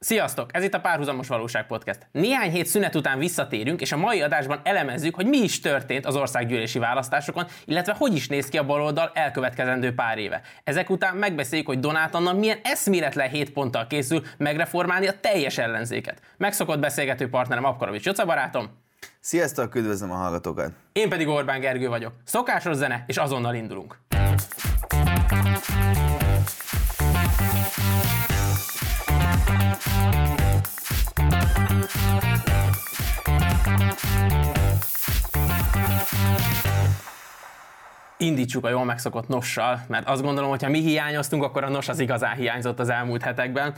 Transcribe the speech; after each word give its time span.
Sziasztok! 0.00 0.50
Ez 0.54 0.62
itt 0.62 0.74
a 0.74 0.80
Párhuzamos 0.80 1.28
Valóság 1.28 1.66
Podcast. 1.66 2.06
Néhány 2.12 2.50
hét 2.50 2.66
szünet 2.66 2.94
után 2.94 3.18
visszatérünk, 3.18 3.80
és 3.80 3.92
a 3.92 3.96
mai 3.96 4.22
adásban 4.22 4.60
elemezzük, 4.62 5.14
hogy 5.14 5.26
mi 5.26 5.36
is 5.36 5.60
történt 5.60 6.06
az 6.06 6.16
országgyűlési 6.16 6.78
választásokon, 6.78 7.46
illetve 7.64 7.94
hogy 7.98 8.14
is 8.14 8.28
néz 8.28 8.48
ki 8.48 8.58
a 8.58 8.64
baloldal 8.64 9.10
elkövetkezendő 9.14 9.94
pár 9.94 10.18
éve. 10.18 10.40
Ezek 10.64 10.90
után 10.90 11.16
megbeszéljük, 11.16 11.66
hogy 11.66 11.80
Donát 11.80 12.14
Anna 12.14 12.32
milyen 12.32 12.58
eszméletlen 12.62 13.28
7 13.28 13.52
ponttal 13.52 13.86
készül 13.86 14.22
megreformálni 14.36 15.06
a 15.06 15.20
teljes 15.20 15.58
ellenzéket. 15.58 16.20
Megszokott 16.36 16.78
beszélgető 16.78 17.28
partnerem 17.28 17.64
Apkarovics 17.64 18.04
Joca 18.04 18.24
barátom. 18.24 18.70
Sziasztok, 19.20 19.74
üdvözlöm 19.74 20.10
a 20.10 20.14
hallgatókat! 20.14 20.72
Én 20.92 21.08
pedig 21.08 21.28
Orbán 21.28 21.60
Gergő 21.60 21.88
vagyok. 21.88 22.12
Szokásos 22.24 22.76
zene, 22.76 23.04
és 23.06 23.16
azonnal 23.16 23.54
indulunk. 23.54 23.98
Indítsuk 38.18 38.64
a 38.64 38.68
jól 38.68 38.84
megszokott 38.84 39.28
nossal, 39.28 39.84
mert 39.86 40.08
azt 40.08 40.22
gondolom, 40.22 40.50
hogy 40.50 40.62
ha 40.62 40.68
mi 40.68 40.80
hiányoztunk, 40.80 41.42
akkor 41.42 41.64
a 41.64 41.68
nos 41.68 41.88
az 41.88 41.98
igazán 41.98 42.36
hiányzott 42.36 42.78
az 42.78 42.88
elmúlt 42.88 43.22
hetekben. 43.22 43.74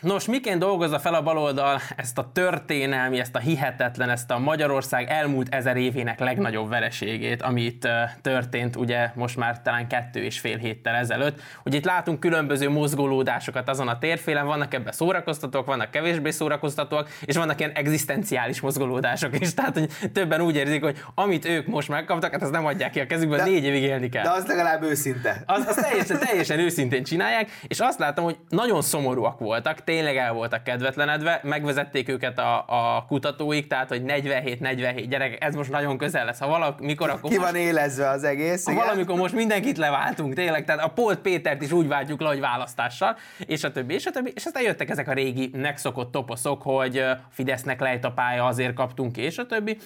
Nos, 0.00 0.26
miként 0.26 0.58
dolgozza 0.58 0.98
fel 0.98 1.14
a 1.14 1.22
baloldal 1.22 1.80
ezt 1.96 2.18
a 2.18 2.30
történelmi, 2.32 3.18
ezt 3.18 3.34
a 3.34 3.38
hihetetlen, 3.38 4.10
ezt 4.10 4.30
a 4.30 4.38
Magyarország 4.38 5.10
elmúlt 5.10 5.54
ezer 5.54 5.76
évének 5.76 6.18
legnagyobb 6.18 6.68
vereségét, 6.68 7.42
ami 7.42 7.62
itt 7.62 7.88
történt 8.22 8.76
ugye 8.76 9.10
most 9.14 9.36
már 9.36 9.62
talán 9.62 9.88
kettő 9.88 10.22
és 10.22 10.40
fél 10.40 10.56
héttel 10.56 10.94
ezelőtt. 10.94 11.40
Ugye 11.64 11.76
itt 11.76 11.84
látunk 11.84 12.20
különböző 12.20 12.70
mozgolódásokat 12.70 13.68
azon 13.68 13.88
a 13.88 13.98
térfélen, 13.98 14.46
vannak 14.46 14.74
ebben 14.74 14.92
szórakoztatók, 14.92 15.66
vannak 15.66 15.90
kevésbé 15.90 16.30
szórakoztatók, 16.30 17.08
és 17.24 17.36
vannak 17.36 17.58
ilyen 17.58 17.72
egzisztenciális 17.72 18.60
mozgolódások 18.60 19.40
is. 19.40 19.54
Tehát, 19.54 19.78
hogy 19.78 19.90
többen 20.12 20.40
úgy 20.40 20.56
érzik, 20.56 20.82
hogy 20.82 20.98
amit 21.14 21.44
ők 21.44 21.66
most 21.66 21.88
megkaptak, 21.88 22.32
hát 22.32 22.42
azt 22.42 22.52
nem 22.52 22.66
adják 22.66 22.90
ki 22.90 23.00
a 23.00 23.06
kezükbe, 23.06 23.36
de, 23.36 23.44
négy 23.44 23.64
évig 23.64 23.82
élni 23.82 24.08
kell. 24.08 24.22
De 24.22 24.30
az 24.30 24.46
legalább 24.46 24.82
őszinte. 24.82 25.42
Az, 25.46 25.64
az 25.66 25.74
teljesen, 25.74 26.18
teljesen 26.18 26.58
őszintén 26.58 27.04
csinálják, 27.04 27.50
és 27.66 27.78
azt 27.78 27.98
látom, 27.98 28.24
hogy 28.24 28.36
nagyon 28.48 28.82
szomorú 28.82 29.24
szomorúak 29.30 29.38
voltak, 29.38 29.84
tényleg 29.84 30.16
el 30.16 30.32
voltak 30.32 30.62
kedvetlenedve, 30.62 31.40
megvezették 31.42 32.08
őket 32.08 32.38
a, 32.38 32.64
a 32.66 33.04
kutatóik, 33.08 33.66
tehát 33.66 33.88
hogy 33.88 34.02
47-47 34.06 35.06
gyerek, 35.08 35.44
ez 35.44 35.54
most 35.54 35.70
nagyon 35.70 35.98
közel 35.98 36.24
lesz. 36.24 36.38
Ha 36.38 36.46
valamikor, 36.46 37.10
akkor 37.10 37.30
Ki 37.30 37.36
van 37.36 37.44
most, 37.44 37.56
élezve 37.56 38.08
az 38.08 38.24
egész, 38.24 38.64
ha 38.64 38.72
igen? 38.72 38.84
valamikor 38.84 39.16
most 39.16 39.34
mindenkit 39.34 39.78
leváltunk, 39.78 40.34
tényleg, 40.34 40.64
tehát 40.64 40.84
a 40.84 40.88
Polt 40.88 41.18
Pétert 41.18 41.62
is 41.62 41.72
úgy 41.72 41.88
váltjuk 41.88 42.20
le, 42.20 42.28
hogy 42.28 42.40
választással, 42.40 43.16
és 43.46 43.64
a 43.64 43.72
többi, 43.72 43.94
és 43.94 44.06
a 44.06 44.10
többi, 44.10 44.32
és 44.34 44.44
aztán 44.44 44.62
jöttek 44.62 44.90
ezek 44.90 45.08
a 45.08 45.12
régi 45.12 45.50
megszokott 45.52 46.12
toposzok, 46.12 46.62
hogy 46.62 47.04
Fidesznek 47.30 47.80
lejt 47.80 48.04
a 48.04 48.12
pálya, 48.12 48.44
azért 48.44 48.74
kaptunk 48.74 49.12
ki, 49.12 49.20
és 49.20 49.38
a 49.38 49.46
többi. 49.46 49.78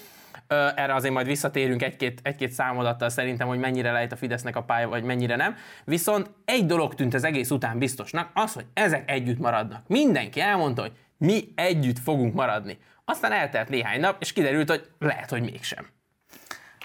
Erre 0.77 0.95
azért 0.95 1.15
majd 1.15 1.27
visszatérünk 1.27 1.83
egy-két, 1.83 2.21
egy-két 2.23 2.53
számadattal 2.53 3.09
szerintem, 3.09 3.49
hogy 3.49 3.59
mennyire 3.59 3.93
lejt 3.93 4.13
a 4.13 4.17
Fidesznek 4.17 4.57
a 4.57 4.63
pálya, 4.63 4.89
vagy 4.89 5.03
mennyire 5.03 5.37
nem. 5.37 5.57
Viszont 5.85 6.31
egy 6.45 6.67
dolog 6.67 6.95
tűnt 6.95 7.15
az 7.15 7.25
egész 7.25 7.51
után 7.51 7.79
biztosnak, 7.79 8.31
az, 8.35 8.53
hogy 8.53 8.67
ezek 8.75 9.11
együtt 9.11 9.39
maradnak. 9.39 9.83
Mindenki 9.87 10.41
elmondta, 10.41 10.83
hogy 10.83 10.93
mi 11.19 11.53
együtt 11.55 11.99
fogunk 11.99 12.35
maradni. 12.35 12.79
Aztán 13.05 13.33
eltelt 13.33 13.69
néhány 13.69 14.01
nap, 14.01 14.17
és 14.21 14.33
kiderült, 14.33 14.71
hogy 14.71 14.89
lehet, 14.99 15.31
hogy 15.31 15.43
mégsem. 15.43 15.87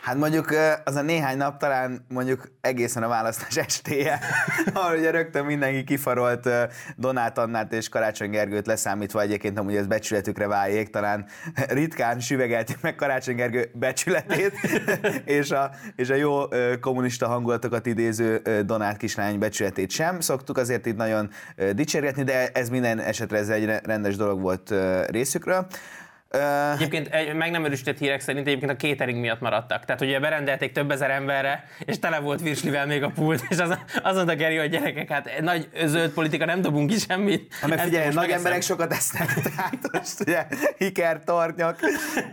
Hát 0.01 0.15
mondjuk 0.15 0.55
az 0.83 0.95
a 0.95 1.01
néhány 1.01 1.37
nap 1.37 1.57
talán 1.57 2.05
mondjuk 2.07 2.51
egészen 2.61 3.03
a 3.03 3.07
választás 3.07 3.57
estéje, 3.57 4.19
ahol 4.73 4.97
ugye 4.97 5.11
rögtön 5.11 5.45
mindenki 5.45 5.83
kifarolt 5.83 6.49
Donát 6.95 7.37
Annát 7.37 7.73
és 7.73 7.89
Karácsony 7.89 8.29
Gergőt 8.29 8.67
leszámítva 8.67 9.21
egyébként 9.21 9.59
amúgy 9.59 9.75
ez 9.75 9.87
becsületükre 9.87 10.47
váljék, 10.47 10.89
talán 10.89 11.25
ritkán 11.67 12.19
süvegelték 12.19 12.81
meg 12.81 12.95
Karácsony 12.95 13.35
Gergő 13.35 13.69
becsületét, 13.73 14.53
és 15.39 15.51
a, 15.51 15.71
és 15.95 16.09
a 16.09 16.15
jó 16.15 16.41
kommunista 16.81 17.27
hangulatokat 17.27 17.85
idéző 17.85 18.41
Donát 18.65 18.97
kislány 18.97 19.39
becsületét 19.39 19.91
sem. 19.91 20.19
Szoktuk 20.19 20.57
azért 20.57 20.85
itt 20.85 20.97
nagyon 20.97 21.29
dicsérgetni, 21.73 22.23
de 22.23 22.49
ez 22.53 22.69
minden 22.69 22.99
esetre 22.99 23.37
ez 23.37 23.49
egy 23.49 23.65
rendes 23.83 24.15
dolog 24.15 24.41
volt 24.41 24.73
részükről. 25.07 25.67
Uh, 26.33 26.73
egyébként 26.73 27.07
egy, 27.07 27.33
meg 27.33 27.51
nem 27.51 27.65
erősített 27.65 27.97
hírek 27.97 28.19
szerint 28.21 28.47
egyébként 28.47 28.71
a 28.71 28.75
catering 28.75 29.19
miatt 29.19 29.39
maradtak. 29.39 29.85
Tehát 29.85 30.01
ugye 30.01 30.19
berendelték 30.19 30.71
több 30.71 30.91
ezer 30.91 31.09
emberre, 31.09 31.63
és 31.85 31.99
tele 31.99 32.19
volt 32.19 32.41
virslivel 32.41 32.85
még 32.85 33.03
a 33.03 33.09
pult, 33.09 33.43
és 33.49 33.57
az, 33.57 33.77
az 34.03 34.15
mondta 34.15 34.35
Geri, 34.35 34.57
hogy 34.57 34.69
gyerekek, 34.69 35.09
hát 35.09 35.29
nagy 35.41 35.69
zöld 35.85 36.11
politika, 36.11 36.45
nem 36.45 36.61
dobunk 36.61 36.89
ki 36.89 36.97
semmit. 36.97 37.53
Ha 37.61 37.67
meg 37.67 37.79
figyelj, 37.79 38.13
nagy 38.13 38.29
emberek 38.29 38.61
sokat 38.61 38.93
esznek, 38.93 39.33
tehát 39.55 39.91
most 39.91 40.19
ugye 40.19 40.45
hiker, 40.77 41.23
tornyok, 41.23 41.75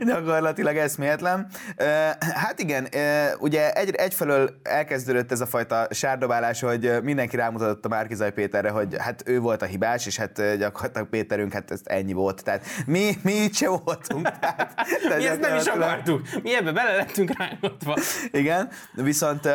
gyakorlatilag 0.07 0.77
eszméletlen. 0.77 1.47
Uh, 1.79 1.87
hát 2.35 2.61
igen, 2.61 2.89
uh, 2.95 3.43
ugye 3.43 3.73
egy, 3.73 3.95
egyfelől 3.95 4.61
elkezdődött 4.63 5.33
ez 5.33 5.41
a 5.41 5.47
fajta 5.47 5.87
sárdobálás, 5.91 6.61
hogy 6.61 6.91
mindenki 7.03 7.37
rámutatott 7.37 7.85
a 7.85 7.89
Márkizaj 7.89 8.33
Péterre, 8.33 8.71
hogy 8.71 8.97
hát 8.99 9.23
ő 9.27 9.41
volt 9.41 9.63
a 9.63 9.67
hibás, 9.67 10.07
és 10.07 10.17
hát 10.17 10.57
gyakorlatilag 10.59 11.09
Péterünk, 11.09 11.53
hát 11.53 11.71
ez 11.71 11.81
ennyi 11.85 12.13
volt. 12.13 12.45
Tehát 12.45 12.65
mi, 12.87 13.11
mi 13.23 13.33
így 13.33 13.55
se 13.55 13.69
voltunk. 13.87 14.23
Tehát, 14.41 14.75
tehát 14.75 15.19
Mi 15.19 15.27
ezt 15.27 15.41
nem 15.41 15.57
is 15.57 15.67
akartuk. 15.67 16.23
Mi 16.43 16.55
ebbe 16.55 16.73
bele 16.73 16.97
lettünk 16.97 17.39
rángatva. 17.39 17.97
Igen, 18.31 18.69
viszont 18.93 19.49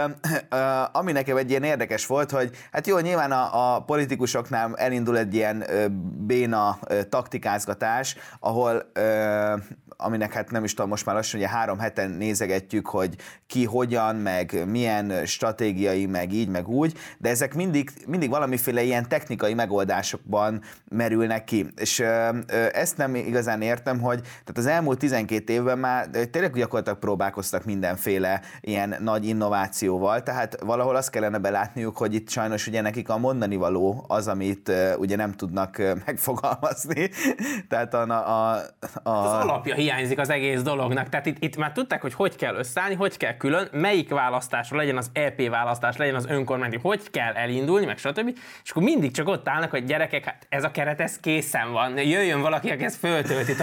ami 0.92 1.12
nekem 1.12 1.38
egy 1.38 1.50
ilyen 1.50 1.64
érdekes 1.64 2.06
volt, 2.06 2.31
hogy 2.31 2.50
hát 2.72 2.88
jó, 2.88 3.00
nyilván 3.00 3.31
a, 3.31 3.75
a 3.75 3.81
politikusoknál 3.81 4.75
elindul 4.75 5.18
egy 5.18 5.34
ilyen 5.34 5.66
béna 6.25 6.80
taktikázgatás, 7.09 8.16
ahol 8.40 8.91
aminek 10.02 10.34
hát 10.34 10.52
nem 10.52 10.64
is 10.64 10.74
tudom, 10.74 10.90
most 10.90 11.06
már 11.06 11.16
lassan 11.16 11.40
ugye 11.40 11.50
három 11.50 11.80
heten 11.80 12.12
nézegetjük, 12.12 12.88
hogy 12.88 13.16
ki 13.47 13.66
hogyan, 13.66 14.16
meg 14.16 14.64
milyen 14.68 15.25
stratégiai, 15.25 16.06
meg 16.06 16.34
így, 16.34 16.47
meg 16.47 16.68
úgy, 16.68 16.97
de 17.18 17.30
ezek 17.30 17.53
mindig, 17.53 17.91
mindig 18.08 18.30
valamiféle 18.30 18.84
ilyen 18.84 19.08
technikai 19.08 19.53
megoldásokban 19.53 20.62
merülnek 20.90 21.44
ki. 21.44 21.68
És 21.75 22.00
ezt 22.72 22.97
nem 22.97 23.16
igazán 23.16 23.62
értem, 23.62 24.00
hogy 24.00 24.21
tehát 24.22 24.58
az 24.58 24.66
elmúlt 24.66 25.00
12 25.00 25.54
évben 25.54 25.80
már 25.80 26.08
tényleg 26.32 26.54
gyakorlatilag 26.54 27.00
próbálkoztak 27.00 27.66
mindenféle 27.66 28.42
ilyen 28.62 28.96
nagy 29.00 29.26
innovációval, 29.28 30.24
tehát 30.24 30.59
valahol 30.62 30.96
azt 30.96 31.09
kellene 31.09 31.38
belátniuk, 31.38 31.98
hogy 31.98 32.14
itt 32.14 32.30
sajnos 32.30 32.68
ugye 32.68 32.82
nekik 32.82 33.09
a 33.09 33.18
mondani 33.18 33.56
való 33.56 34.06
az, 34.08 34.28
amit 34.28 34.72
ugye 34.98 35.16
nem 35.16 35.32
tudnak 35.32 35.82
megfogalmazni. 36.06 37.09
tehát 37.68 37.94
a, 37.94 38.02
a, 38.09 38.56
a, 39.04 39.09
az 39.09 39.44
alapja 39.44 39.76
hiányzik 39.76 40.20
az 40.20 40.30
egész 40.30 40.62
dolognak. 40.62 41.09
Tehát 41.09 41.26
itt, 41.26 41.44
itt 41.44 41.58
már 41.58 41.72
tudták, 41.72 42.02
hogy 42.02 42.14
hogy 42.14 42.36
kell 42.36 42.56
összeállni, 42.56 42.96
hogy 42.96 43.18
kell 43.18 43.38
külön, 43.38 43.70
melyik 43.72 44.09
választásra 44.09 44.78
legyen 44.78 44.98
az 44.98 45.09
EP 45.14 45.50
választás, 45.50 45.98
legyen 45.98 46.16
az 46.16 46.26
önkormányzati, 46.26 46.82
hogy 46.82 47.09
kell 47.09 47.34
elindulni, 47.34 47.86
meg 47.86 47.98
stb. 47.98 48.38
És 48.64 48.70
akkor 48.70 48.84
mindig 48.84 49.12
csak 49.12 49.28
ott 49.28 49.50
állnak, 49.50 49.70
hogy 49.70 49.84
gyerekek, 49.84 50.26
hát 50.26 50.46
ez 50.50 50.64
a 50.64 50.72
keret, 50.72 51.00
ez 51.00 51.18
készen 51.18 51.72
van. 51.72 51.98
Jöjjön 51.98 52.42
valaki, 52.42 52.70
aki 52.70 52.84
ezt 52.84 52.96
föltölti 52.98 53.56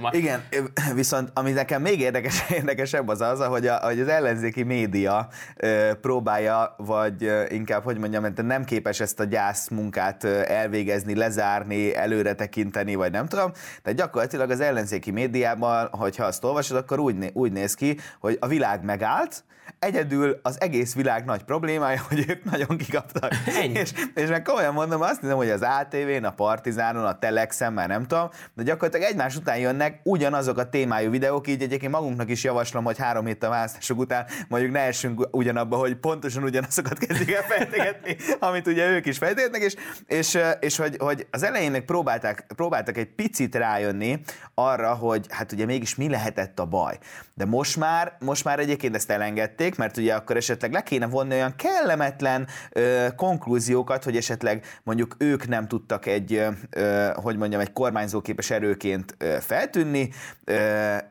tartalommal. 0.00 0.14
Igen, 0.14 0.94
viszont 0.94 1.30
ami 1.34 1.50
nekem 1.50 1.82
még 1.82 2.00
érdekes, 2.00 2.44
érdekesebb 2.60 3.08
az 3.08 3.20
az, 3.20 3.40
hogy, 3.40 3.66
a, 3.66 3.76
hogy 3.76 4.00
az 4.00 4.08
ellenzéki 4.08 4.62
média 4.62 5.28
ö, 5.56 5.90
próbálja, 6.00 6.74
vagy 6.76 7.24
ö, 7.24 7.44
inkább, 7.48 7.82
hogy 7.82 7.98
mondjam, 7.98 8.26
nem 8.36 8.64
képes 8.64 9.00
ezt 9.00 9.20
a 9.20 9.24
gyász 9.24 9.68
munkát 9.68 10.24
elvégezni, 10.24 11.14
lezárni, 11.14 11.96
előre 11.96 12.34
tekinteni, 12.34 12.94
vagy 12.94 13.10
nem 13.10 13.26
tudom. 13.26 13.52
Tehát 13.82 13.98
gyakorlatilag 13.98 14.50
az 14.50 14.60
ellenzéki 14.60 15.10
médiában 15.10 15.88
hogyha 15.90 16.24
azt 16.24 16.44
olvasod, 16.44 16.76
akkor 16.76 16.98
úgy, 16.98 17.30
úgy 17.32 17.52
néz 17.52 17.74
ki, 17.74 17.98
hogy 18.20 18.36
a 18.40 18.46
világ 18.46 18.84
megállt, 18.84 19.44
egyedül 19.78 20.40
az 20.42 20.60
egész 20.60 20.94
világ 20.94 21.24
nagy 21.24 21.42
problémája, 21.42 22.02
hogy 22.08 22.24
ők 22.28 22.44
nagyon 22.44 22.76
kikaptak. 22.76 23.32
És, 23.72 23.92
és 24.14 24.28
meg 24.28 24.42
komolyan 24.42 24.72
mondom, 24.72 25.00
azt 25.00 25.20
hiszem, 25.20 25.36
hogy 25.36 25.50
az 25.50 25.62
ATV-n, 25.62 26.24
a 26.24 26.30
Partizánon, 26.30 27.04
a 27.04 27.18
Telexen, 27.18 27.72
már 27.72 27.88
nem 27.88 28.06
tudom, 28.06 28.28
de 28.54 28.62
gyakorlatilag 28.62 29.10
egymás 29.10 29.36
után 29.36 29.58
jönnek 29.58 29.87
ugyanazok 30.02 30.58
a 30.58 30.68
témájú 30.68 31.10
videók, 31.10 31.48
így 31.48 31.62
egyébként 31.62 31.92
magunknak 31.92 32.30
is 32.30 32.44
javaslom, 32.44 32.84
hogy 32.84 32.98
három 32.98 33.26
héttel 33.26 33.50
választások 33.50 33.98
után 33.98 34.26
mondjuk 34.48 34.72
ne 34.72 34.80
essünk 34.80 35.28
ugyanabba, 35.30 35.76
hogy 35.76 35.96
pontosan 35.96 36.42
ugyanazokat 36.42 36.98
kezdjük 36.98 37.30
el 37.30 37.42
fejtegetni, 37.42 38.16
amit 38.48 38.66
ugye 38.66 38.88
ők 38.88 39.06
is 39.06 39.18
fejtegetnek, 39.18 39.62
és, 39.62 39.74
és, 40.06 40.38
és 40.60 40.76
hogy, 40.76 40.96
hogy 40.98 41.26
az 41.30 41.42
elején 41.42 41.86
próbálták, 41.86 42.46
próbáltak 42.56 42.96
egy 42.96 43.14
picit 43.14 43.54
rájönni 43.54 44.20
arra, 44.54 44.94
hogy 44.94 45.26
hát 45.28 45.52
ugye 45.52 45.64
mégis 45.64 45.94
mi 45.94 46.08
lehetett 46.08 46.58
a 46.58 46.64
baj. 46.64 46.98
De 47.34 47.44
most 47.44 47.76
már, 47.76 48.16
most 48.20 48.44
már 48.44 48.58
egyébként 48.58 48.94
ezt 48.94 49.10
elengedték, 49.10 49.76
mert 49.76 49.96
ugye 49.96 50.14
akkor 50.14 50.36
esetleg 50.36 50.72
le 50.72 50.82
kéne 50.82 51.06
vonni 51.06 51.34
olyan 51.34 51.54
kellemetlen 51.56 52.46
ö, 52.72 53.06
konklúziókat, 53.16 54.04
hogy 54.04 54.16
esetleg 54.16 54.64
mondjuk 54.82 55.14
ők 55.18 55.48
nem 55.48 55.68
tudtak 55.68 56.06
egy, 56.06 56.42
ö, 56.70 57.08
hogy 57.14 57.36
mondjam, 57.36 57.60
egy 57.60 57.72
kormányzóképes 57.72 58.50
erőként 58.50 59.14
ö, 59.18 59.36
eltűnni, 59.78 60.10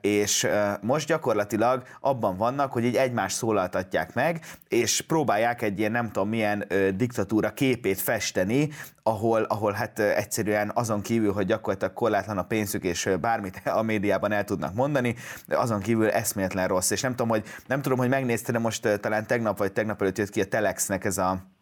és 0.01 0.47
most 0.81 1.07
gyakorlatilag 1.07 1.83
abban 1.99 2.37
vannak, 2.37 2.71
hogy 2.71 2.85
így 2.85 2.95
egymást 2.95 3.35
szólaltatják 3.35 4.13
meg, 4.13 4.45
és 4.67 5.01
próbálják 5.01 5.61
egy 5.61 5.79
ilyen 5.79 5.91
nem 5.91 6.11
tudom 6.11 6.29
milyen 6.29 6.67
diktatúra 6.95 7.49
képét 7.49 7.99
festeni, 7.99 8.69
ahol, 9.03 9.41
ahol 9.43 9.71
hát 9.71 9.99
egyszerűen 9.99 10.71
azon 10.73 11.01
kívül, 11.01 11.33
hogy 11.33 11.45
gyakorlatilag 11.45 11.93
korlátlan 11.93 12.37
a 12.37 12.43
pénzük, 12.43 12.83
és 12.83 13.09
bármit 13.21 13.61
a 13.65 13.81
médiában 13.81 14.31
el 14.31 14.43
tudnak 14.43 14.73
mondani, 14.73 15.15
azon 15.47 15.79
kívül 15.79 16.09
eszméletlen 16.09 16.67
rossz. 16.67 16.91
És 16.91 17.01
nem 17.01 17.11
tudom, 17.11 17.29
hogy, 17.29 17.43
nem 17.67 17.81
tudom, 17.81 17.97
hogy 17.97 18.09
megnézted, 18.09 18.59
most 18.59 18.99
talán 19.01 19.27
tegnap 19.27 19.57
vagy 19.57 19.71
tegnap 19.71 20.01
előtt 20.01 20.17
jött 20.17 20.29
ki 20.29 20.41
a 20.41 20.45
Telexnek 20.45 21.05
ez 21.05 21.17
a 21.17 21.56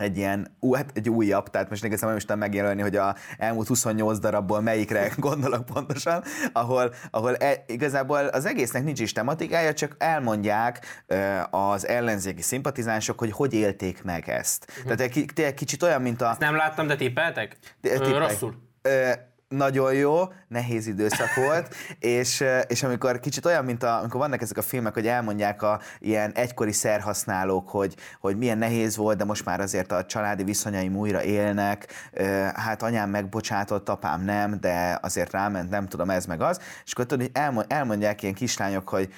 egy 0.00 0.16
ilyen, 0.16 0.56
ú, 0.60 0.74
hát 0.74 0.90
egy 0.94 1.08
újabb, 1.08 1.50
tehát 1.50 1.68
most 1.68 1.82
nekem 1.82 1.98
nem 2.00 2.16
is 2.16 2.22
tudom 2.22 2.38
megjelölni, 2.38 2.82
hogy 2.82 2.96
a 2.96 3.14
elmúlt 3.38 3.66
28 3.66 4.18
darabból 4.18 4.60
melyikre 4.60 5.10
gondolok 5.16 5.64
pontosan, 5.64 6.22
ahol, 6.52 6.94
ahol 7.10 7.36
e, 7.36 7.64
igazából 7.66 8.18
az 8.26 8.46
egésznek 8.46 8.84
nincs 8.84 9.00
is 9.00 9.12
tematikája, 9.12 9.72
csak 9.72 9.96
elmondják 9.98 11.04
az 11.50 11.86
ellenzéki 11.86 12.42
szimpatizánsok, 12.42 13.18
hogy 13.18 13.32
hogy 13.32 13.52
élték 13.52 14.02
meg 14.02 14.28
ezt. 14.28 14.66
Uh-huh. 14.68 14.84
Tehát 14.84 15.00
egy, 15.00 15.30
egy 15.34 15.54
kicsit 15.54 15.82
olyan, 15.82 16.02
mint 16.02 16.22
a... 16.22 16.30
Ezt 16.30 16.40
nem 16.40 16.56
láttam, 16.56 16.86
de 16.86 16.96
tippeltek? 16.96 17.56
Rosszul. 17.98 18.54
Nagyon 19.52 19.94
jó, 19.94 20.22
nehéz 20.48 20.86
időszak 20.86 21.34
volt, 21.34 21.74
és, 21.98 22.44
és 22.66 22.82
amikor 22.82 23.20
kicsit 23.20 23.46
olyan, 23.46 23.64
mint 23.64 23.82
a, 23.82 23.98
amikor 23.98 24.20
vannak 24.20 24.42
ezek 24.42 24.56
a 24.56 24.62
filmek, 24.62 24.94
hogy 24.94 25.06
elmondják 25.06 25.62
a 25.62 25.80
ilyen 25.98 26.32
egykori 26.32 26.72
szerhasználók, 26.72 27.68
hogy, 27.68 27.94
hogy 28.20 28.36
milyen 28.36 28.58
nehéz 28.58 28.96
volt, 28.96 29.16
de 29.16 29.24
most 29.24 29.44
már 29.44 29.60
azért 29.60 29.92
a 29.92 30.04
családi 30.04 30.44
viszonyaim 30.44 30.96
újra 30.96 31.22
élnek, 31.22 32.10
hát 32.54 32.82
anyám 32.82 33.10
megbocsátott, 33.10 33.88
apám 33.88 34.24
nem, 34.24 34.60
de 34.60 34.98
azért 35.02 35.32
ráment, 35.32 35.70
nem 35.70 35.88
tudom, 35.88 36.10
ez 36.10 36.26
meg 36.26 36.40
az, 36.40 36.60
és 36.84 36.92
akkor 36.92 37.06
tudod, 37.06 37.30
elmondják 37.68 38.22
ilyen 38.22 38.34
kislányok, 38.34 38.88
hogy 38.88 39.08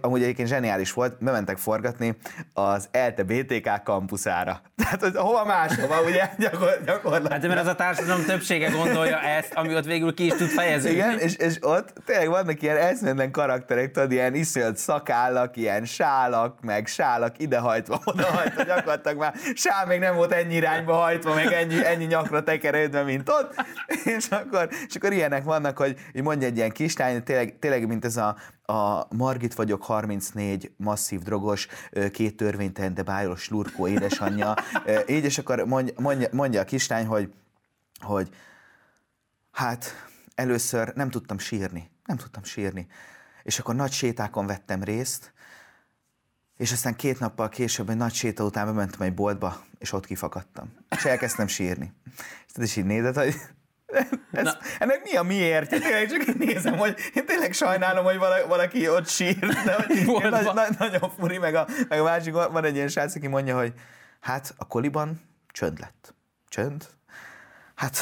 amúgy 0.00 0.22
egyébként 0.22 0.48
zseniális 0.48 0.92
volt, 0.92 1.24
bementek 1.24 1.58
forgatni 1.58 2.16
az 2.52 2.88
ELTE 2.90 3.22
BTK 3.22 3.82
kampuszára. 3.84 4.60
Tehát, 4.82 5.00
hogy 5.00 5.16
hova 5.16 5.44
máshova, 5.44 6.02
ugye 6.02 6.30
gyakorlatilag. 6.38 7.32
Hát 7.32 7.42
mert 7.42 7.60
az 7.60 7.66
a 7.66 7.74
társadalom 7.74 8.24
többsége 8.24 8.68
gondolja 8.68 9.20
ezt, 9.20 9.52
ami 9.54 9.68
ott 9.76 9.84
végül 9.84 10.14
ki 10.14 10.26
is 10.26 10.32
tud 10.32 10.48
fejeződni. 10.48 10.96
Igen, 10.96 11.18
és, 11.18 11.34
és 11.36 11.56
ott 11.60 11.92
tényleg 12.04 12.28
vannak 12.28 12.62
ilyen 12.62 12.76
eszméletlen 12.76 13.30
karakterek, 13.30 13.90
tudod, 13.90 14.12
ilyen 14.12 14.34
iszonyat 14.34 14.76
szakállak, 14.76 15.56
ilyen 15.56 15.84
sálak, 15.84 16.60
meg 16.60 16.86
sálak 16.86 17.38
idehajtva, 17.38 18.00
odahajtva, 18.12 18.62
gyakorlatilag 18.62 19.18
már 19.18 19.34
sál 19.54 19.86
még 19.86 19.98
nem 19.98 20.14
volt 20.14 20.32
ennyi 20.32 20.54
irányba 20.54 20.94
hajtva, 20.94 21.34
meg 21.34 21.52
ennyi, 21.52 21.84
ennyi 21.84 22.04
nyakra 22.04 22.42
tekerődve, 22.42 23.02
mint 23.02 23.28
ott, 23.28 23.54
és 24.16 24.26
akkor, 24.28 24.68
és 24.88 24.94
akkor 24.94 25.12
ilyenek 25.12 25.44
vannak, 25.44 25.78
hogy, 25.78 25.96
hogy 26.12 26.22
mondja 26.22 26.46
egy 26.46 26.56
ilyen 26.56 26.70
kislány, 26.70 27.22
tényleg, 27.22 27.58
tényleg 27.58 27.86
mint 27.86 28.04
ez 28.04 28.16
a, 28.16 28.36
a 28.66 29.06
Margit 29.16 29.54
vagyok 29.54 29.82
34, 29.82 30.70
masszív 30.76 31.20
drogos, 31.20 31.68
két 32.12 32.36
törvénytelen, 32.36 32.94
de 32.94 33.02
bájos 33.02 33.48
lurkó 33.48 33.88
édesanyja. 33.88 34.54
Így, 35.06 35.24
és 35.24 35.38
akkor 35.38 35.64
mondja, 35.96 36.28
mondja 36.32 36.60
a 36.60 36.64
kislány, 36.64 37.06
hogy, 37.06 37.32
hogy 38.00 38.28
Hát 39.56 40.08
először 40.34 40.92
nem 40.94 41.10
tudtam 41.10 41.38
sírni, 41.38 41.90
nem 42.04 42.16
tudtam 42.16 42.44
sírni. 42.44 42.86
És 43.42 43.58
akkor 43.58 43.74
nagy 43.74 43.92
sétákon 43.92 44.46
vettem 44.46 44.82
részt, 44.82 45.32
és 46.56 46.72
aztán 46.72 46.96
két 46.96 47.18
nappal 47.18 47.48
később 47.48 47.90
egy 47.90 47.96
nagy 47.96 48.12
séta 48.12 48.44
után 48.44 48.66
bementem 48.66 49.00
egy 49.00 49.14
boltba, 49.14 49.64
és 49.78 49.92
ott 49.92 50.06
kifakadtam. 50.06 50.74
És 50.96 51.04
elkezdtem 51.04 51.46
sírni. 51.46 51.92
És 52.46 52.52
te 52.52 52.62
is 52.62 52.76
így 52.76 52.84
nézed, 52.84 53.16
hogy 53.16 53.34
ez, 54.32 54.56
ennek 54.78 55.02
mi 55.02 55.16
a 55.16 55.22
miért? 55.22 55.72
Én 55.72 55.80
tényleg 55.80 56.10
csak 56.10 56.38
nézem, 56.38 56.76
hogy 56.76 56.96
én 57.14 57.26
tényleg 57.26 57.52
sajnálom, 57.52 58.04
hogy 58.04 58.18
valaki, 58.18 58.48
valaki 58.48 58.88
ott 58.88 59.08
sír, 59.08 59.38
de 59.38 59.74
hogy 59.74 60.30
nagy, 60.30 60.54
nagy, 60.54 60.78
nagyon 60.78 61.10
furi, 61.18 61.38
meg 61.38 61.54
a, 61.54 61.66
meg 61.88 62.00
a 62.00 62.04
másik, 62.04 62.32
van 62.32 62.64
egy 62.64 62.74
ilyen 62.74 62.88
srác, 62.88 63.14
aki 63.14 63.26
mondja, 63.26 63.56
hogy 63.56 63.72
hát 64.20 64.54
a 64.56 64.66
koliban 64.66 65.20
csönd 65.48 65.78
lett. 65.78 66.14
Csönd? 66.48 66.86
Hát 67.74 67.98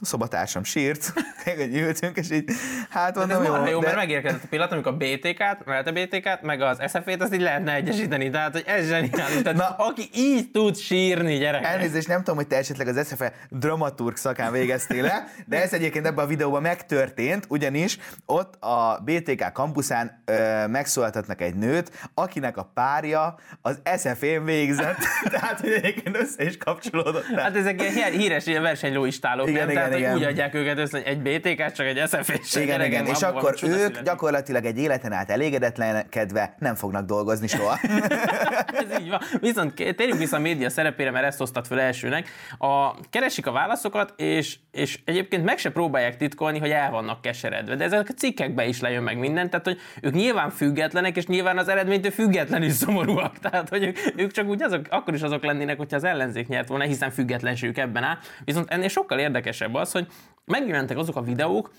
a 0.00 0.04
szobatársam 0.04 0.64
sírt, 0.64 1.12
hogy 1.44 1.76
ültünk, 1.76 2.16
és 2.16 2.30
így, 2.30 2.50
hát 2.90 3.14
mondom, 3.14 3.44
jó. 3.44 3.66
jó, 3.66 3.80
de... 3.80 3.86
mert 3.86 3.96
megérkezett 3.96 4.42
a 4.42 4.46
pillanat, 4.50 4.72
amikor 4.72 4.92
a 4.92 4.96
BTK-t, 4.96 5.64
mert 5.64 5.88
a 5.88 5.92
BTK-t, 5.92 6.42
meg 6.42 6.60
az 6.60 6.78
SF-t, 6.86 7.22
azt 7.22 7.34
így 7.34 7.40
lehetne 7.40 7.74
egyesíteni, 7.74 8.30
tehát, 8.30 8.52
hogy 8.52 8.64
ez 8.66 8.86
zseniális. 8.86 9.42
Tehát, 9.42 9.58
Na, 9.58 9.68
aki 9.68 10.08
így 10.14 10.50
tud 10.50 10.76
sírni, 10.76 11.36
gyerek. 11.38 11.64
Elnézést, 11.64 12.08
nem 12.08 12.18
tudom, 12.18 12.36
hogy 12.36 12.46
te 12.46 12.56
esetleg 12.56 12.88
az 12.88 13.06
SF 13.06 13.22
dramaturg 13.50 14.16
szakán 14.16 14.52
végeztél 14.52 15.02
le, 15.02 15.24
de 15.46 15.62
ez 15.62 15.72
egyébként 15.72 16.06
ebben 16.06 16.24
a 16.24 16.28
videóban 16.28 16.62
megtörtént, 16.62 17.46
ugyanis 17.48 17.98
ott 18.26 18.62
a 18.62 19.02
BTK 19.04 19.52
kampuszán 19.52 20.22
ö, 20.24 20.66
megszólaltatnak 20.66 21.40
egy 21.40 21.54
nőt, 21.54 21.90
akinek 22.14 22.56
a 22.56 22.70
párja 22.74 23.38
az 23.62 23.80
SF-én 23.96 24.44
végzett, 24.44 24.96
tehát, 25.30 25.60
hogy 25.60 25.72
egyébként 25.72 26.16
össze 26.16 26.44
is 26.44 26.56
kapcsolódott. 26.56 27.24
Hát 27.36 27.56
ezek 27.56 27.82
ilyen 27.82 28.10
híres 28.10 28.46
ilyen 28.46 28.62
versenylóistálók, 28.62 29.48
igen, 29.48 29.66
nem? 29.66 29.70
Igen, 29.70 29.87
tehát, 29.88 29.98
igen. 29.98 30.14
úgy 30.14 30.22
adják 30.22 30.54
őket 30.54 30.78
össze, 30.78 30.98
hogy 30.98 31.06
egy 31.06 31.20
BTK, 31.20 31.72
csak 31.72 31.86
egy 31.86 32.02
és 32.38 32.54
Igen, 32.54 32.84
igen, 32.84 33.06
és 33.06 33.22
akkor 33.22 33.50
ők 33.50 33.56
születni. 33.58 34.02
gyakorlatilag 34.04 34.64
egy 34.64 34.78
életen 34.78 35.12
át 35.12 35.30
elégedetlenkedve 35.30 36.54
nem 36.58 36.74
fognak 36.74 37.06
dolgozni 37.06 37.46
soha. 37.46 37.78
Ez 38.82 39.00
így 39.00 39.08
van. 39.08 39.20
Viszont 39.40 39.74
térjünk 39.74 40.18
vissza 40.18 40.36
a 40.36 40.40
média 40.40 40.70
szerepére, 40.70 41.10
mert 41.10 41.26
ezt 41.26 41.38
hoztad 41.38 41.66
fel 41.66 41.80
elsőnek. 41.80 42.28
A, 42.58 43.00
keresik 43.10 43.46
a 43.46 43.52
válaszokat, 43.52 44.12
és, 44.16 44.56
és 44.72 44.98
egyébként 45.04 45.44
meg 45.44 45.58
se 45.58 45.70
próbálják 45.70 46.16
titkolni, 46.16 46.58
hogy 46.58 46.70
el 46.70 46.90
vannak 46.90 47.20
keseredve. 47.20 47.76
De 47.76 47.84
ezek 47.84 48.08
a 48.08 48.12
cikkekbe 48.12 48.66
is 48.66 48.80
lejön 48.80 49.02
meg 49.02 49.18
minden, 49.18 49.50
tehát 49.50 49.64
hogy 49.64 49.78
ők 50.02 50.14
nyilván 50.14 50.50
függetlenek, 50.50 51.16
és 51.16 51.26
nyilván 51.26 51.58
az 51.58 51.68
eredménytől 51.68 52.10
függetlenül 52.10 52.70
szomorúak. 52.70 53.38
Tehát, 53.50 53.68
hogy 53.68 53.84
ők, 53.84 53.98
ők 54.16 54.30
csak 54.30 54.46
úgy 54.46 54.62
azok, 54.62 54.86
akkor 54.90 55.14
is 55.14 55.22
azok 55.22 55.44
lennének, 55.44 55.76
hogyha 55.76 55.96
az 55.96 56.04
ellenzék 56.04 56.48
nyert 56.48 56.68
volna, 56.68 56.84
hiszen 56.84 57.10
függetlenségük 57.10 57.78
ebben 57.78 58.02
áll. 58.02 58.18
Viszont 58.44 58.70
ennél 58.70 58.88
sokkal 58.88 59.18
érdekesebb 59.18 59.74
az, 59.78 59.92
hogy 59.92 60.06
megjelentek 60.44 60.96
azok 60.96 61.16
a 61.16 61.22
videók, 61.22 61.70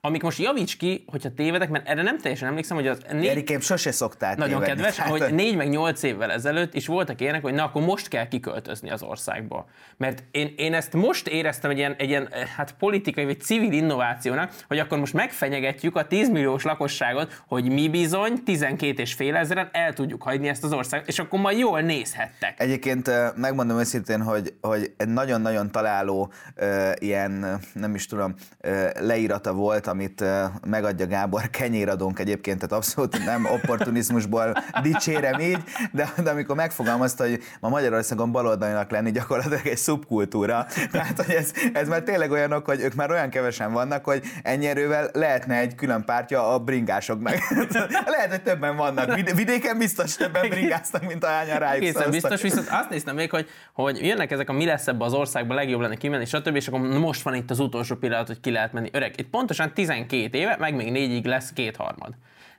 amik 0.00 0.22
most 0.22 0.38
javíts 0.38 0.76
ki, 0.76 1.04
hogyha 1.06 1.34
tévedek, 1.34 1.68
mert 1.68 1.88
erre 1.88 2.02
nem 2.02 2.18
teljesen 2.18 2.48
emlékszem, 2.48 2.76
hogy 2.76 2.86
az... 2.86 2.98
Négy... 3.12 3.26
Erikém, 3.26 3.60
sose 3.60 3.92
szoktál 3.92 4.34
Nagyon 4.34 4.60
tévedni. 4.60 4.82
kedves, 4.82 4.96
hát... 4.96 5.08
hogy 5.08 5.34
négy 5.34 5.56
meg 5.56 5.68
nyolc 5.68 6.02
évvel 6.02 6.32
ezelőtt 6.32 6.74
is 6.74 6.86
voltak 6.86 7.20
ilyenek, 7.20 7.42
hogy 7.42 7.54
na 7.54 7.64
akkor 7.64 7.82
most 7.82 8.08
kell 8.08 8.28
kiköltözni 8.28 8.90
az 8.90 9.02
országba. 9.02 9.68
Mert 9.96 10.24
én, 10.30 10.54
én 10.56 10.74
ezt 10.74 10.92
most 10.92 11.28
éreztem 11.28 11.70
egy 11.70 11.78
ilyen, 11.78 11.94
egy 11.98 12.08
ilyen 12.08 12.28
hát 12.56 12.74
politikai 12.78 13.24
vagy 13.24 13.40
civil 13.40 13.72
innovációnak, 13.72 14.52
hogy 14.68 14.78
akkor 14.78 14.98
most 14.98 15.12
megfenyegetjük 15.12 15.96
a 15.96 16.06
10 16.06 16.28
milliós 16.28 16.62
lakosságot, 16.62 17.42
hogy 17.46 17.68
mi 17.70 17.88
bizony 17.88 18.42
12 18.44 19.02
és 19.02 19.12
fél 19.14 19.36
ezeren 19.36 19.68
el 19.72 19.92
tudjuk 19.92 20.22
hagyni 20.22 20.48
ezt 20.48 20.64
az 20.64 20.72
országot, 20.72 21.08
és 21.08 21.18
akkor 21.18 21.40
majd 21.40 21.58
jól 21.58 21.80
nézhettek. 21.80 22.60
Egyébként 22.60 23.10
megmondom 23.36 23.78
őszintén, 23.78 24.22
hogy, 24.22 24.54
hogy 24.60 24.92
egy 24.96 25.08
nagyon-nagyon 25.08 25.70
találó 25.70 26.32
ilyen, 26.98 27.60
nem 27.72 27.94
is 27.94 28.06
tudom, 28.06 28.34
leírata 29.00 29.52
volt 29.52 29.87
amit 29.88 30.24
megadja 30.66 31.06
Gábor 31.06 31.50
kenyéradónk 31.50 32.18
egyébként, 32.18 32.56
tehát 32.58 32.72
abszolút 32.72 33.24
nem 33.24 33.44
opportunizmusból 33.44 34.52
dicsérem 34.82 35.40
így, 35.40 35.58
de, 35.92 36.12
de 36.22 36.30
amikor 36.30 36.56
megfogalmazta, 36.56 37.24
hogy 37.24 37.42
ma 37.60 37.68
Magyarországon 37.68 38.32
baloldalinak 38.32 38.90
lenni 38.90 39.10
gyakorlatilag 39.10 39.66
egy 39.66 39.76
szubkultúra, 39.76 40.66
tehát 40.90 41.22
hogy 41.24 41.34
ez, 41.34 41.52
ez 41.72 41.88
már 41.88 42.02
tényleg 42.02 42.30
olyanok, 42.30 42.66
hogy 42.66 42.80
ők 42.80 42.94
már 42.94 43.10
olyan 43.10 43.30
kevesen 43.30 43.72
vannak, 43.72 44.04
hogy 44.04 44.22
ennyi 44.42 44.66
erővel 44.66 45.10
lehetne 45.12 45.58
egy 45.58 45.74
külön 45.74 46.04
pártja 46.04 46.52
a 46.52 46.58
bringásoknak. 46.58 47.34
Lehet, 48.16 48.30
hogy 48.30 48.42
többen 48.42 48.76
vannak. 48.76 49.14
Vidéken 49.34 49.78
biztos 49.78 50.16
többen 50.16 50.48
bringáztak, 50.48 51.06
mint 51.06 51.24
a 51.24 51.26
hányan 51.26 51.58
rájuk 51.58 51.84
Készen 51.84 52.10
biztos, 52.10 52.42
viszont 52.42 52.68
azt 52.70 52.90
néztem 52.90 53.14
még, 53.14 53.30
hogy, 53.30 53.48
hogy 53.72 54.06
jönnek 54.06 54.30
ezek 54.30 54.48
a 54.48 54.52
mi 54.52 54.64
lesz 54.64 54.86
ebbe 54.86 55.04
az 55.04 55.12
országban, 55.12 55.56
legjobb 55.56 55.80
lenne 55.80 55.96
kimenni, 55.96 56.24
stb. 56.24 56.56
És 56.56 56.68
akkor 56.68 56.80
most 56.80 57.22
van 57.22 57.34
itt 57.34 57.50
az 57.50 57.58
utolsó 57.58 57.94
pillanat, 57.96 58.26
hogy 58.26 58.40
ki 58.40 58.50
lehet 58.50 58.72
menni. 58.72 58.88
Öreg, 58.92 59.14
itt 59.16 59.28
pontosan 59.28 59.72
12 59.78 60.38
éve, 60.38 60.56
meg 60.58 60.74
még 60.74 60.90
négyig 60.90 61.24
lesz 61.24 61.52
kétharmad. 61.52 62.14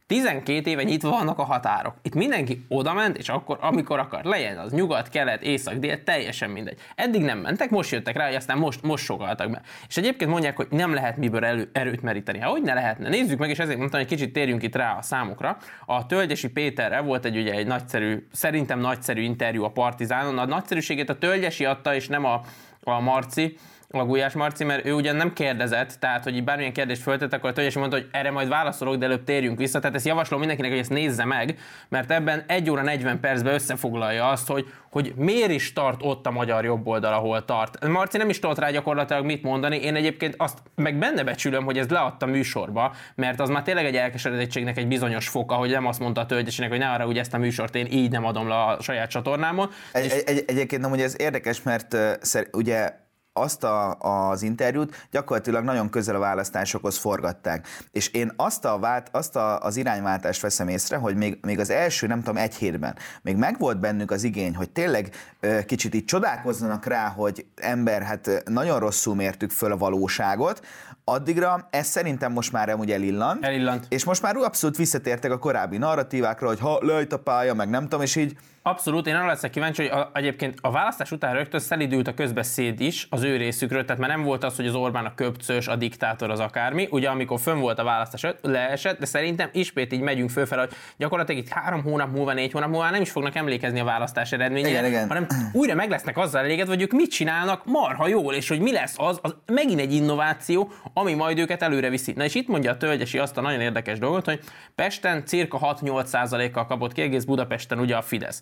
12 0.07 0.69
éve 0.69 0.83
nyitva 0.83 1.09
vannak 1.09 1.39
a 1.39 1.43
határok. 1.43 1.93
Itt 2.01 2.13
mindenki 2.13 2.65
oda 2.67 2.93
ment, 2.93 3.17
és 3.17 3.29
akkor, 3.29 3.57
amikor 3.61 3.99
akar, 3.99 4.23
legyen 4.23 4.57
az 4.57 4.71
nyugat, 4.71 5.09
kelet, 5.09 5.43
észak, 5.43 5.73
dél, 5.73 6.03
teljesen 6.03 6.49
mindegy. 6.49 6.79
Eddig 6.95 7.21
nem 7.21 7.39
mentek, 7.39 7.69
most 7.69 7.91
jöttek 7.91 8.15
rá, 8.15 8.25
hogy 8.25 8.35
aztán 8.35 8.57
most, 8.57 8.81
most 8.81 9.03
sokaltak 9.03 9.51
be. 9.51 9.61
És 9.87 9.97
egyébként 9.97 10.31
mondják, 10.31 10.55
hogy 10.55 10.67
nem 10.69 10.93
lehet 10.93 11.17
miből 11.17 11.45
elő, 11.45 11.69
erőt 11.73 12.01
meríteni. 12.01 12.39
Hogy 12.39 12.61
ne 12.61 12.73
lehetne? 12.73 13.09
Nézzük 13.09 13.39
meg, 13.39 13.49
és 13.49 13.59
ezért 13.59 13.77
mondtam, 13.77 13.99
hogy 13.99 14.09
kicsit 14.09 14.33
térjünk 14.33 14.63
itt 14.63 14.75
rá 14.75 14.97
a 14.97 15.01
számokra. 15.01 15.57
A 15.85 16.05
Tölgyesi 16.05 16.49
Péterrel 16.49 17.01
volt 17.01 17.25
egy 17.25 17.37
ugye 17.37 17.53
egy 17.53 17.67
nagyszerű, 17.67 18.27
szerintem 18.31 18.79
nagyszerű 18.79 19.21
interjú 19.21 19.63
a 19.63 19.71
Partizánon. 19.71 20.37
A 20.37 20.45
nagyszerűségét 20.45 21.09
a 21.09 21.17
Tölgyesi 21.17 21.65
adta, 21.65 21.95
és 21.95 22.07
nem 22.07 22.25
a, 22.25 22.41
a 22.83 22.99
Marci 22.99 23.57
a 23.91 24.05
Gulyás 24.05 24.33
Marci, 24.33 24.63
mert 24.63 24.85
ő 24.85 24.93
ugyan 24.93 25.15
nem 25.15 25.33
kérdezett, 25.33 25.95
tehát 25.99 26.23
hogy 26.23 26.43
bármilyen 26.43 26.73
kérdést 26.73 27.01
föltett, 27.01 27.33
akkor 27.33 27.49
a 27.49 27.53
Tölgyesi 27.53 27.79
mondta, 27.79 27.97
hogy 27.97 28.07
erre 28.11 28.31
majd 28.31 28.47
válaszolok, 28.47 28.95
de 28.95 29.05
előbb 29.05 29.23
térjünk 29.23 29.57
vissza. 29.57 29.79
Tehát 29.79 29.95
ezt 29.95 30.05
javaslom 30.05 30.39
mindenkinek, 30.39 30.71
hogy 30.71 30.79
ezt 30.79 30.89
nézze 30.89 31.25
meg, 31.25 31.57
mert 31.89 32.11
ebben 32.11 32.43
1 32.47 32.69
óra 32.69 32.81
40 32.81 33.19
percben 33.19 33.53
összefoglalja 33.53 34.27
azt, 34.29 34.47
hogy, 34.47 34.65
hogy 34.89 35.13
miért 35.15 35.51
is 35.51 35.73
tart 35.73 35.99
ott 36.03 36.25
a 36.25 36.31
magyar 36.31 36.65
jobb 36.65 36.87
oldal, 36.87 37.13
ahol 37.13 37.45
tart. 37.45 37.87
Marci 37.87 38.17
nem 38.17 38.29
is 38.29 38.39
tudott 38.39 38.59
rá 38.59 38.71
gyakorlatilag 38.71 39.25
mit 39.25 39.43
mondani, 39.43 39.77
én 39.77 39.95
egyébként 39.95 40.35
azt 40.37 40.57
meg 40.75 40.97
benne 40.97 41.23
becsülöm, 41.23 41.63
hogy 41.63 41.77
ez 41.77 41.89
leadta 41.89 42.25
műsorba, 42.25 42.95
mert 43.15 43.39
az 43.39 43.49
már 43.49 43.63
tényleg 43.63 43.85
egy 43.85 43.95
elkeseredettségnek 43.95 44.77
egy 44.77 44.87
bizonyos 44.87 45.27
foka, 45.27 45.55
hogy 45.55 45.69
nem 45.69 45.85
azt 45.85 45.99
mondta 45.99 46.21
a 46.21 46.25
tölgyesinek, 46.25 46.69
hogy 46.69 46.79
ne 46.79 46.89
arra, 46.89 47.05
hogy 47.05 47.17
ezt 47.17 47.33
a 47.33 47.37
műsort 47.37 47.75
én 47.75 47.87
így 47.91 48.11
nem 48.11 48.25
adom 48.25 48.47
le 48.47 48.55
a 48.55 48.81
saját 48.81 49.09
csatornámon. 49.09 49.69
Egy, 49.91 50.05
és... 50.05 50.11
egy, 50.11 50.43
egyébként 50.47 50.81
nem, 50.81 50.89
hogy 50.89 51.01
ez 51.01 51.15
érdekes, 51.17 51.63
mert 51.63 51.93
uh, 51.93 52.11
szer, 52.21 52.47
ugye 52.51 52.91
azt 53.39 53.63
a, 53.63 53.97
az 53.99 54.41
interjút 54.41 55.07
gyakorlatilag 55.11 55.63
nagyon 55.63 55.89
közel 55.89 56.15
a 56.15 56.19
választásokhoz 56.19 56.97
forgatták. 56.97 57.67
És 57.91 58.07
én 58.07 58.31
azt, 58.35 58.65
a 58.65 58.79
vált, 58.79 59.07
azt 59.11 59.35
a, 59.35 59.59
az 59.59 59.77
irányváltást 59.77 60.41
veszem 60.41 60.67
észre, 60.67 60.97
hogy 60.97 61.15
még, 61.15 61.37
még 61.41 61.59
az 61.59 61.69
első, 61.69 62.07
nem 62.07 62.19
tudom, 62.19 62.37
egy 62.37 62.55
hétben 62.55 62.95
még 63.21 63.35
megvolt 63.35 63.79
bennük 63.79 64.11
az 64.11 64.23
igény, 64.23 64.55
hogy 64.55 64.69
tényleg 64.69 65.15
ö, 65.39 65.65
kicsit 65.65 65.95
így 65.95 66.05
csodálkozzanak 66.05 66.85
rá, 66.85 67.07
hogy 67.07 67.45
ember, 67.55 68.01
hát 68.01 68.43
nagyon 68.45 68.79
rosszul 68.79 69.15
mértük 69.15 69.51
föl 69.51 69.71
a 69.71 69.77
valóságot, 69.77 70.61
addigra 71.03 71.67
ez 71.69 71.87
szerintem 71.87 72.31
most 72.31 72.51
már 72.51 72.69
amúgy 72.69 72.91
elillant. 72.91 73.45
Elillant. 73.45 73.85
És 73.89 74.03
most 74.03 74.21
már 74.21 74.35
abszolút 74.35 74.77
visszatértek 74.77 75.31
a 75.31 75.37
korábbi 75.37 75.77
narratívákra, 75.77 76.47
hogy 76.47 76.59
ha 76.59 76.79
lejt 76.81 77.13
a 77.13 77.19
pálya, 77.19 77.53
meg 77.53 77.69
nem 77.69 77.83
tudom, 77.83 78.01
és 78.01 78.15
így 78.15 78.37
Abszolút, 78.69 79.07
én 79.07 79.15
arra 79.15 79.27
leszek 79.27 79.51
kíváncsi, 79.51 79.87
hogy 79.87 79.99
a, 79.99 80.11
egyébként 80.13 80.57
a 80.61 80.71
választás 80.71 81.11
után 81.11 81.33
rögtön 81.33 81.59
szelidült 81.59 82.07
a 82.07 82.13
közbeszéd 82.13 82.79
is 82.79 83.07
az 83.09 83.23
ő 83.23 83.37
részükről, 83.37 83.85
tehát 83.85 84.01
már 84.01 84.09
nem 84.09 84.23
volt 84.23 84.43
az, 84.43 84.55
hogy 84.55 84.67
az 84.67 84.75
Orbán 84.75 85.05
a 85.05 85.15
köpcös, 85.15 85.67
a 85.67 85.75
diktátor, 85.75 86.29
az 86.29 86.39
akármi. 86.39 86.87
Ugye 86.91 87.09
amikor 87.09 87.39
fönn 87.39 87.59
volt 87.59 87.79
a 87.79 87.83
választás, 87.83 88.25
leesett, 88.41 88.99
de 88.99 89.05
szerintem 89.05 89.49
ismét 89.51 89.93
így 89.93 90.01
megyünk 90.01 90.29
fölfelé, 90.29 90.61
hogy 90.61 90.71
gyakorlatilag 90.97 91.41
itt 91.41 91.49
három 91.49 91.83
hónap 91.83 92.11
múlva, 92.11 92.33
négy 92.33 92.51
hónap 92.51 92.69
múlva 92.69 92.89
nem 92.89 93.01
is 93.01 93.11
fognak 93.11 93.35
emlékezni 93.35 93.79
a 93.79 93.83
választás 93.83 94.31
eredményére, 94.31 94.69
igen, 94.69 94.85
igen. 94.85 95.07
hanem 95.07 95.27
újra 95.53 95.75
meg 95.75 95.89
lesznek 95.89 96.17
azzal 96.17 96.43
elégedve, 96.43 96.73
hogy 96.73 96.81
ők 96.81 96.91
mit 96.91 97.11
csinálnak 97.11 97.65
marha 97.65 98.07
jól, 98.07 98.33
és 98.33 98.47
hogy 98.47 98.59
mi 98.59 98.71
lesz 98.71 98.95
az, 98.97 99.19
az 99.21 99.35
megint 99.45 99.79
egy 99.79 99.93
innováció, 99.93 100.71
ami 100.93 101.13
majd 101.13 101.39
őket 101.39 101.61
előre 101.61 101.89
viszi. 101.89 102.13
Na 102.15 102.23
és 102.23 102.35
itt 102.35 102.47
mondja 102.47 102.71
a 102.71 102.77
Tölgyesi 102.77 103.17
azt 103.17 103.37
a 103.37 103.41
nagyon 103.41 103.61
érdekes 103.61 103.99
dolgot, 103.99 104.25
hogy 104.25 104.39
Pesten 104.75 105.25
cirka 105.25 105.77
6-8 105.81 106.49
kal 106.53 106.65
kapott 106.65 106.93
ki, 106.93 107.01
egész 107.01 107.23
Budapesten 107.23 107.79
ugye 107.79 107.95
a 107.95 108.01
Fidesz 108.01 108.41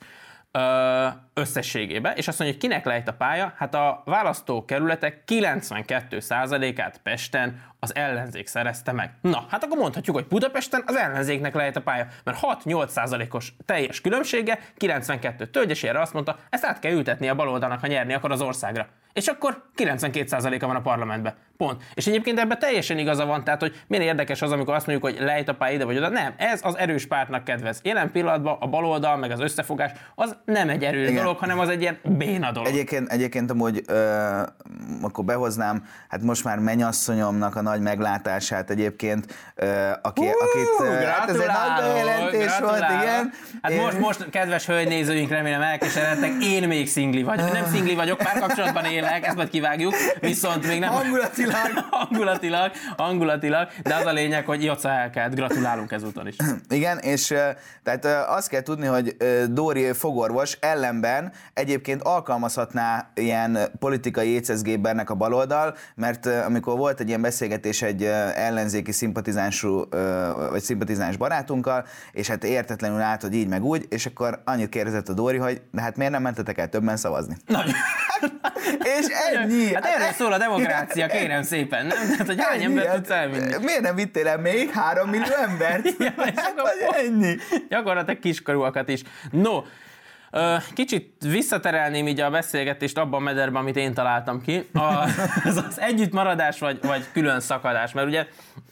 összességében, 1.34 2.16
és 2.16 2.28
azt 2.28 2.40
mondja, 2.40 2.58
hogy 2.60 2.70
kinek 2.70 2.86
lehet 2.86 3.08
a 3.08 3.14
pálya? 3.14 3.54
Hát 3.58 3.74
a 3.74 4.02
választókerületek 4.06 5.24
92%-át 5.28 7.00
Pesten 7.04 7.62
az 7.88 7.96
ellenzék 7.96 8.48
szerezte 8.48 8.91
meg. 8.91 9.12
Na, 9.22 9.46
hát 9.50 9.63
akkor 9.63 9.77
mondhatjuk, 9.77 10.15
hogy 10.15 10.27
Budapesten 10.27 10.84
az 10.86 10.96
ellenzéknek 10.96 11.56
lehet 11.56 11.75
a 11.75 11.82
pálya, 11.82 12.08
mert 12.24 12.38
6-8%-os 12.41 13.53
teljes 13.65 14.01
különbsége, 14.01 14.60
92 14.77 15.46
tölgyes 15.46 15.84
azt 15.84 16.13
mondta, 16.13 16.39
ezt 16.50 16.65
át 16.65 16.79
kell 16.79 16.91
ültetni 16.91 17.29
a 17.29 17.36
baloldalnak, 17.36 17.79
ha 17.79 17.88
nyerni 17.88 18.13
akar 18.13 18.32
az 18.32 18.41
országra 18.41 18.88
és 19.17 19.27
akkor 19.27 19.63
92%-a 19.77 20.65
van 20.65 20.75
a 20.75 20.82
parlamentben. 20.82 21.34
Pont. 21.58 21.84
És 21.94 22.08
egyébként 22.08 22.39
ebben 22.39 22.60
teljesen 22.60 22.98
igaza 22.98 23.25
van, 23.25 23.44
tehát 23.44 23.62
hogy 23.62 23.84
milyen 23.88 24.06
érdekes 24.06 24.41
az, 24.41 24.51
amikor 24.51 24.74
azt 24.74 24.88
mondjuk, 24.88 25.12
hogy 25.12 25.25
lejt 25.25 25.48
a 25.48 25.56
pálya 25.56 25.74
ide 25.75 25.86
vagy 25.86 25.98
oda. 25.98 26.10
Nem, 26.10 26.34
ez 26.38 26.60
az 26.63 26.77
erős 26.77 27.06
pártnak 27.06 27.44
kedvez. 27.44 27.79
Jelen 27.84 28.12
pillanatban 28.12 28.58
a 28.60 28.67
baloldal, 28.67 29.17
meg 29.17 29.32
az 29.32 29.39
összefogás, 29.39 29.91
az 30.15 30.36
nem 30.46 30.70
egy 30.70 30.84
erős 30.84 31.10
Igen. 31.10 31.24
dolog, 31.24 31.38
hanem 31.38 31.60
az 31.60 31.70
egy 31.70 31.82
ilyen 31.82 31.98
béna 32.03 32.51
dolog. 32.51 32.70
Egyébként, 32.70 33.08
egyébként 33.08 33.51
amúgy 33.51 33.84
ö, 33.88 34.41
akkor 35.01 35.25
behoznám, 35.25 35.84
hát 36.10 36.22
most 36.22 36.44
már 36.44 36.60
mennyasszonyomnak 36.60 37.56
a 37.56 37.62
nagy 37.62 37.76
meglátását 37.81 38.69
egyébként, 38.69 39.25
aki, 40.01 40.22
uh, 40.22 40.29
akit, 40.29 41.05
hát 41.05 41.29
ez 41.29 41.39
egy 41.39 41.48
nagy 41.48 41.81
bejelentés 41.81 42.60
volt, 42.60 42.86
igen. 43.01 43.34
Hát 43.62 43.72
én... 43.72 43.81
most, 43.81 44.00
most, 44.00 44.29
kedves 44.29 44.65
hölgynézőink, 44.65 45.29
remélem 45.29 45.62
elkeseredtek, 45.62 46.31
én 46.43 46.67
még 46.67 46.89
szingli 46.89 47.24
vagyok. 47.24 47.51
Nem 47.51 47.65
szingli 47.65 47.96
vagyok, 47.96 48.17
párkapcsolatban 48.17 48.86
élek, 48.86 49.17
tényleg, 49.17 49.29
ezt 49.29 49.36
majd 49.36 49.50
kivágjuk, 49.50 49.93
viszont 50.19 50.67
még 50.67 50.79
nem... 50.79 50.89
Hangulatilag. 50.89 51.55
hangulatilag, 51.89 52.72
hangulatilag, 52.98 53.67
de 53.84 53.96
az 53.96 54.05
a 54.05 54.12
lényeg, 54.12 54.46
hogy 54.46 54.63
Jaca 54.63 54.89
elkelt, 54.89 55.36
gratulálunk 55.36 55.91
ezúton 55.91 56.27
is. 56.27 56.36
Igen, 56.69 56.98
és 56.98 57.34
tehát 57.84 58.05
azt 58.29 58.50
kell 58.50 58.62
tudni, 58.62 58.86
hogy 58.86 59.17
Dóri 59.50 59.93
fogorvos 59.93 60.57
ellenben 60.60 61.31
egyébként 61.53 62.01
alkalmazhatná 62.01 63.10
ilyen 63.13 63.57
politikai 63.79 64.29
écezgében 64.29 64.91
ennek 64.91 65.10
a 65.10 65.15
baloldal, 65.15 65.75
mert 65.96 66.25
amikor 66.25 66.77
volt 66.77 67.00
egy 67.00 67.07
ilyen 67.07 67.22
beszélgetés 67.22 67.57
egy 67.66 68.04
ellenzéki 68.36 68.92
szimpatizánsú, 68.92 69.84
vagy 70.50 70.62
szimpatizáns 70.62 71.18
barátunkkal, 71.18 71.86
és 72.12 72.28
hát 72.28 72.44
értetlenül 72.44 73.02
állt, 73.02 73.22
hogy 73.22 73.34
így 73.34 73.48
meg 73.48 73.64
úgy, 73.64 73.86
és 73.90 74.06
akkor 74.06 74.42
annyit 74.46 74.70
kérdezett 74.70 75.10
a 75.10 75.14
Dóri, 75.14 75.38
hogy 75.38 75.62
de 75.72 75.82
hát 75.82 75.98
miért 75.98 76.12
nem 76.12 76.22
mentetek 76.22 76.58
el 76.58 76.70
többen 76.70 76.98
szavazni? 76.98 77.36
Nagyon. 77.46 77.74
És 79.00 79.06
ennyi. 79.34 79.74
Hát 79.74 79.86
erről 79.86 80.12
szól 80.12 80.34
a 80.34 80.38
demokrácia, 80.38 81.08
kérem 81.08 81.44
szépen, 81.44 81.86
nem? 81.86 81.98
Tehát, 81.98 82.26
hogy 82.26 82.44
hány 82.44 82.64
ember 82.64 82.96
tudsz 82.96 83.10
elvinni? 83.10 83.56
Miért 83.62 83.82
nem 83.82 83.96
vittél 83.96 84.28
el 84.28 84.38
még 84.38 84.72
három 84.72 85.10
millió 85.10 85.34
embert? 85.48 85.86
ja, 86.00 86.14
hát, 86.18 86.54
ennyi. 87.06 87.36
Gyakorlatilag 87.70 88.20
kiskorúakat 88.20 88.90
is. 88.90 89.02
No, 89.32 89.62
Kicsit 90.74 91.13
visszaterelném 91.22 92.07
így 92.07 92.19
a 92.19 92.29
beszélgetést 92.29 92.98
abban 92.98 93.22
a 93.22 93.24
mederben, 93.24 93.62
amit 93.62 93.75
én 93.75 93.93
találtam 93.93 94.41
ki. 94.41 94.67
A, 94.74 94.81
az, 95.50 95.63
az 95.69 95.79
együttmaradás 95.79 96.60
vagy, 96.60 96.79
vagy 96.81 97.05
külön 97.13 97.39
szakadás. 97.39 97.93
Mert 97.93 98.07
ugye 98.07 98.27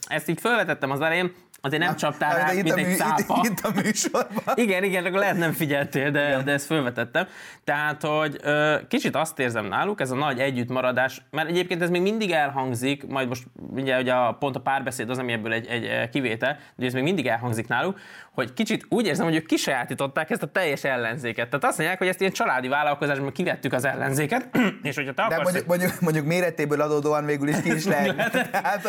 ezt 0.06 0.28
így 0.28 0.40
felvetettem 0.40 0.90
az 0.90 1.00
elején, 1.00 1.32
azért 1.66 1.82
nem 1.82 1.96
csaptál 1.96 2.36
rá, 2.36 2.52
mint 2.52 2.72
egy 2.72 2.96
cápa. 2.96 3.40
Itt, 3.44 3.50
itt 3.50 3.60
a 3.60 3.70
műsorban. 3.74 4.54
Igen, 4.64 4.84
igen, 4.84 5.04
akkor 5.04 5.18
lehet 5.18 5.36
nem 5.36 5.52
figyeltél, 5.52 6.10
de, 6.10 6.42
de 6.44 6.52
ezt 6.52 6.66
felvetettem. 6.66 7.26
Tehát, 7.64 8.02
hogy 8.02 8.36
ö, 8.42 8.76
kicsit 8.88 9.16
azt 9.16 9.38
érzem 9.38 9.66
náluk, 9.66 10.00
ez 10.00 10.10
a 10.10 10.14
nagy 10.14 10.38
együttmaradás, 10.38 11.22
mert 11.30 11.48
egyébként 11.48 11.82
ez 11.82 11.90
még 11.90 12.02
mindig 12.02 12.30
elhangzik, 12.30 13.06
majd 13.06 13.28
most 13.28 13.44
ugye, 13.70 13.98
ugye 14.00 14.12
a, 14.12 14.32
pont 14.32 14.56
a 14.56 14.60
párbeszéd 14.60 15.10
az, 15.10 15.18
ami 15.18 15.32
ebből 15.32 15.52
egy, 15.52 15.66
egy 15.66 16.08
kivétel, 16.08 16.58
de 16.76 16.86
ez 16.86 16.92
még 16.92 17.02
mindig 17.02 17.26
elhangzik 17.26 17.68
náluk, 17.68 17.98
hogy 18.36 18.52
kicsit 18.52 18.86
úgy 18.88 19.06
érzem, 19.06 19.24
hogy 19.24 19.34
ők 19.34 19.46
kisajátították 19.46 20.30
ezt 20.30 20.42
a 20.42 20.46
teljes 20.46 20.84
ellenzéket. 20.84 21.48
Tehát 21.48 21.64
azt 21.64 21.76
mondják, 21.76 21.98
hogy 21.98 22.08
ezt 22.08 22.20
ilyen 22.20 22.32
családi 22.32 22.68
vállalkozásban 22.68 23.32
kivettük 23.32 23.72
az 23.72 23.84
ellenzéket, 23.84 24.48
és 24.82 24.96
hogyha 24.96 25.12
te 25.12 25.22
akarsz... 25.22 25.38
De 25.38 25.42
mondjuk, 25.44 25.66
mondjuk, 25.66 26.00
mondjuk 26.00 26.26
méretéből 26.26 26.80
adódóan 26.80 27.24
végül 27.24 27.48
is 27.48 27.60
ki 27.60 27.74
is 27.74 27.84
lehet. 27.84 28.32
Hogy 28.32 28.50
Tehát, 28.50 28.86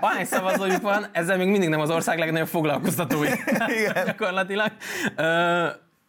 Ahány 0.00 0.24
szavazójuk 0.24 0.80
van, 0.80 1.06
ezzel 1.12 1.36
még 1.36 1.48
mindig 1.48 1.68
nem 1.68 1.80
az 1.80 1.90
ország 1.90 2.18
legnagyobb 2.18 2.48
foglalkoztatói. 2.48 3.28
Igen. 3.80 4.04
Gyakorlatilag. 4.06 4.72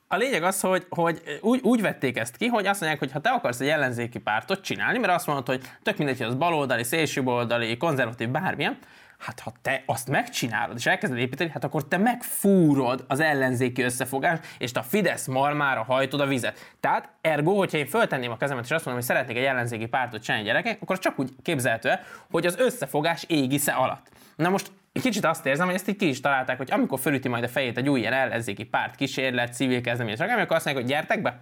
a 0.08 0.18
lényeg 0.18 0.44
az, 0.44 0.60
hogy, 0.60 0.86
hogy 0.90 1.22
úgy, 1.42 1.60
úgy 1.64 1.82
vették 1.82 2.18
ezt 2.18 2.38
ki, 2.38 2.48
hogy 2.48 2.66
azt 2.66 2.80
mondják, 2.80 3.02
hogy 3.02 3.12
ha 3.12 3.20
te 3.20 3.30
akarsz 3.30 3.60
egy 3.60 3.68
ellenzéki 3.68 4.20
pártot 4.20 4.62
csinálni, 4.62 4.98
mert 4.98 5.14
azt 5.14 5.28
mondod, 5.28 5.48
hogy 5.48 5.62
tök 5.84 5.98
mindegy, 5.98 6.18
hogy 6.18 6.28
az 6.28 6.36
baloldali, 6.36 6.84
szélsőbaloldali, 6.84 7.78
konzervatív, 7.78 8.30
bármilyen, 8.30 8.78
hát 9.26 9.40
ha 9.40 9.54
te 9.62 9.84
azt 9.86 10.10
megcsinálod, 10.10 10.78
és 10.78 10.86
elkezded 10.86 11.18
építeni, 11.18 11.50
hát 11.50 11.64
akkor 11.64 11.88
te 11.88 11.98
megfúrod 11.98 13.06
az 13.08 13.20
ellenzéki 13.20 13.82
összefogást, 13.82 14.44
és 14.58 14.72
te 14.72 14.80
a 14.80 14.84
Fidesz 14.84 15.28
malmára 15.28 15.84
hajtod 15.84 16.20
a 16.20 16.26
vizet. 16.26 16.74
Tehát 16.80 17.10
ergo, 17.22 17.58
hogyha 17.58 17.78
én 17.78 17.88
föltenném 17.88 18.32
a 18.32 18.38
kezemet, 18.38 18.64
és 18.64 18.72
azt 18.72 18.86
mondom, 18.86 19.04
hogy 19.04 19.16
szeretnék 19.16 19.38
egy 19.38 19.44
ellenzéki 19.44 19.86
pártot 19.86 20.24
csinálni 20.24 20.46
gyerekek, 20.46 20.82
akkor 20.82 21.00
csak 21.00 21.20
úgy 21.20 21.30
képzelhető 21.42 21.92
hogy 22.32 22.46
az 22.46 22.60
összefogás 22.60 23.24
égisze 23.28 23.72
alatt. 23.72 24.10
Na 24.36 24.50
most 24.50 24.72
kicsit 25.02 25.26
azt 25.26 25.46
érzem, 25.46 25.66
hogy 25.66 25.76
ezt 25.76 25.88
így 25.88 25.96
ki 25.96 26.08
is 26.08 26.20
találták, 26.20 26.58
hogy 26.58 26.72
amikor 26.72 27.00
fölüti 27.00 27.28
majd 27.28 27.44
a 27.44 27.48
fejét 27.48 27.78
egy 27.78 27.90
új 27.90 28.00
ilyen 28.00 28.14
ellenzéki 28.14 28.64
párt, 28.64 28.96
kísérlet, 28.96 29.54
civil 29.54 29.82
kezdeményezés, 29.82 30.28
akkor 30.28 30.56
azt 30.56 30.66
mondják, 30.66 30.76
hogy 30.76 30.86
gyertek 30.86 31.22
be, 31.22 31.42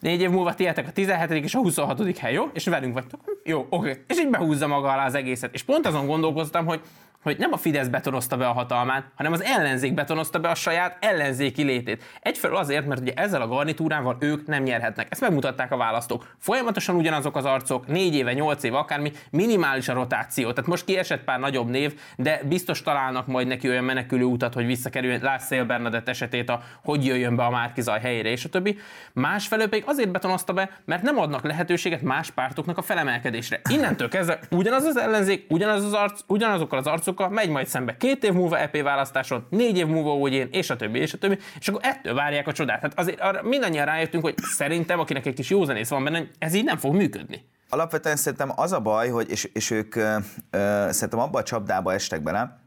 négy 0.00 0.20
év 0.20 0.30
múlva 0.30 0.54
tietek 0.54 0.86
a 0.86 0.92
17. 0.92 1.44
és 1.44 1.54
a 1.54 1.58
26. 1.58 2.18
hely, 2.18 2.32
jó? 2.32 2.44
És 2.52 2.66
velünk 2.66 2.94
vagytok. 2.94 3.20
Jó, 3.44 3.66
oké. 3.70 4.04
És 4.06 4.18
így 4.18 4.30
behúzza 4.30 4.66
maga 4.66 4.92
alá 4.92 5.06
az 5.06 5.14
egészet. 5.14 5.54
És 5.54 5.62
pont 5.62 5.86
azon 5.86 6.06
gondolkoztam, 6.06 6.66
hogy 6.66 6.80
hogy 7.22 7.38
nem 7.38 7.52
a 7.52 7.56
Fidesz 7.56 7.86
betonozta 7.86 8.36
be 8.36 8.48
a 8.48 8.52
hatalmát, 8.52 9.04
hanem 9.14 9.32
az 9.32 9.42
ellenzék 9.42 9.94
betonozta 9.94 10.38
be 10.38 10.48
a 10.48 10.54
saját 10.54 10.96
ellenzéki 11.00 11.62
létét. 11.62 12.04
Egyfelől 12.20 12.56
azért, 12.56 12.86
mert 12.86 13.00
ugye 13.00 13.12
ezzel 13.16 13.42
a 13.42 13.46
garnitúrával 13.46 14.16
ők 14.20 14.46
nem 14.46 14.62
nyerhetnek. 14.62 15.06
Ezt 15.10 15.20
megmutatták 15.20 15.72
a 15.72 15.76
választók. 15.76 16.34
Folyamatosan 16.38 16.94
ugyanazok 16.94 17.36
az 17.36 17.44
arcok, 17.44 17.86
négy 17.86 18.14
éve, 18.14 18.32
nyolc 18.32 18.62
éve, 18.62 18.78
akármi, 18.78 19.12
minimális 19.30 19.88
a 19.88 19.92
rotáció. 19.92 20.52
Tehát 20.52 20.70
most 20.70 20.84
kiesett 20.84 21.24
pár 21.24 21.40
nagyobb 21.40 21.68
név, 21.68 22.00
de 22.16 22.40
biztos 22.44 22.82
találnak 22.82 23.26
majd 23.26 23.46
neki 23.46 23.68
olyan 23.68 23.84
menekülő 23.84 24.24
utat, 24.24 24.54
hogy 24.54 24.66
visszakerüljön. 24.66 25.20
Lász 25.22 25.46
Szél 25.46 25.64
Bernadett 25.64 26.08
esetét, 26.08 26.48
a 26.48 26.62
hogy 26.84 27.06
jöjjön 27.06 27.36
be 27.36 27.44
a 27.44 27.50
Márkizaj 27.50 28.00
helyére, 28.00 28.28
és 28.28 28.44
a 28.44 28.48
többi. 28.48 28.78
Másfelől 29.12 29.68
pedig 29.68 29.84
azért 29.86 30.10
betonozta 30.10 30.52
be, 30.52 30.70
mert 30.84 31.02
nem 31.02 31.18
adnak 31.18 31.44
lehetőséget 31.44 32.02
más 32.02 32.30
pártoknak 32.30 32.78
a 32.78 32.82
felemelkedésre. 32.82 33.60
Innentől 33.70 34.08
kezdve 34.08 34.38
ugyanaz 34.50 34.84
az 34.84 34.96
ellenzék, 34.96 35.46
ugyanaz 35.48 35.84
az 35.84 35.92
arc, 35.92 36.20
ugyanazokkal 36.26 36.78
az 36.78 36.86
arcok 36.86 37.09
arcokkal, 37.10 37.28
megy 37.28 37.48
majd 37.48 37.66
szembe 37.66 37.96
két 37.96 38.24
év 38.24 38.32
múlva 38.32 38.58
EP 38.58 38.82
választáson, 38.82 39.46
négy 39.50 39.76
év 39.76 39.86
múlva 39.86 40.14
úgy 40.14 40.32
én, 40.32 40.48
és 40.52 40.70
a 40.70 40.76
többi, 40.76 40.98
és 40.98 41.12
a 41.12 41.18
többi, 41.18 41.38
és 41.60 41.68
akkor 41.68 41.80
ettől 41.84 42.14
várják 42.14 42.46
a 42.46 42.52
csodát. 42.52 42.80
Hát 42.80 42.98
azért 42.98 43.20
arra 43.20 43.42
mindannyian 43.42 43.84
rájöttünk, 43.84 44.24
hogy 44.24 44.34
szerintem, 44.38 44.98
akinek 44.98 45.26
egy 45.26 45.34
kis 45.34 45.50
józanész 45.50 45.88
van 45.88 46.04
benne, 46.04 46.22
ez 46.38 46.54
így 46.54 46.64
nem 46.64 46.76
fog 46.76 46.94
működni. 46.94 47.48
alapvetően 47.68 48.16
szerintem 48.16 48.52
az 48.56 48.72
a 48.72 48.80
baj, 48.80 49.08
hogy, 49.08 49.30
és, 49.30 49.44
és 49.44 49.70
ők 49.70 49.94
ö, 49.94 50.16
ö, 50.50 50.86
szerintem 50.90 51.18
abba 51.18 51.38
a 51.38 51.42
csapdába 51.42 51.92
estek 51.92 52.22
bele, 52.22 52.58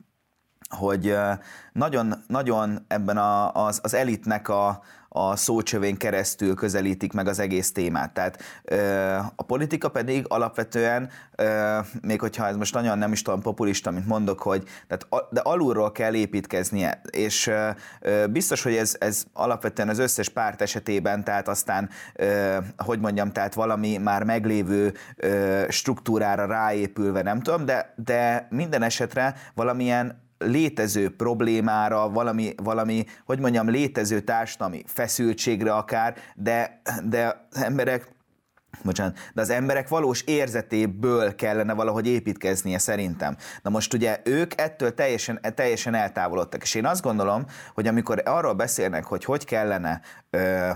hogy 0.70 1.16
nagyon, 1.74 2.14
nagyon 2.28 2.86
ebben 2.88 3.18
a, 3.18 3.54
az, 3.66 3.80
az 3.84 3.94
elitnek 3.94 4.50
a, 4.50 4.82
a 5.16 5.36
szócsövén 5.36 5.98
keresztül 5.98 6.56
közelítik 6.56 7.14
meg 7.14 7.28
az 7.28 7.40
egész 7.40 7.72
témát. 7.72 8.14
Tehát 8.14 8.42
a 9.36 9.44
politika 9.44 9.90
pedig 9.90 10.26
alapvetően, 10.28 11.10
még 12.02 12.20
hogyha 12.20 12.48
ez 12.48 12.56
most 12.56 12.74
nagyon 12.74 12.98
nem 12.98 13.12
is 13.12 13.22
tudom 13.22 13.42
populista, 13.42 13.92
mint 13.92 14.08
mondok, 14.08 14.40
hogy 14.40 14.64
tehát, 14.88 15.30
de 15.30 15.40
alulról 15.40 15.92
kell 15.92 16.14
építkeznie, 16.14 17.02
és 17.10 17.52
biztos, 18.30 18.64
hogy 18.64 18.76
ez, 18.76 18.96
ez 19.00 19.24
alapvetően 19.34 19.90
az 19.90 20.00
összes 20.00 20.30
párt 20.30 20.62
esetében, 20.62 21.24
tehát 21.24 21.48
aztán, 21.48 21.90
hogy 22.78 23.00
mondjam, 23.00 23.32
tehát 23.32 23.54
valami 23.54 23.98
már 23.98 24.24
meglévő 24.24 24.94
struktúrára 25.70 26.46
ráépülve, 26.46 27.22
nem 27.22 27.40
tudom, 27.40 27.66
de, 27.66 27.94
de 27.96 28.48
minden 28.50 28.82
esetre 28.82 29.36
valamilyen 29.54 30.23
létező 30.46 31.16
problémára, 31.16 32.10
valami, 32.10 32.54
valami, 32.64 33.06
hogy 33.26 33.40
mondjam, 33.40 33.70
létező 33.70 34.20
társadalmi 34.20 34.84
feszültségre 34.86 35.74
akár, 35.74 36.16
de, 36.36 36.82
de 37.04 37.48
emberek 37.52 38.12
Bocsánat, 38.84 39.18
de 39.34 39.42
az 39.42 39.50
emberek 39.50 39.88
valós 39.88 40.22
érzetéből 40.22 41.36
kellene 41.36 41.74
valahogy 41.74 42.08
építkeznie 42.08 42.78
szerintem. 42.78 43.38
Na 43.62 43.70
most 43.70 43.94
ugye 43.94 44.22
ők 44.24 44.62
ettől 44.62 44.94
teljesen, 44.94 45.40
teljesen 45.56 45.94
eltávolodtak, 45.94 46.62
és 46.62 46.76
én 46.76 46.86
azt 46.86 47.02
gondolom, 47.02 47.46
hogy 47.74 47.88
amikor 47.88 48.22
arról 48.26 48.54
beszélnek, 48.54 49.06
hogy 49.06 49.26
hogy 49.26 49.46
kellene 49.46 50.02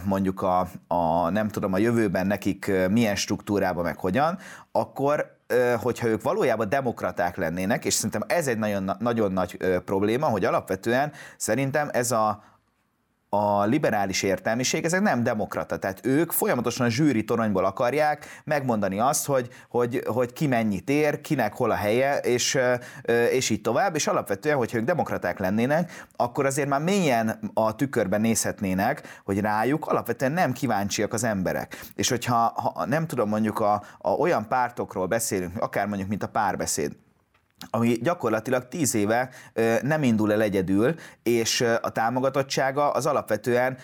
mondjuk 0.04 0.42
a, 0.42 0.68
a 0.88 1.30
nem 1.30 1.48
tudom, 1.48 1.74
a 1.74 1.78
jövőben 1.78 2.28
nekik 2.28 2.72
milyen 2.90 3.16
struktúrában, 3.16 3.84
meg 3.84 3.98
hogyan, 3.98 4.38
akkor 4.72 5.37
hogyha 5.78 6.08
ők 6.08 6.22
valójában 6.22 6.70
demokraták 6.70 7.38
lennének, 7.38 7.86
és 7.86 7.94
szerintem 7.94 8.24
ez 8.28 8.48
egy 8.48 8.58
nagyon, 8.58 8.92
nagyon 9.00 9.32
nagy 9.32 9.58
probléma, 9.86 10.28
hogy 10.28 10.46
alapvetően 10.46 11.12
szerintem 11.38 11.90
ez 11.94 12.12
a, 12.12 12.44
a 13.30 13.64
liberális 13.64 14.24
értelmiség, 14.24 14.86
ezek 14.86 15.02
nem 15.02 15.24
demokrata, 15.24 15.78
tehát 15.78 16.06
ők 16.06 16.32
folyamatosan 16.32 16.86
a 16.86 16.90
zsűri 16.90 17.24
toronyból 17.24 17.66
akarják 17.66 18.42
megmondani 18.44 19.00
azt, 19.00 19.26
hogy, 19.26 19.50
hogy, 19.70 20.04
hogy 20.06 20.34
ki 20.34 20.48
mennyit 20.48 20.90
ér, 20.90 21.22
kinek 21.22 21.54
hol 21.54 21.72
a 21.72 21.76
helye, 21.76 22.18
és, 22.18 22.58
és 23.32 23.50
így 23.50 23.62
tovább, 23.62 23.96
és 23.96 24.08
alapvetően, 24.08 24.58
hogyha 24.58 24.78
ők 24.78 24.86
demokraták 24.86 25.40
lennének, 25.40 26.06
akkor 26.16 26.46
azért 26.46 26.68
már 26.68 26.82
mélyen 26.82 27.40
a 27.54 27.76
tükörben 27.76 28.22
nézhetnének, 28.22 29.22
hogy 29.24 29.40
rájuk 29.40 29.86
alapvetően 29.88 30.32
nem 30.32 30.52
kíváncsiak 30.52 31.14
az 31.14 31.24
emberek. 31.24 31.86
És 31.96 32.10
hogyha 32.10 32.36
ha 32.36 32.86
nem 32.86 33.08
tudom, 33.08 33.30
mondjuk 33.30 33.60
a, 33.60 33.84
a 33.98 34.10
olyan 34.10 34.48
pártokról 34.48 35.06
beszélünk, 35.06 35.62
akár 35.62 35.88
mondjuk, 35.88 36.10
mint 36.10 36.24
a 36.24 36.28
párbeszéd, 36.28 36.92
ami 37.70 37.98
gyakorlatilag 38.02 38.68
tíz 38.68 38.96
éve 38.96 39.30
nem 39.82 40.04
indul 40.04 40.32
el 40.32 40.42
egyedül, 40.42 40.96
és 41.24 41.62
a 41.82 41.92
támogatottsága 41.92 42.92
az 42.92 43.06
alapvetően 43.06 43.78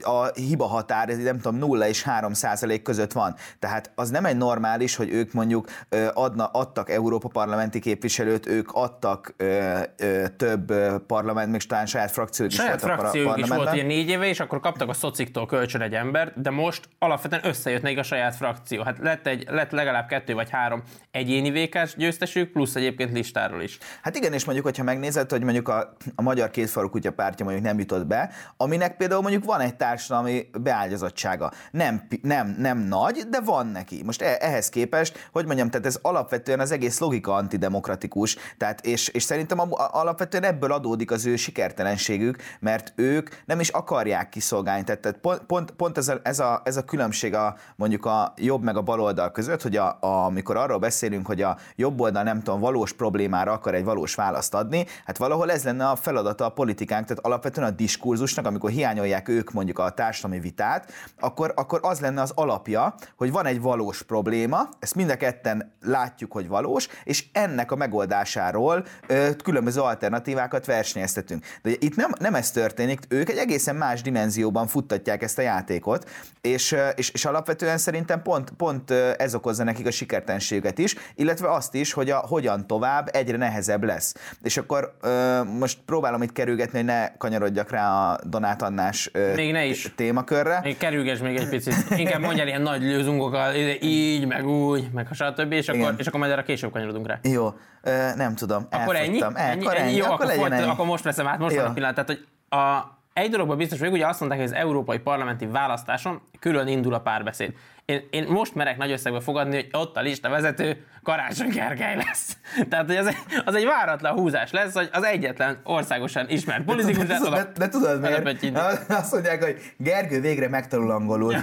a 0.00 0.26
hiba 0.34 0.66
határ, 0.66 1.08
nem 1.08 1.38
tudom, 1.38 1.58
0 1.58 1.88
és 1.88 2.02
3 2.02 2.32
százalék 2.32 2.82
között 2.82 3.12
van. 3.12 3.34
Tehát 3.58 3.90
az 3.94 4.10
nem 4.10 4.24
egy 4.24 4.36
normális, 4.36 4.96
hogy 4.96 5.10
ők 5.10 5.32
mondjuk 5.32 5.68
adna, 6.14 6.46
adtak 6.46 6.90
Európa 6.90 7.28
parlamenti 7.28 7.80
képviselőt, 7.80 8.46
ők 8.46 8.72
adtak 8.72 9.34
ö, 9.36 9.78
ö, 9.96 10.24
több 10.36 10.72
parlament, 11.06 11.50
még 11.50 11.62
talán 11.62 11.86
saját 11.86 12.10
frakciók 12.10 12.48
is 12.48 12.54
saját 12.54 12.80
volt 12.80 12.98
frakciók 12.98 13.38
is 13.38 13.48
volt 13.48 13.74
ilyen 13.74 13.86
négy 13.86 14.08
éve, 14.08 14.26
és 14.26 14.40
akkor 14.40 14.60
kaptak 14.60 14.88
a 14.88 14.92
szociktól 14.92 15.46
kölcsön 15.46 15.80
egy 15.80 15.94
embert, 15.94 16.40
de 16.40 16.50
most 16.50 16.88
alapvetően 16.98 17.46
összejött 17.46 17.82
nekik 17.82 17.98
a 17.98 18.02
saját 18.02 18.36
frakció. 18.36 18.82
Hát 18.82 18.98
lett, 18.98 19.26
egy, 19.26 19.44
lett 19.48 19.70
legalább 19.70 20.06
kettő 20.06 20.34
vagy 20.34 20.50
három 20.50 20.82
egyéni 21.10 21.50
vékás 21.50 21.94
győztesük, 21.96 22.52
plusz 22.52 22.74
egyébként 22.74 23.12
listáról 23.12 23.62
is. 23.62 23.78
Hát 24.02 24.16
igen, 24.16 24.32
és 24.32 24.44
mondjuk, 24.44 24.66
hogyha 24.66 24.82
megnézed, 24.82 25.30
hogy 25.30 25.42
mondjuk 25.42 25.68
a, 25.68 25.96
a 26.14 26.22
Magyar 26.22 26.50
Kétfarú 26.50 26.88
Kutya 26.88 27.12
pártja 27.12 27.44
mondjuk 27.44 27.66
nem 27.66 27.78
jutott 27.78 28.06
be, 28.06 28.30
aminek 28.56 28.96
például 28.96 29.22
mondjuk 29.22 29.44
van 29.44 29.60
egy 29.60 29.76
társadalmi 29.86 30.48
beágyazottsága. 30.60 31.52
Nem, 31.70 32.06
nem, 32.22 32.54
nem 32.58 32.78
nagy, 32.78 33.26
de 33.30 33.40
van 33.40 33.66
neki. 33.66 34.02
Most 34.04 34.22
e, 34.22 34.36
ehhez 34.40 34.68
képest, 34.68 35.28
hogy 35.32 35.46
mondjam, 35.46 35.70
tehát 35.70 35.86
ez 35.86 35.98
alapvetően 36.02 36.60
az 36.60 36.70
egész 36.70 36.98
logika 36.98 37.34
antidemokratikus, 37.34 38.36
tehát 38.58 38.86
és, 38.86 39.08
és 39.08 39.22
szerintem 39.22 39.58
alapvetően 39.76 40.42
ebből 40.42 40.72
adódik 40.72 41.10
az 41.10 41.26
ő 41.26 41.36
sikertelenségük, 41.36 42.36
mert 42.60 42.92
ők 42.96 43.28
nem 43.44 43.60
is 43.60 43.68
akarják 43.68 44.28
kiszolgálni. 44.28 44.84
Tehát, 44.84 45.00
tehát 45.00 45.18
pont, 45.18 45.40
pont, 45.40 45.70
pont 45.70 45.98
ez, 45.98 46.08
a, 46.08 46.20
ez, 46.22 46.38
a, 46.38 46.60
ez 46.64 46.76
a 46.76 46.84
különbség 46.84 47.34
a 47.34 47.56
mondjuk 47.76 48.04
a 48.04 48.32
jobb 48.36 48.62
meg 48.62 48.76
a 48.76 48.82
bal 48.82 49.00
oldal 49.00 49.30
között, 49.30 49.62
hogy 49.62 49.76
a, 49.76 49.98
a, 50.00 50.24
amikor 50.24 50.56
arról 50.56 50.78
beszélünk, 50.78 51.26
hogy 51.26 51.42
a 51.42 51.56
jobb 51.76 52.00
oldal 52.00 52.22
nem 52.22 52.42
tudom, 52.42 52.60
valós 52.60 52.92
problémára 52.92 53.52
akar 53.52 53.74
egy 53.74 53.84
valós 53.84 54.14
választ 54.14 54.54
adni, 54.54 54.86
hát 55.04 55.16
valahol 55.16 55.50
ez 55.50 55.64
lenne 55.64 55.88
a 55.88 55.96
feladata 55.96 56.44
a 56.44 56.48
politikánk, 56.48 57.06
tehát 57.06 57.24
alapvetően 57.24 57.66
a 57.66 57.70
diskurzusnak, 57.70 58.46
amikor 58.46 58.70
hiányolják 58.70 59.28
ők 59.28 59.52
mondjuk 59.52 59.75
mondjuk 59.76 60.00
a 60.00 60.02
társadalmi 60.02 60.40
vitát, 60.40 60.92
akkor, 61.20 61.52
akkor 61.56 61.80
az 61.82 62.00
lenne 62.00 62.20
az 62.20 62.32
alapja, 62.34 62.94
hogy 63.16 63.32
van 63.32 63.46
egy 63.46 63.60
valós 63.60 64.02
probléma, 64.02 64.68
ezt 64.78 64.94
mind 64.94 65.10
a 65.10 65.16
ketten 65.16 65.72
látjuk, 65.80 66.32
hogy 66.32 66.48
valós, 66.48 66.88
és 67.04 67.24
ennek 67.32 67.72
a 67.72 67.76
megoldásáról 67.76 68.84
ö, 69.06 69.30
különböző 69.42 69.80
alternatívákat 69.80 70.66
versenyeztetünk. 70.66 71.44
De 71.62 71.70
itt 71.78 71.96
nem, 71.96 72.10
nem 72.18 72.34
ez 72.34 72.50
történik, 72.50 73.00
ők 73.08 73.28
egy 73.28 73.36
egészen 73.36 73.76
más 73.76 74.02
dimenzióban 74.02 74.66
futtatják 74.66 75.22
ezt 75.22 75.38
a 75.38 75.42
játékot, 75.42 76.10
és, 76.40 76.76
és, 76.94 77.10
és 77.10 77.24
alapvetően 77.24 77.78
szerintem 77.78 78.22
pont, 78.22 78.50
pont 78.50 78.90
ez 78.90 79.34
okozza 79.34 79.64
nekik 79.64 79.86
a 79.86 79.90
sikertenséget 79.90 80.78
is, 80.78 80.94
illetve 81.14 81.52
azt 81.52 81.74
is, 81.74 81.92
hogy 81.92 82.10
a 82.10 82.16
hogyan 82.16 82.66
tovább 82.66 83.08
egyre 83.12 83.36
nehezebb 83.36 83.84
lesz. 83.84 84.14
És 84.42 84.56
akkor 84.56 84.96
ö, 85.00 85.42
most 85.42 85.78
próbálom 85.86 86.22
itt 86.22 86.32
kerülgetni, 86.32 86.78
hogy 86.78 86.86
ne 86.86 87.16
kanyarodjak 87.16 87.70
rá 87.70 88.10
a 88.10 88.18
Donát 88.24 88.62
Annás 88.62 89.10
Még 89.34 89.52
ne 89.52 89.65
is. 89.68 89.92
témakörre. 89.94 90.60
Még 90.62 90.76
kerülges 90.76 91.18
még 91.18 91.36
egy 91.36 91.48
picit. 91.48 91.74
Inkább 91.96 92.20
mondjál 92.20 92.46
ilyen 92.46 92.62
nagy 92.62 92.82
lőzungokkal, 92.82 93.54
így, 93.80 94.26
meg 94.26 94.46
úgy, 94.46 94.88
meg 94.92 95.06
a 95.10 95.14
stb. 95.14 95.52
És 95.52 95.68
akkor, 95.68 95.94
és 95.96 96.06
akkor 96.06 96.20
majd 96.20 96.32
erre 96.32 96.42
később 96.42 96.72
kanyarodunk 96.72 97.06
rá. 97.06 97.18
Jó, 97.22 97.54
ö, 97.82 98.14
nem 98.16 98.34
tudom. 98.34 98.66
Akkor 98.70 98.96
ennyi? 98.96 99.20
ennyi? 99.22 99.34
ennyi? 99.34 99.64
Akkor, 99.64 99.76
ennyi? 99.76 99.96
Jó, 99.96 100.04
akkor, 100.04 100.24
akkor, 100.24 100.36
fort, 100.36 100.52
ennyi. 100.52 100.68
akkor 100.68 100.86
most 100.86 101.04
veszem 101.04 101.26
át, 101.26 101.38
most 101.38 101.56
van 101.56 101.64
a 101.64 101.72
pillanat. 101.72 101.94
Tehát, 101.94 102.10
hogy 102.10 102.26
a, 102.58 102.94
egy 103.12 103.30
dologban 103.30 103.56
biztos 103.56 103.78
vagyok, 103.78 103.94
ugye 103.94 104.06
azt 104.06 104.20
mondták, 104.20 104.40
hogy 104.40 104.50
az 104.50 104.56
európai 104.56 104.98
parlamenti 104.98 105.46
választáson 105.46 106.20
külön 106.40 106.68
indul 106.68 106.94
a 106.94 107.00
párbeszéd. 107.00 107.52
Én, 107.84 108.06
én 108.10 108.26
most 108.28 108.54
merek 108.54 108.76
nagy 108.76 108.90
összegbe 108.90 109.20
fogadni, 109.20 109.54
hogy 109.54 109.68
ott 109.72 109.96
a 109.96 110.00
lista 110.00 110.28
vezető 110.28 110.84
Karácsony 111.06 111.48
Gergely 111.48 111.96
lesz. 111.96 112.36
Tehát, 112.68 112.86
hogy 112.86 112.96
az 112.96 113.06
egy, 113.06 113.16
az 113.44 113.54
egy 113.54 113.64
váratlan 113.64 114.12
húzás 114.12 114.50
lesz, 114.50 114.72
hogy 114.72 114.88
az 114.92 115.04
egyetlen 115.04 115.60
országosan 115.64 116.28
ismert 116.28 116.64
politikus 116.64 117.06
de, 117.06 117.18
de, 117.18 117.30
de, 117.30 117.48
de 117.56 117.68
tudod 117.68 118.00
miért? 118.00 118.58
Azt 118.88 119.12
mondják, 119.12 119.44
hogy 119.44 119.72
Gergő 119.76 120.20
végre 120.20 120.48
megtanul 120.48 120.90
angolul. 120.90 121.34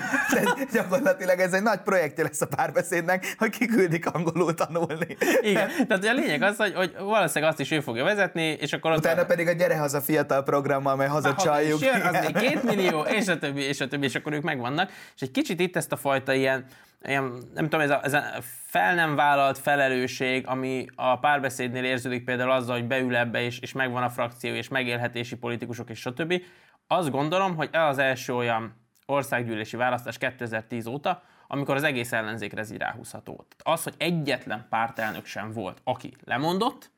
gyakorlatilag 0.73 1.39
ez 1.39 1.53
egy 1.53 1.61
nagy 1.61 1.79
projektje 1.79 2.23
lesz 2.23 2.41
a 2.41 2.47
párbeszédnek, 2.47 3.35
hogy 3.37 3.49
kiküldik 3.49 4.05
angolul 4.05 4.53
tanulni. 4.53 5.17
Igen, 5.41 5.69
tehát 5.87 6.05
a 6.05 6.13
lényeg 6.13 6.41
az, 6.41 6.57
hogy, 6.57 6.73
hogy 6.75 6.95
valószínűleg 6.99 7.51
azt 7.51 7.59
is 7.59 7.71
ő 7.71 7.79
fogja 7.79 8.03
vezetni, 8.03 8.43
és 8.43 8.73
akkor 8.73 8.91
ott 8.91 8.97
Utána 8.97 9.21
a... 9.21 9.25
pedig 9.25 9.47
a 9.47 9.51
Gyere 9.51 9.77
haza 9.77 10.01
fiatal 10.01 10.43
programmal, 10.43 10.93
amely 10.93 11.07
hazacsaljuk. 11.07 11.81
Az 12.03 12.25
még 12.25 12.35
két 12.37 12.63
millió, 12.63 13.01
és 13.01 13.27
a 13.27 13.37
többi, 13.37 13.61
és 13.61 13.81
a 13.81 13.87
többi, 13.87 14.05
és 14.05 14.15
akkor 14.15 14.33
ők 14.33 14.43
megvannak. 14.43 14.91
És 15.15 15.21
egy 15.21 15.31
kicsit 15.31 15.59
itt 15.59 15.75
ezt 15.75 15.91
a 15.91 15.97
fajta 15.97 16.33
ilyen 16.33 16.65
ilyen, 17.03 17.23
nem 17.53 17.63
tudom, 17.63 17.79
ez 17.79 17.89
a, 17.89 18.03
ez 18.03 18.13
a 18.13 18.23
fel 18.65 18.95
nem 18.95 19.15
vállalt 19.15 19.57
felelősség, 19.57 20.47
ami 20.47 20.85
a 20.95 21.19
párbeszédnél 21.19 21.83
érződik 21.83 22.23
például 22.23 22.51
azzal, 22.51 22.75
hogy 22.75 22.87
beül 22.87 23.15
ebbe, 23.15 23.41
és, 23.41 23.59
és 23.59 23.71
megvan 23.71 24.03
a 24.03 24.09
frakció, 24.09 24.53
és 24.53 24.67
megélhetési 24.67 25.35
politikusok, 25.35 25.89
és 25.89 25.99
stb. 25.99 26.41
Azt 26.87 27.11
gondolom, 27.11 27.55
hogy 27.55 27.69
ez 27.71 27.81
az 27.81 27.97
első 27.97 28.33
olyan 28.33 28.81
országgyűlési 29.05 29.75
választás 29.75 30.17
2010 30.17 30.85
óta, 30.87 31.23
amikor 31.47 31.75
az 31.75 31.83
egész 31.83 32.11
ellenzékre 32.11 32.59
ez 32.59 32.77
ráhúzható. 32.77 33.45
Az, 33.63 33.83
hogy 33.83 33.93
egyetlen 33.97 34.65
pártelnök 34.69 35.25
sem 35.25 35.51
volt, 35.51 35.81
aki 35.83 36.13
lemondott, 36.23 36.91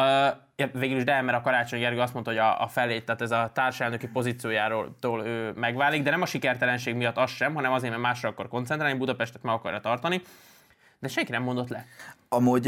Uh, 0.00 0.70
végül 0.72 0.96
is 0.96 1.04
de, 1.04 1.20
mert 1.20 1.38
a 1.38 1.40
Karácsony 1.40 1.78
Gergő 1.80 2.00
azt 2.00 2.12
mondta, 2.12 2.30
hogy 2.30 2.40
a, 2.40 2.62
a 2.62 2.68
felét, 2.68 3.04
tehát 3.04 3.20
ez 3.20 3.30
a 3.30 3.50
társelnöki 3.54 4.08
pozíciójáról 4.08 4.96
ő 5.24 5.52
megválik, 5.52 6.02
de 6.02 6.10
nem 6.10 6.22
a 6.22 6.26
sikertelenség 6.26 6.94
miatt 6.94 7.16
az 7.16 7.30
sem, 7.30 7.54
hanem 7.54 7.72
azért, 7.72 7.90
mert 7.90 8.02
másra 8.02 8.28
akar 8.28 8.48
koncentrálni, 8.48 8.98
Budapestet 8.98 9.42
meg 9.42 9.54
akarja 9.54 9.80
tartani, 9.80 10.22
de 10.98 11.08
senki 11.08 11.30
nem 11.30 11.42
mondott 11.42 11.68
le. 11.68 11.86
Amúgy 12.28 12.66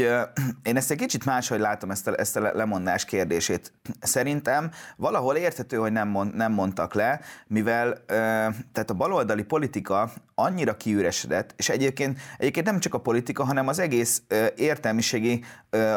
én 0.63 0.75
ezt 0.75 0.91
egy 0.91 0.97
kicsit 0.97 1.25
máshogy 1.25 1.59
látom, 1.59 1.91
ezt 1.91 2.07
a, 2.07 2.19
ezt 2.19 2.35
a 2.35 2.41
lemondás 2.41 3.05
kérdését. 3.05 3.73
Szerintem 3.99 4.71
valahol 4.95 5.35
érthető, 5.35 5.77
hogy 5.77 5.91
nem, 5.91 6.07
mond, 6.07 6.35
nem 6.35 6.51
mondtak 6.51 6.93
le, 6.93 7.19
mivel 7.47 8.03
tehát 8.71 8.89
a 8.89 8.93
baloldali 8.93 9.43
politika 9.43 10.11
annyira 10.35 10.77
kiüresedett, 10.77 11.53
és 11.57 11.69
egyébként, 11.69 12.19
egyébként 12.37 12.65
nem 12.65 12.79
csak 12.79 12.93
a 12.93 12.99
politika, 12.99 13.43
hanem 13.43 13.67
az 13.67 13.79
egész 13.79 14.21
értelmiségi 14.55 15.43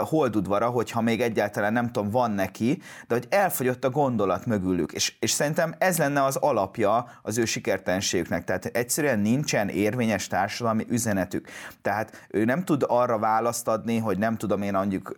holdudvara, 0.01 0.69
hogyha 0.69 1.01
még 1.01 1.21
egyáltalán 1.21 1.73
nem 1.73 1.93
tudom, 1.93 2.11
van 2.11 2.31
neki, 2.31 2.83
de 3.09 3.15
hogy 3.15 3.27
elfogyott 3.31 3.85
a 3.85 3.91
gondolat 3.91 4.47
mögülük, 4.47 4.93
és, 4.93 5.15
és 5.19 5.31
szerintem 5.31 5.75
ez 5.79 5.99
lenne 5.99 6.25
az 6.25 6.37
alapja 6.37 7.07
az 7.23 7.39
ő 7.39 7.45
sikertelenségüknek, 7.45 8.45
tehát 8.45 8.65
egyszerűen 8.65 9.19
nincsen 9.19 9.69
érvényes 9.69 10.27
társadalmi 10.27 10.87
üzenetük. 10.89 11.49
Tehát 11.83 12.27
ő 12.29 12.45
nem 12.45 12.65
tud 12.65 12.85
arra 12.89 13.19
választ 13.53 13.69
adni, 13.69 13.99
hogy 13.99 14.19
nem 14.19 14.37
tudom 14.37 14.63
én 14.63 14.73
mondjuk, 14.73 15.15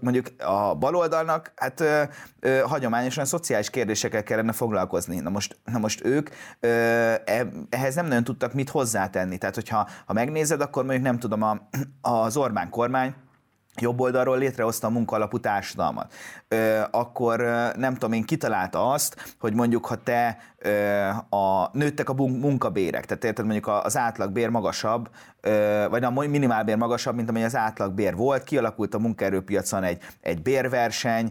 mondjuk 0.00 0.26
a 0.38 0.74
baloldalnak, 0.74 1.52
hát 1.56 1.84
hagyományosan 2.64 3.24
szociális 3.24 3.70
kérdésekkel 3.70 4.22
kellene 4.22 4.52
foglalkozni. 4.52 5.20
Na 5.20 5.30
most, 5.30 5.56
na 5.64 5.78
most 5.78 6.04
ők 6.04 6.28
e, 6.60 6.68
ehhez 7.70 7.94
nem 7.94 8.06
nagyon 8.06 8.24
tudtak 8.24 8.52
mit 8.52 8.70
hozzátenni. 8.70 9.38
Tehát, 9.38 9.54
hogyha 9.54 9.88
ha 10.06 10.12
megnézed, 10.12 10.60
akkor 10.60 10.84
mondjuk 10.84 11.04
nem 11.04 11.18
tudom, 11.18 11.42
a, 11.42 11.68
az 12.00 12.36
Orbán 12.36 12.70
kormány 12.70 13.14
jobb 13.80 14.00
oldalról 14.00 14.38
létrehozta 14.38 14.86
a 14.86 14.90
munkaalapú 14.90 15.38
társadalmat, 15.38 16.14
akkor 16.90 17.38
nem 17.76 17.92
tudom 17.92 18.12
én, 18.12 18.24
kitalálta 18.24 18.90
azt, 18.90 19.34
hogy 19.38 19.54
mondjuk 19.54 19.86
ha 19.86 19.96
te 19.96 20.38
a, 21.28 21.68
nőttek 21.72 22.08
a 22.08 22.14
munkabérek, 22.14 23.04
tehát 23.04 23.24
érted 23.24 23.44
mondjuk 23.44 23.66
az 23.82 23.96
átlagbér 23.96 24.48
magasabb, 24.48 25.08
vagy 25.90 26.04
a 26.04 26.10
minimálbér 26.10 26.76
magasabb, 26.76 27.14
mint 27.14 27.28
amely 27.28 27.44
az 27.44 27.56
átlagbér 27.56 28.16
volt, 28.16 28.44
kialakult 28.44 28.94
a 28.94 28.98
munkaerőpiacon 28.98 29.82
egy, 29.82 30.02
egy 30.20 30.42
bérverseny, 30.42 31.30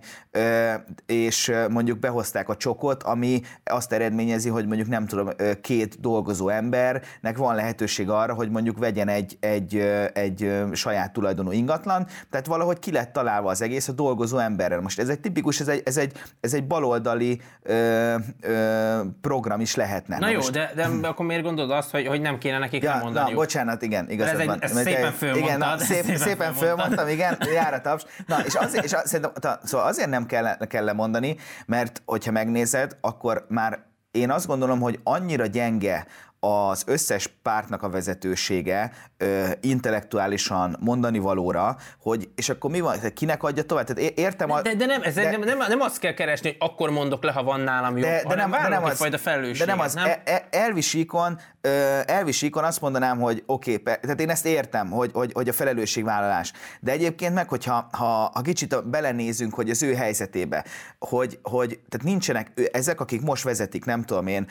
és 1.06 1.52
mondjuk 1.70 2.00
behozták 2.00 2.50
a 2.50 2.56
csokot, 2.56 3.04
ami 3.04 3.42
azt 3.64 3.94
eredményezi, 3.94 4.50
hogy 4.50 4.68
mondjuk 4.68 4.88
nem 4.88 5.06
tudom, 5.06 5.30
két 5.62 6.00
dolgozó 6.00 6.50
embernek 6.50 7.38
van 7.38 7.56
lehetőség 7.56 8.10
arra, 8.10 8.34
hogy 8.34 8.50
mondjuk 8.50 8.78
vegyen 8.78 9.08
egy, 9.08 9.38
egy, 9.40 9.76
egy 10.14 10.62
saját 10.72 11.14
tulajdonú 11.14 11.52
ingatlan, 11.52 12.08
tehát 12.30 12.46
valahogy 12.46 12.80
ki 12.80 12.92
lett 12.92 13.14
találva 13.14 13.50
az 13.50 13.62
egész 13.62 13.88
a 13.88 13.92
dolgozó 13.92 14.38
emberrel. 14.38 14.82
Most 14.82 15.00
ez 15.00 15.10
egy 15.10 15.20
tipikus, 15.20 15.60
ez 15.60 15.68
egy, 15.68 15.82
ez 15.86 15.98
egy, 15.98 16.18
ez 16.40 16.54
egy 16.54 16.68
baloldali 16.68 17.42
ö, 17.64 18.16
ö, 18.42 19.02
program 19.22 19.60
is 19.60 19.76
lehetne. 19.76 20.18
Na, 20.18 20.26
na 20.26 20.32
jó, 20.32 20.38
most... 20.38 20.52
de, 20.52 20.72
de 20.76 21.08
akkor 21.08 21.26
miért 21.26 21.44
gondolod 21.44 21.72
azt, 21.72 21.92
hogy, 21.92 22.08
hogy 22.08 22.22
nem 22.22 22.38
kéne 22.38 22.58
nekik 22.58 22.84
ja, 22.84 23.00
mondani? 23.02 23.30
Na, 23.30 23.36
bocsánat, 23.36 23.82
igen, 23.82 24.10
igazad 24.10 24.40
ez 24.40 24.46
van. 24.46 24.62
Egy, 24.62 24.64
ez 24.64 24.82
szépen 24.82 25.12
fölmondtad. 25.12 25.48
Igen, 25.48 25.58
na, 25.58 25.78
szép, 25.90 26.04
szépen, 26.04 26.18
szépen 26.18 26.54
fölmondtam, 26.54 27.08
igen, 27.08 27.38
jár 27.54 27.74
a 27.74 27.82
taps. 27.82 28.06
Na, 28.28 28.40
és, 28.46 28.54
azért, 28.54 28.84
és 28.84 28.90
szerintem, 29.04 29.32
ta, 29.34 29.60
szóval 29.64 29.88
azért 29.88 30.10
nem 30.10 30.26
kell, 30.26 30.58
kell 30.58 30.84
lemondani, 30.84 31.36
mert 31.66 32.02
hogyha 32.06 32.32
megnézed, 32.32 32.98
akkor 33.02 33.46
már 33.50 33.80
én 34.12 34.32
azt 34.32 34.48
gondolom, 34.48 34.80
hogy 34.80 35.00
annyira 35.04 35.46
gyenge 35.46 36.06
az 36.44 36.84
összes 36.86 37.28
pártnak 37.42 37.84
a 37.84 37.90
vezetősége 37.90 38.92
ö, 39.18 39.48
intellektuálisan 39.60 40.78
mondani 40.80 41.20
valóra, 41.20 41.78
hogy 42.00 42.30
és 42.36 42.50
akkor 42.50 42.72
mi 42.72 42.80
van, 42.80 42.98
kinek 43.14 43.44
adja 43.44 43.64
tovább? 43.64 43.86
Tehát 43.86 44.12
értem 44.12 44.52
a, 44.52 44.62
de, 44.62 44.76
de, 44.76 44.86
nem, 44.86 45.02
ez 45.02 45.14
de, 45.14 45.30
nem, 45.30 45.42
nem, 45.42 45.58
nem 45.58 45.82
azt 45.82 46.00
kell 46.00 46.14
keresni, 46.14 46.48
hogy 46.48 46.70
akkor 46.70 46.90
mondok 46.90 47.24
le, 47.24 47.32
ha 47.32 47.44
van 47.44 47.60
nálam 47.60 47.98
jó, 47.98 48.04
de, 48.04 48.24
de 48.28 48.36
nem, 48.36 48.52
de 48.52 48.68
nem 48.68 48.84
az, 48.84 49.00
De 49.58 49.66
nem 49.66 49.80
az, 49.80 49.94
nem? 49.94 50.06
E, 50.06 50.22
e, 50.26 50.48
elvisíkon, 50.50 51.40
elvisíkon 52.06 52.64
azt 52.64 52.82
mondanám, 52.82 53.20
hogy 53.20 53.44
oké, 53.46 53.74
okay, 53.74 53.98
tehát 54.02 54.20
én 54.20 54.30
ezt 54.30 54.46
értem, 54.46 54.90
hogy, 54.90 55.10
hogy, 55.14 55.32
hogy 55.34 55.50
a 55.50 55.54
felelősségvállalás. 55.54 56.52
De 56.80 56.92
egyébként 56.92 57.34
meg, 57.34 57.50
hogyha 57.50 57.88
ha, 57.92 58.32
ha 58.34 58.42
kicsit 58.42 58.88
belenézünk, 58.88 59.54
hogy 59.54 59.70
az 59.70 59.84
ő 59.84 59.94
helyzetébe, 59.94 60.66
hogy, 61.00 61.40
hogy 61.44 61.80
tehát 61.90 62.06
nincsenek 62.06 62.70
ezek, 62.72 63.00
akik 63.02 63.22
most 63.22 63.44
vezetik, 63.44 63.86
nem 63.86 64.04
tudom 64.04 64.28
én, 64.28 64.48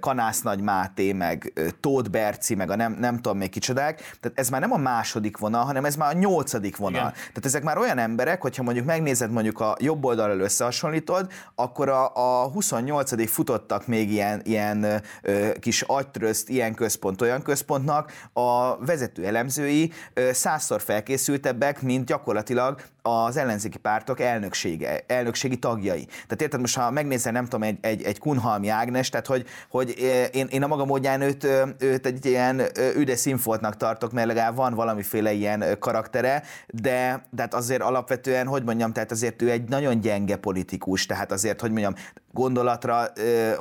Kanász 0.00 0.42
Nagy 0.42 0.60
Máté, 0.60 1.12
meg 1.28 1.52
Tóth 1.80 2.10
Berci, 2.10 2.54
meg 2.54 2.70
a 2.70 2.76
nem, 2.76 2.96
nem 3.00 3.16
tudom 3.16 3.38
még 3.38 3.50
kicsodák, 3.50 3.96
tehát 4.20 4.38
ez 4.38 4.48
már 4.48 4.60
nem 4.60 4.72
a 4.72 4.76
második 4.76 5.36
vonal, 5.36 5.64
hanem 5.64 5.84
ez 5.84 5.96
már 5.96 6.14
a 6.14 6.18
nyolcadik 6.18 6.76
vonal. 6.76 7.00
Igen. 7.00 7.12
Tehát 7.12 7.44
ezek 7.44 7.62
már 7.62 7.78
olyan 7.78 7.98
emberek, 7.98 8.40
hogyha 8.40 8.62
mondjuk 8.62 8.86
megnézed 8.86 9.30
mondjuk 9.30 9.60
a 9.60 9.76
jobb 9.80 10.04
oldalról 10.04 10.40
összehasonlítod, 10.40 11.30
akkor 11.54 11.88
a, 11.88 12.10
a 12.14 12.48
28. 12.48 13.30
futottak 13.30 13.86
még 13.86 14.10
ilyen, 14.10 14.40
ilyen 14.44 15.02
ö, 15.22 15.48
kis 15.60 15.82
agytrözt, 15.82 16.48
ilyen 16.48 16.74
központ, 16.74 17.22
olyan 17.22 17.42
központnak, 17.42 18.12
a 18.32 18.76
vezető 18.84 19.26
elemzői 19.26 19.92
ö, 20.14 20.32
százszor 20.32 20.80
felkészültebbek, 20.80 21.82
mint 21.82 22.06
gyakorlatilag 22.06 22.80
az 23.08 23.36
ellenzéki 23.36 23.78
pártok 23.78 24.20
elnöksége, 24.20 25.04
elnökségi 25.06 25.56
tagjai. 25.56 26.04
Tehát 26.04 26.42
érted, 26.42 26.60
most 26.60 26.76
ha 26.76 26.90
megnézel, 26.90 27.32
nem 27.32 27.44
tudom, 27.44 27.62
egy, 27.62 27.78
egy, 27.80 28.02
egy 28.02 28.18
Kunhalmi 28.18 28.68
Ágnes, 28.68 29.08
tehát 29.08 29.26
hogy, 29.26 29.46
hogy 29.70 29.94
én, 30.32 30.46
én 30.50 30.62
a 30.62 30.66
maga 30.66 30.84
módján 30.84 31.17
őt, 31.22 31.46
őt 31.78 32.06
egy 32.06 32.26
ilyen 32.26 32.62
üde 32.96 33.16
színfoltnak 33.16 33.76
tartok, 33.76 34.12
mert 34.12 34.26
legalább 34.26 34.56
van 34.56 34.74
valamiféle 34.74 35.32
ilyen 35.32 35.64
karaktere, 35.78 36.42
de, 36.66 37.26
de 37.30 37.42
hát 37.42 37.54
azért 37.54 37.82
alapvetően, 37.82 38.46
hogy 38.46 38.64
mondjam, 38.64 38.92
tehát 38.92 39.10
azért 39.10 39.42
ő 39.42 39.50
egy 39.50 39.68
nagyon 39.68 40.00
gyenge 40.00 40.36
politikus, 40.36 41.06
tehát 41.06 41.32
azért, 41.32 41.60
hogy 41.60 41.70
mondjam, 41.70 41.94
gondolatra 42.32 43.04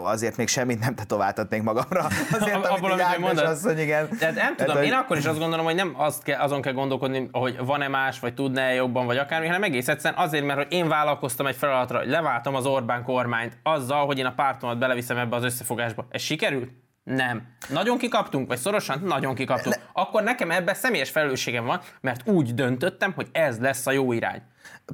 azért 0.04 0.38
még 0.38 0.48
semmit 0.48 0.80
nem 0.80 0.96
tetováltatnék 0.96 1.62
magamra. 1.62 2.06
Azért, 2.40 2.66
Abból, 2.66 2.92
amit 2.92 3.06
Ágnes 3.06 3.42
asszony, 3.42 3.80
igen. 3.80 4.10
Tehát 4.20 4.36
nem 4.36 4.56
tudom, 4.56 4.76
hát, 4.76 4.86
én 4.86 4.92
hogy... 4.92 5.00
akkor 5.04 5.18
is 5.18 5.26
azt 5.26 5.40
gondolom, 5.40 5.66
hogy 5.66 5.76
nem 5.76 5.94
azt 5.98 6.24
kell, 6.24 6.40
azon 6.40 6.62
kell 6.62 6.74
gondolkodni, 6.74 7.30
hogy 7.32 7.58
van-e 7.66 7.88
más, 7.88 8.20
vagy 8.20 8.34
tudná 8.34 8.72
jobban, 8.72 9.06
vagy 9.06 9.18
akármi, 9.18 9.46
hanem 9.46 9.64
egész 9.64 9.88
egyszerűen 9.88 10.22
azért, 10.22 10.46
mert 10.46 10.58
hogy 10.58 10.72
én 10.74 10.88
vállalkoztam 10.88 11.48
egy 11.48 11.56
feladatra, 11.56 11.98
hogy 11.98 12.10
leváltom 12.10 12.56
az 12.56 12.66
Orbán 12.66 13.04
kormányt 13.04 13.58
azzal, 13.64 14.06
hogy 14.06 14.18
én 14.18 14.26
a 14.26 14.34
pártomat 14.34 14.78
beleviszem 14.78 15.18
ebbe 15.18 15.36
az 15.36 15.44
összefogásba. 15.44 16.06
Ez 16.10 16.22
sikerült? 16.22 16.70
Nem. 17.08 17.42
Nagyon 17.70 17.98
kikaptunk, 17.98 18.48
vagy 18.48 18.58
szorosan? 18.58 19.02
Nagyon 19.04 19.36
kikaptunk. 19.36 19.76
Akkor 19.94 20.24
nekem 20.24 20.52
ebben 20.52 20.76
személyes 20.76 21.10
felelősségem 21.10 21.66
van, 21.66 21.82
mert 22.02 22.28
úgy 22.28 22.54
döntöttem, 22.54 23.14
hogy 23.14 23.28
ez 23.32 23.60
lesz 23.60 23.88
a 23.88 23.92
jó 23.92 24.12
irány. 24.12 24.42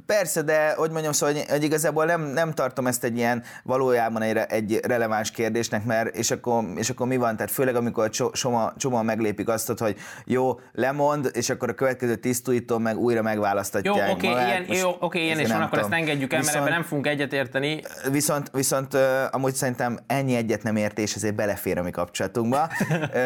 Persze, 0.06 0.42
de 0.42 0.72
hogy 0.76 0.90
mondjam, 0.90 1.12
szóval, 1.12 1.34
hogy, 1.48 1.62
igazából 1.62 2.04
nem, 2.04 2.22
nem 2.22 2.52
tartom 2.52 2.86
ezt 2.86 3.04
egy 3.04 3.16
ilyen 3.16 3.42
valójában 3.62 4.22
egy, 4.22 4.36
egy 4.36 4.80
releváns 4.86 5.30
kérdésnek, 5.30 5.84
mert 5.84 6.16
és 6.16 6.30
akkor, 6.30 6.64
és 6.76 6.90
akkor 6.90 7.06
mi 7.06 7.16
van? 7.16 7.36
Tehát 7.36 7.50
főleg 7.50 7.76
amikor 7.76 8.10
csoma, 8.32 8.72
csoma 8.76 9.02
meglépik 9.02 9.48
azt, 9.48 9.78
hogy 9.78 9.96
jó, 10.24 10.60
lemond, 10.72 11.30
és 11.32 11.50
akkor 11.50 11.68
a 11.68 11.74
következő 11.74 12.14
tisztújtó 12.16 12.78
meg 12.78 12.98
újra 12.98 13.22
megválasztatják 13.22 14.08
Jó, 14.08 14.12
oké, 14.12 14.28
okay, 14.28 14.44
ilyen, 14.44 14.64
jó, 14.68 14.96
okay, 15.00 15.22
ilyen 15.22 15.40
is 15.40 15.52
van, 15.52 15.62
akkor 15.62 15.78
ezt 15.78 15.92
engedjük 15.92 16.32
el, 16.32 16.38
viszont, 16.38 16.56
mert 16.56 16.66
ebben 16.66 16.78
nem 16.78 16.88
fogunk 16.88 17.06
egyetérteni. 17.06 17.82
Viszont, 18.10 18.50
viszont 18.52 18.94
amúgy 19.30 19.54
szerintem 19.54 19.98
ennyi 20.06 20.34
egyet 20.34 20.62
nem 20.62 20.76
értés, 20.76 21.14
ezért 21.14 21.34
belefér 21.34 21.78
a 21.78 21.82
mi 21.82 21.90
kapcsolatunkba. 21.90 22.68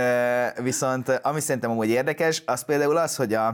viszont 0.62 1.08
ami 1.22 1.40
szerintem 1.40 1.70
amúgy 1.70 1.88
érdekes, 1.88 2.42
az 2.46 2.64
például 2.64 2.96
az, 2.96 3.16
hogy 3.16 3.34
a, 3.34 3.46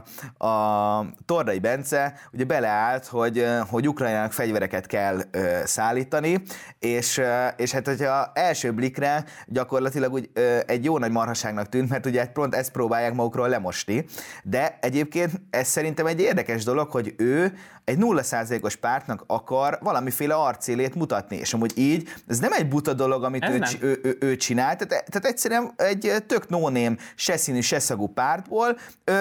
a 0.46 1.06
Tordai 1.26 1.58
Bence 1.58 2.14
ugye 2.32 2.44
beleállt 2.44 2.83
volt, 2.90 3.06
hogy, 3.06 3.46
hogy 3.70 3.88
Ukrajnának 3.88 4.32
fegyvereket 4.32 4.86
kell 4.86 5.20
szállítani, 5.64 6.42
és, 6.78 7.20
és 7.56 7.72
hát 7.72 7.86
hogyha 7.86 8.30
első 8.34 8.72
blikre 8.72 9.24
gyakorlatilag 9.46 10.12
úgy 10.12 10.30
egy 10.66 10.84
jó 10.84 10.98
nagy 10.98 11.10
marhaságnak 11.10 11.68
tűnt, 11.68 11.88
mert 11.88 12.06
ugye 12.06 12.26
pont 12.26 12.54
ezt 12.54 12.72
próbálják 12.72 13.14
magukról 13.14 13.48
lemosni, 13.48 14.04
de 14.42 14.78
egyébként 14.80 15.30
ez 15.50 15.68
szerintem 15.68 16.06
egy 16.06 16.20
érdekes 16.20 16.64
dolog, 16.64 16.90
hogy 16.90 17.14
ő 17.16 17.52
egy 17.84 17.98
0%-os 18.00 18.76
pártnak 18.76 19.24
akar 19.26 19.78
valamiféle 19.82 20.34
arcélét 20.34 20.94
mutatni, 20.94 21.36
és 21.36 21.54
amúgy 21.54 21.72
így, 21.78 22.08
ez 22.28 22.38
nem 22.38 22.52
egy 22.52 22.68
buta 22.68 22.92
dolog, 22.92 23.24
amit 23.24 23.48
ő, 23.48 23.62
ő, 23.80 24.00
ő, 24.02 24.16
ő 24.20 24.36
csinál, 24.36 24.76
tehát, 24.76 25.04
tehát 25.10 25.24
egyszerűen 25.26 25.72
egy 25.76 26.12
tök 26.26 26.48
nóném, 26.48 26.98
se 27.14 27.36
színű, 27.36 27.60
se 27.60 27.78
szagú 27.78 28.06
pártból 28.06 28.78
ö, 29.04 29.12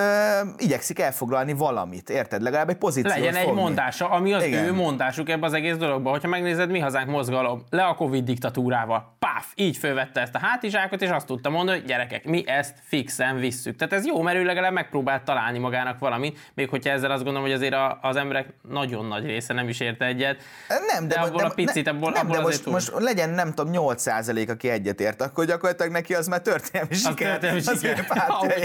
igyekszik 0.57 0.99
elfoglalni 0.99 1.53
valamit, 1.53 2.09
érted? 2.09 2.41
Legalább 2.41 2.69
egy 2.69 2.77
pozíciót 2.77 3.15
Legyen 3.15 3.35
egy 3.35 3.52
mondása, 3.53 4.09
ami 4.09 4.33
az 4.33 4.43
Igen. 4.43 4.65
ő 4.65 4.73
mondásuk 4.73 5.29
ebbe 5.29 5.45
az 5.45 5.53
egész 5.53 5.75
dologba. 5.75 6.09
Hogyha 6.09 6.27
megnézed, 6.27 6.69
mi 6.69 6.79
hazánk 6.79 7.09
mozgalom, 7.09 7.63
le 7.69 7.83
a 7.83 7.95
Covid 7.95 8.23
diktatúrával, 8.23 9.15
páf, 9.19 9.45
így 9.55 9.77
fölvette 9.77 10.21
ezt 10.21 10.35
a 10.35 10.39
hátizsákot, 10.39 11.01
és 11.01 11.09
azt 11.09 11.27
tudta 11.27 11.49
mondani, 11.49 11.77
hogy 11.77 11.87
gyerekek, 11.87 12.25
mi 12.25 12.43
ezt 12.47 12.75
fixen 12.83 13.37
visszük. 13.37 13.75
Tehát 13.75 13.93
ez 13.93 14.05
jó, 14.05 14.21
mert 14.21 14.37
ő 14.37 14.43
legalább 14.43 14.73
megpróbált 14.73 15.23
találni 15.23 15.57
magának 15.59 15.99
valamit, 15.99 16.39
még 16.53 16.69
hogyha 16.69 16.89
ezzel 16.89 17.11
azt 17.11 17.23
gondolom, 17.23 17.47
hogy 17.47 17.57
azért 17.57 17.75
az 18.01 18.15
emberek 18.15 18.47
nagyon 18.69 19.05
nagy 19.05 19.25
része 19.25 19.53
nem 19.53 19.69
is 19.69 19.79
érte 19.79 20.05
egyet. 20.05 20.43
Nem, 20.67 21.07
de, 21.07 21.15
de 21.15 21.21
abból 21.21 21.41
de, 21.41 21.47
a 21.47 21.53
picit, 21.53 21.87
abból, 21.87 22.11
nem, 22.11 22.21
abból 22.21 22.35
de 22.35 22.41
most, 22.41 22.65
most 22.65 22.93
legyen 22.99 23.29
nem 23.29 23.53
tudom 23.53 23.71
8 23.71 24.07
aki 24.49 24.69
egyetért, 24.69 25.21
akkor 25.21 25.45
gyakorlatilag 25.45 25.91
neki 25.91 26.13
az 26.13 26.27
már 26.27 26.41
történelmi 26.41 26.93
siker. 26.93 27.39
Történelmi 27.39 27.61
siker. 27.61 28.05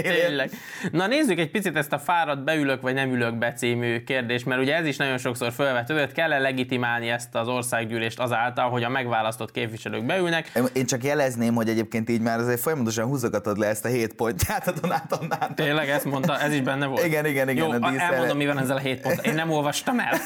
Tényleg. 0.01 0.51
Na 0.91 1.07
nézzük 1.07 1.39
egy 1.39 1.51
picit 1.51 1.75
ezt 1.75 1.93
a 1.93 1.99
fáradt 1.99 2.43
beülök 2.43 2.81
vagy 2.81 2.93
nem 2.93 3.13
ülök 3.13 3.37
be 3.37 3.53
című 3.53 4.03
kérdést, 4.03 4.45
mert 4.45 4.61
ugye 4.61 4.68
ugye 4.69 4.77
ez 4.77 4.85
is 4.85 4.97
nagyon 4.97 5.17
sokszor 5.17 5.51
felvetődött, 5.51 6.11
kell-e 6.11 6.39
legitimálni 6.39 7.09
ezt 7.09 7.35
az 7.35 7.47
országgyűlést 7.47 8.19
azáltal, 8.19 8.69
hogy 8.69 8.83
a 8.83 8.89
megválasztott 8.89 9.51
képviselők 9.51 10.05
beülnek. 10.05 10.51
Én 10.73 10.85
csak 10.85 11.03
jelezném, 11.03 11.55
hogy 11.55 11.69
egyébként 11.69 12.09
így 12.09 12.21
már 12.21 12.39
azért 12.39 12.59
folyamatosan 12.59 13.05
húzogatod 13.05 13.57
le 13.57 13.67
ezt 13.67 13.85
a 13.85 13.87
hét 13.87 14.13
pontját 14.13 14.67
a 14.67 14.71
Donát 14.81 15.13
Annától. 15.13 15.55
Tényleg 15.55 15.89
ezt 15.89 16.05
mondta, 16.05 16.39
ez 16.39 16.53
is 16.53 16.61
benne 16.61 16.85
volt. 16.85 17.05
Igen, 17.05 17.25
igen, 17.25 17.49
igen. 17.49 17.65
Jó, 17.65 17.71
a 17.71 17.93
elmondom, 17.97 18.37
mi 18.37 18.45
van 18.45 18.59
ezzel 18.59 18.75
a 18.75 18.79
hét 18.79 19.01
pont. 19.01 19.25
Én 19.25 19.33
nem 19.33 19.51
olvastam 19.51 19.99
el. 19.99 20.17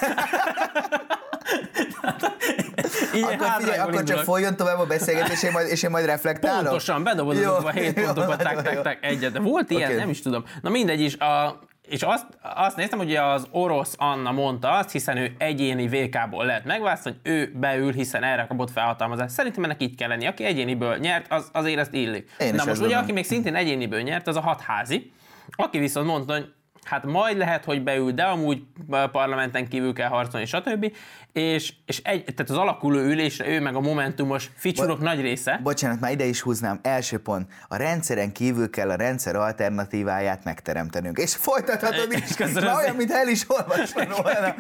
Így 3.16 3.24
akkor 3.24 3.48
figyelj, 3.58 3.78
akkor 3.78 4.04
csak 4.04 4.20
folyjon 4.20 4.56
tovább 4.56 4.80
a 4.80 4.86
beszélgetés, 4.86 5.34
és 5.34 5.44
én 5.44 5.52
majd, 5.52 5.68
és 5.68 5.84
én 5.84 5.90
majd 5.90 6.06
reflektálok. 6.06 6.64
Pontosan, 6.64 7.04
bedobod 7.04 7.38
jó, 7.38 7.56
a 7.56 7.70
hét 7.70 7.94
pontokat, 7.94 8.44
tak, 8.44 8.62
tak, 8.62 8.82
tak, 8.82 8.98
egyet. 9.02 9.38
Volt 9.38 9.70
ilyen, 9.70 9.84
okay. 9.84 9.96
nem 9.96 10.10
is 10.10 10.22
tudom. 10.22 10.44
Na 10.62 10.70
mindegy 10.70 11.02
is, 11.02 11.18
a, 11.18 11.60
és 11.88 12.02
azt, 12.02 12.26
azt 12.42 12.76
néztem, 12.76 12.98
hogy 12.98 13.16
az 13.16 13.48
orosz 13.52 13.96
Anna 13.98 14.32
mondta 14.32 14.72
azt, 14.72 14.92
hiszen 14.92 15.18
ő 15.18 15.36
egyéni 15.38 15.88
VK-ból 15.88 16.46
lehet 16.46 16.66
megválasztani, 16.66 17.16
hogy 17.24 17.32
ő 17.32 17.52
beül, 17.56 17.92
hiszen 17.92 18.24
erre 18.24 18.46
kapott 18.48 18.72
felhatalmazást. 18.72 19.34
Szerintem 19.34 19.64
ennek 19.64 19.82
így 19.82 19.96
kell 19.96 20.08
lenni. 20.08 20.28
Aki 20.28 20.44
egyéniből 20.44 20.98
nyert, 20.98 21.32
az, 21.32 21.50
azért 21.52 21.80
ezt 21.80 21.94
illik. 21.94 22.32
Én 22.40 22.54
Na 22.54 22.66
most 22.66 22.82
ugye, 22.82 22.98
aki 22.98 23.12
még 23.12 23.26
szintén 23.26 23.56
egyéniből 23.56 24.02
nyert, 24.02 24.28
az 24.28 24.36
a 24.36 24.42
hatházi, 24.42 25.12
aki 25.52 25.78
viszont 25.78 26.08
mondta, 26.08 26.34
hogy 26.34 26.54
hát 26.84 27.06
majd 27.06 27.38
lehet, 27.38 27.66
hogy 27.66 27.84
beül, 27.84 28.12
de 28.12 28.24
amúgy 28.24 28.64
parlamenten 29.12 29.68
kívül 29.68 29.94
kell 29.94 30.10
harcolni, 30.10 30.46
stb. 30.46 30.92
És, 31.34 31.74
és 31.86 32.02
egy, 32.04 32.24
tehát 32.24 32.50
az 32.50 32.58
alakuló 32.58 33.00
ülésre 33.00 33.48
ő 33.48 33.60
meg 33.60 33.76
a 33.76 33.80
momentumos 33.80 34.50
ficsurok 34.56 34.98
Bo- 34.98 35.06
nagy 35.06 35.22
része. 35.22 35.60
Bocsánat, 35.64 36.00
már 36.00 36.12
ide 36.12 36.26
is 36.26 36.42
húznám. 36.42 36.80
Első 36.82 37.18
pont. 37.18 37.52
A 37.68 37.76
rendszeren 37.76 38.32
kívül 38.32 38.70
kell 38.70 38.90
a 38.90 38.96
rendszer 38.96 39.36
alternatíváját 39.36 40.44
megteremtenünk. 40.44 41.18
És 41.18 41.36
folytathatod 41.36 42.12
is. 42.12 42.36
Köszönöm. 42.36 42.76
Olyan, 42.76 42.96
mint 42.96 43.12
el 43.12 43.28
is 43.28 43.46
olvastam 43.48 44.08
volna. 44.22 44.56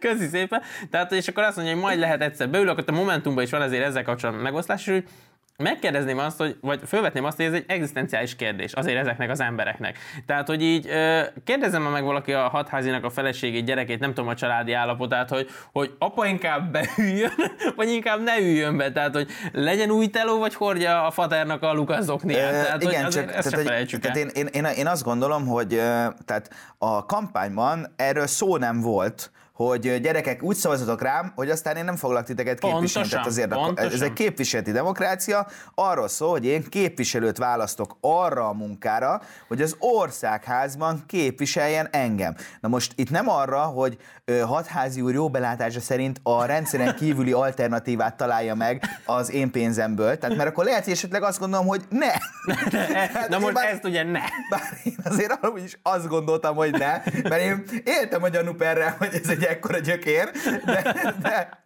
Köszi 0.00 0.26
szépen. 0.26 0.62
Tehát, 0.90 1.12
és 1.12 1.28
akkor 1.28 1.42
azt 1.42 1.56
mondja, 1.56 1.74
hogy 1.74 1.82
majd 1.82 1.98
lehet 1.98 2.20
egyszer 2.20 2.48
beül, 2.48 2.68
akkor 2.68 2.84
a 2.86 2.92
Momentumban 2.92 3.44
is 3.44 3.50
van 3.50 3.62
ezért 3.62 3.84
ezzel 3.84 4.02
kapcsolatban 4.02 4.44
megosztás, 4.44 4.84
hogy 4.86 5.04
megkérdezném 5.62 6.18
azt, 6.18 6.38
hogy, 6.38 6.56
vagy 6.60 6.80
felvetném 6.84 7.24
azt, 7.24 7.36
hogy 7.36 7.46
ez 7.46 7.52
egy 7.52 7.64
egzisztenciális 7.68 8.36
kérdés 8.36 8.72
azért 8.72 8.98
ezeknek 8.98 9.30
az 9.30 9.40
embereknek. 9.40 9.98
Tehát, 10.26 10.46
hogy 10.46 10.62
így 10.62 10.88
kérdezem 11.44 11.82
meg 11.82 12.04
valaki 12.04 12.32
a 12.32 12.48
hatházinak 12.48 13.04
a 13.04 13.10
feleségét, 13.10 13.64
gyerekét, 13.64 14.00
nem 14.00 14.14
tudom 14.14 14.28
a 14.28 14.34
családi 14.34 14.72
állapotát, 14.72 15.28
hogy, 15.28 15.48
hogy 15.72 15.94
apa 15.98 16.26
inkább 16.26 16.72
beüljön, 16.72 17.32
vagy 17.76 17.88
inkább 17.88 18.22
ne 18.22 18.38
üljön 18.38 18.76
be. 18.76 18.92
Tehát, 18.92 19.14
hogy 19.14 19.28
legyen 19.52 19.90
új 19.90 20.06
teló, 20.06 20.38
vagy 20.38 20.54
hordja 20.54 21.06
a 21.06 21.10
faternak 21.10 21.62
a 21.62 21.72
Lukasz 21.72 22.06
Tehát, 22.06 22.82
igen, 22.82 23.02
hogy 23.02 23.12
csak, 23.12 23.34
ezt 23.34 23.50
tehát, 23.50 24.00
tehát 24.00 24.16
én, 24.16 24.28
én, 24.34 24.46
én, 24.46 24.64
én, 24.64 24.86
azt 24.86 25.02
gondolom, 25.02 25.46
hogy 25.46 25.68
tehát 26.24 26.50
a 26.78 27.06
kampányban 27.06 27.92
erről 27.96 28.26
szó 28.26 28.56
nem 28.56 28.80
volt, 28.80 29.30
hogy 29.58 30.00
gyerekek, 30.00 30.42
úgy 30.42 30.56
szavazatok 30.56 31.02
rám, 31.02 31.32
hogy 31.34 31.50
aztán 31.50 31.76
én 31.76 31.84
nem 31.84 31.96
foglak 31.96 32.24
titeket 32.24 32.58
képviselni. 32.58 33.08
Tehát 33.08 33.26
azért 33.26 33.48
pontosan. 33.48 33.92
ez 33.92 34.00
egy 34.00 34.12
képviseleti 34.12 34.72
demokrácia. 34.72 35.46
Arról 35.74 36.08
szól, 36.08 36.30
hogy 36.30 36.44
én 36.44 36.64
képviselőt 36.68 37.38
választok 37.38 37.96
arra 38.00 38.48
a 38.48 38.52
munkára, 38.52 39.20
hogy 39.48 39.62
az 39.62 39.76
országházban 39.78 41.04
képviseljen 41.06 41.88
engem. 41.90 42.34
Na 42.60 42.68
most 42.68 42.92
itt 42.96 43.10
nem 43.10 43.28
arra, 43.28 43.60
hogy 43.60 43.98
hatházi 44.46 45.00
úr 45.00 45.12
jó 45.12 45.30
belátása 45.30 45.80
szerint 45.80 46.20
a 46.22 46.44
rendszeren 46.44 46.94
kívüli 46.94 47.32
alternatívát 47.32 48.16
találja 48.16 48.54
meg 48.54 48.82
az 49.04 49.32
én 49.32 49.50
pénzemből. 49.50 50.18
Tehát 50.18 50.36
mert 50.36 50.48
akkor 50.48 50.64
lehet, 50.64 50.84
hogy 50.84 50.92
esetleg 50.92 51.22
azt 51.22 51.38
gondolom, 51.38 51.66
hogy 51.66 51.84
ne. 51.88 52.10
hát 53.12 53.28
Na 53.28 53.38
most 53.38 53.54
bár, 53.54 53.72
ezt 53.72 53.84
ugye 53.84 54.02
ne. 54.02 54.20
Bár 54.50 54.62
én 54.84 54.96
azért 55.04 55.38
arra 55.40 55.58
is 55.64 55.78
azt 55.82 56.08
gondoltam, 56.08 56.56
hogy 56.56 56.70
ne, 56.70 57.02
mert 57.22 57.40
én 57.40 57.64
éltem 57.84 58.22
a 58.22 58.28
gyanúperrel, 58.28 58.94
hogy 58.98 59.20
ez 59.22 59.28
egy 59.28 59.46
ekkora 59.48 59.78
gyökér, 59.78 60.30
de, 60.64 60.94
de, 61.22 61.62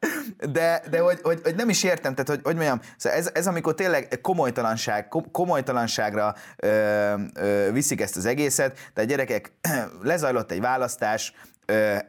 de, 0.50 0.82
de 0.90 1.00
hogy, 1.00 1.18
hogy, 1.22 1.40
hogy, 1.42 1.54
nem 1.54 1.68
is 1.68 1.82
értem, 1.82 2.12
tehát 2.12 2.28
hogy, 2.28 2.40
hogy 2.42 2.54
mondjam, 2.54 2.80
szóval 2.96 3.18
ez, 3.18 3.30
ez 3.34 3.46
amikor 3.46 3.74
tényleg 3.74 4.18
komolytalanság, 4.22 5.08
komolytalanságra 5.32 6.34
ö, 6.56 7.14
ö, 7.34 7.72
viszik 7.72 8.00
ezt 8.00 8.16
az 8.16 8.26
egészet, 8.26 8.90
tehát 8.94 9.10
gyerekek, 9.10 9.52
lezajlott 10.02 10.50
egy 10.50 10.60
választás, 10.60 11.34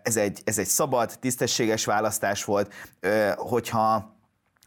ez 0.04 0.18
egy, 0.18 0.42
ez 0.44 0.58
egy 0.58 0.66
szabad, 0.66 1.12
tisztességes 1.20 1.86
választás 1.86 2.44
volt, 2.44 2.74
hogyha 3.36 4.13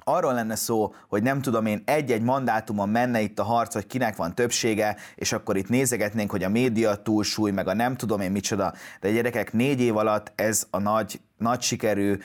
arról 0.09 0.35
lenne 0.35 0.55
szó, 0.55 0.95
hogy 1.09 1.23
nem 1.23 1.41
tudom 1.41 1.67
én, 1.67 1.83
egy-egy 1.85 2.23
mandátumon 2.23 2.89
menne 2.89 3.21
itt 3.21 3.39
a 3.39 3.43
harc, 3.43 3.75
hogy 3.75 3.87
kinek 3.87 4.17
van 4.17 4.35
többsége, 4.35 4.97
és 5.15 5.33
akkor 5.33 5.57
itt 5.57 5.69
nézegetnénk, 5.69 6.31
hogy 6.31 6.43
a 6.43 6.49
média 6.49 6.95
túlsúly, 6.95 7.51
meg 7.51 7.69
a 7.69 7.75
nem 7.75 7.97
tudom 7.97 8.21
én 8.21 8.31
micsoda, 8.31 8.73
de 9.01 9.11
gyerekek 9.11 9.53
négy 9.53 9.81
év 9.81 9.97
alatt 9.97 10.33
ez 10.35 10.67
a 10.71 10.79
nagy 10.79 11.21
nagy 11.37 11.61
sikerű, 11.61 12.19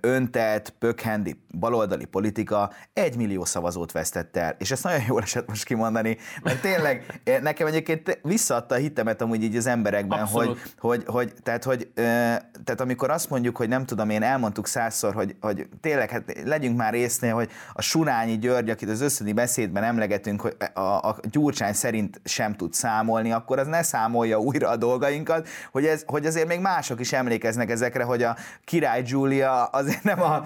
öntelt, 0.00 0.74
pökhendi 0.78 1.40
baloldali 1.58 2.04
politika 2.04 2.70
egy 2.92 3.16
millió 3.16 3.44
szavazót 3.44 3.92
vesztett 3.92 4.36
el. 4.36 4.54
És 4.58 4.70
ezt 4.70 4.82
nagyon 4.82 5.02
jól 5.08 5.22
esett 5.22 5.48
most 5.48 5.64
kimondani, 5.64 6.16
mert 6.42 6.60
tényleg 6.60 7.20
nekem 7.42 7.66
egyébként 7.66 8.20
visszaadta 8.22 8.74
a 8.74 8.78
hitemet 8.78 9.22
amúgy 9.22 9.42
így 9.42 9.56
az 9.56 9.66
emberekben, 9.66 10.26
hogy, 10.26 10.58
hogy, 10.78 11.02
hogy, 11.06 11.32
tehát, 11.42 11.64
hogy 11.64 11.88
tehát 11.94 12.80
amikor 12.80 13.10
azt 13.10 13.30
mondjuk, 13.30 13.56
hogy 13.56 13.68
nem 13.68 13.86
tudom, 13.86 14.10
én 14.10 14.22
elmondtuk 14.22 14.66
százszor, 14.66 15.14
hogy, 15.14 15.36
hogy 15.40 15.68
tényleg 15.80 16.10
hát 16.10 16.40
legyünk 16.44 16.76
már 16.76 16.94
észnél, 16.94 17.34
hogy 17.34 17.50
a 17.72 17.82
Surányi 17.82 18.38
György, 18.38 18.70
akit 18.70 18.88
az 18.88 19.00
összödi 19.00 19.32
beszédben 19.32 19.82
emlegetünk, 19.82 20.40
hogy 20.40 20.56
a, 20.74 20.80
a 20.80 21.16
Gyurcsány 21.22 21.72
szerint 21.72 22.20
sem 22.24 22.54
tud 22.54 22.74
számolni, 22.74 23.32
akkor 23.32 23.58
az 23.58 23.66
ne 23.66 23.82
számolja 23.82 24.38
újra 24.38 24.68
a 24.68 24.76
dolgainkat, 24.76 25.48
hogy, 25.72 25.86
ez, 25.86 26.02
hogy 26.06 26.26
azért 26.26 26.48
még 26.48 26.60
mások 26.60 27.00
is 27.00 27.12
emlékeznek 27.12 27.70
ezekre, 27.70 28.04
hogy 28.04 28.22
a 28.22 28.36
király 28.64 29.02
Julia 29.06 29.64
azért 29.64 30.02
nem 30.02 30.22
a, 30.22 30.42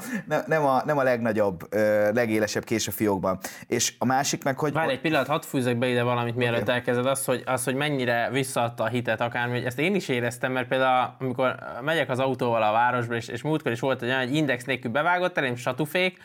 nem 0.47 0.65
a, 0.65 0.83
nem 0.85 0.99
a 0.99 1.03
legnagyobb, 1.03 1.75
legélesebb 2.15 2.65
kés 2.65 2.89
a 2.89 2.91
fiókban. 2.91 3.39
És 3.67 3.95
a 3.99 4.05
másik 4.05 4.45
meg, 4.45 4.59
hogy... 4.59 4.73
Várj 4.73 4.93
egy 4.93 5.01
pillanat, 5.01 5.27
hadd 5.27 5.43
fűzek 5.43 5.77
be 5.77 5.87
ide 5.87 6.03
valamit, 6.03 6.37
mielőtt 6.37 6.63
okay. 6.63 6.75
elkezded, 6.75 7.07
az 7.07 7.25
hogy, 7.25 7.43
az, 7.47 7.65
hogy 7.65 7.75
mennyire 7.75 8.29
visszaadta 8.33 8.85
a 8.85 8.89
hitet 8.89 9.21
akármi, 9.21 9.55
hogy 9.55 9.65
ezt 9.65 9.79
én 9.79 9.95
is 9.95 10.09
éreztem, 10.09 10.53
mert 10.53 10.69
például 10.69 11.15
amikor 11.19 11.57
megyek 11.83 12.11
az 12.11 12.19
autóval 12.19 12.63
a 12.63 12.73
városba, 12.73 13.15
és, 13.15 13.29
és 13.29 13.43
múltkor 13.43 13.73
is 13.73 13.81
volt 13.81 14.03
egy 14.03 14.09
olyan, 14.09 14.21
hogy 14.21 14.35
index 14.35 14.65
nélkül 14.65 14.91
bevágott 14.91 15.39
elém 15.39 15.57
satufék, 15.57 16.19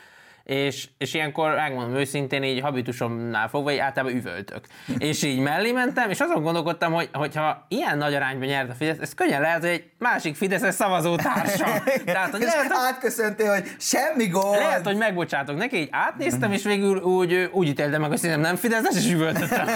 és, 0.50 0.88
és 0.98 1.14
ilyenkor 1.14 1.56
megmondom 1.56 1.96
őszintén, 1.96 2.44
így 2.44 2.62
habitusomnál 2.62 3.48
fogva, 3.48 3.72
így 3.72 3.78
általában 3.78 4.18
üvöltök. 4.18 4.66
és 4.98 5.24
így 5.24 5.40
mellé 5.40 5.72
mentem, 5.72 6.10
és 6.10 6.20
azon 6.20 6.42
gondolkodtam, 6.42 6.94
hogy 6.94 7.10
hogyha 7.14 7.66
ilyen 7.68 7.98
nagy 7.98 8.14
arányban 8.14 8.48
nyert 8.48 8.70
a 8.70 8.74
Fidesz, 8.74 8.98
ez 9.00 9.14
könnyen 9.14 9.42
lehet, 9.42 9.60
hogy 9.60 9.70
egy 9.70 9.84
másik 9.98 10.36
Fideszes 10.36 10.74
szavazótársa. 10.74 11.66
Tehát, 12.06 12.32
hogy 12.32 12.40
lehet, 12.42 12.72
átköszöntél, 12.88 13.54
hogy 13.54 13.72
semmi 13.80 14.28
gond. 14.28 14.56
Lehet, 14.56 14.86
hogy 14.86 14.98
megbocsátok 14.98 15.58
neki, 15.58 15.78
így 15.78 15.90
átnéztem, 15.92 16.52
és 16.52 16.64
végül 16.64 16.98
úgy, 16.98 17.50
úgy 17.54 17.68
ítéltem 17.68 18.02
meg, 18.02 18.10
hogy 18.10 18.20
szerintem 18.20 18.46
nem 18.46 18.56
Fideszes, 18.56 18.96
és 18.96 19.12
üvöltöttem. 19.12 19.68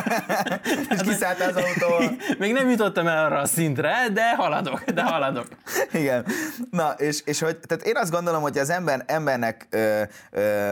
és 0.94 1.02
kiszálltál 1.02 1.50
az 1.50 1.56
autóval. 1.56 2.16
Még 2.40 2.54
nem 2.54 2.70
jutottam 2.70 3.08
el 3.08 3.26
arra 3.26 3.40
a 3.40 3.46
szintre, 3.46 3.94
de 4.14 4.36
haladok, 4.36 4.84
de 4.84 5.02
haladok. 5.02 5.48
Igen. 5.92 6.26
Na, 6.72 6.90
és, 6.98 7.22
és 7.26 7.40
hogy, 7.40 7.58
tehát 7.58 7.86
én 7.86 7.96
azt 7.96 8.12
gondolom, 8.12 8.42
hogy 8.42 8.58
az 8.58 8.70
ember, 8.70 9.04
embernek 9.06 9.68
ö, 9.70 10.02
ö, 10.32 10.63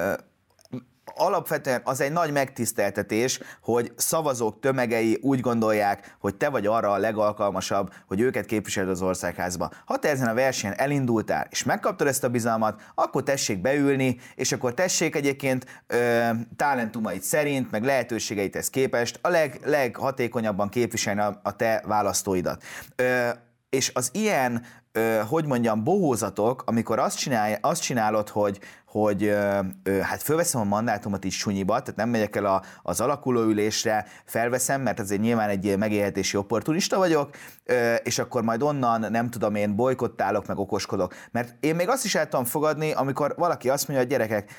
alapvetően 1.15 1.81
az 1.83 2.01
egy 2.01 2.11
nagy 2.11 2.31
megtiszteltetés, 2.31 3.39
hogy 3.61 3.91
szavazók 3.95 4.59
tömegei 4.59 5.17
úgy 5.21 5.39
gondolják, 5.39 6.15
hogy 6.19 6.35
te 6.35 6.49
vagy 6.49 6.65
arra 6.65 6.91
a 6.91 6.97
legalkalmasabb, 6.97 7.93
hogy 8.07 8.19
őket 8.19 8.45
képviseled 8.45 8.89
az 8.89 9.01
országházba. 9.01 9.71
Ha 9.85 9.97
te 9.97 10.09
ezen 10.09 10.27
a 10.27 10.33
versenyen 10.33 10.77
elindultál, 10.77 11.47
és 11.49 11.63
megkaptad 11.63 12.07
ezt 12.07 12.23
a 12.23 12.29
bizalmat, 12.29 12.81
akkor 12.95 13.23
tessék 13.23 13.61
beülni, 13.61 14.17
és 14.35 14.51
akkor 14.51 14.73
tessék 14.73 15.15
egyébként 15.15 15.83
ö, 15.87 16.29
talentumait 16.55 17.23
szerint, 17.23 17.71
meg 17.71 17.83
lehetőségeithez 17.83 18.69
képest 18.69 19.19
a 19.21 19.29
leg, 19.29 19.59
leghatékonyabban 19.63 20.69
képviselni 20.69 21.21
a, 21.21 21.39
a 21.43 21.55
te 21.55 21.83
választóidat. 21.85 22.63
Ö, 22.95 23.29
és 23.69 23.91
az 23.93 24.09
ilyen, 24.13 24.65
ö, 24.91 25.21
hogy 25.27 25.45
mondjam, 25.45 25.83
bohózatok, 25.83 26.63
amikor 26.65 26.99
azt, 26.99 27.17
csinálj, 27.17 27.55
azt 27.61 27.81
csinálod, 27.81 28.29
hogy, 28.29 28.59
hogy 28.85 29.23
ö, 29.23 29.59
ö, 29.83 29.99
hát 29.99 30.21
fölveszem 30.21 30.61
a 30.61 30.63
mandátumot 30.63 31.23
is 31.23 31.37
sunyiba, 31.37 31.79
tehát 31.79 31.95
nem 31.95 32.09
megyek 32.09 32.35
el 32.35 32.45
a, 32.45 32.61
az 32.83 33.01
alakulóülésre, 33.01 34.05
felveszem, 34.25 34.81
mert 34.81 34.99
azért 34.99 35.21
nyilván 35.21 35.49
egy 35.49 35.77
megélhetési 35.77 36.37
opportunista 36.37 36.97
vagyok, 36.97 37.29
ö, 37.63 37.93
és 37.93 38.19
akkor 38.19 38.43
majd 38.43 38.61
onnan 38.61 39.11
nem 39.11 39.29
tudom 39.29 39.55
én 39.55 39.75
bolykottálok, 39.75 40.47
meg 40.47 40.57
okoskodok. 40.57 41.13
Mert 41.31 41.55
én 41.59 41.75
még 41.75 41.89
azt 41.89 42.05
is 42.05 42.15
el 42.15 42.27
tudom 42.27 42.45
fogadni, 42.45 42.91
amikor 42.91 43.33
valaki 43.37 43.69
azt 43.69 43.87
mondja, 43.87 44.05
hogy 44.05 44.15
gyerekek, 44.17 44.51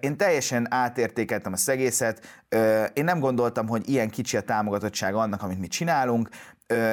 én 0.00 0.16
teljesen 0.16 0.66
átértékeltem 0.70 1.52
a 1.52 1.70
egészet, 1.70 2.44
én 2.92 3.04
nem 3.04 3.20
gondoltam, 3.20 3.68
hogy 3.68 3.88
ilyen 3.88 4.10
kicsi 4.10 4.36
a 4.36 4.40
támogatottság 4.40 5.14
annak, 5.14 5.42
amit 5.42 5.58
mi 5.58 5.66
csinálunk, 5.66 6.28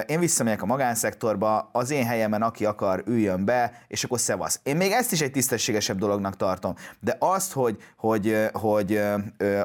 én 0.05 0.19
visszamegyek 0.19 0.61
a 0.61 0.65
magánszektorba, 0.65 1.69
az 1.71 1.91
én 1.91 2.05
helyemen 2.05 2.41
aki 2.41 2.65
akar, 2.71 3.03
üljön 3.07 3.45
be, 3.45 3.83
és 3.87 4.03
akkor 4.03 4.19
szevasz. 4.19 4.59
Én 4.63 4.75
még 4.75 4.91
ezt 4.91 5.11
is 5.11 5.21
egy 5.21 5.31
tisztességesebb 5.31 5.97
dolognak 5.97 6.35
tartom. 6.35 6.75
De 6.99 7.15
azt, 7.19 7.53
hogy, 7.53 7.77
hogy, 7.97 8.37
hogy 8.51 9.01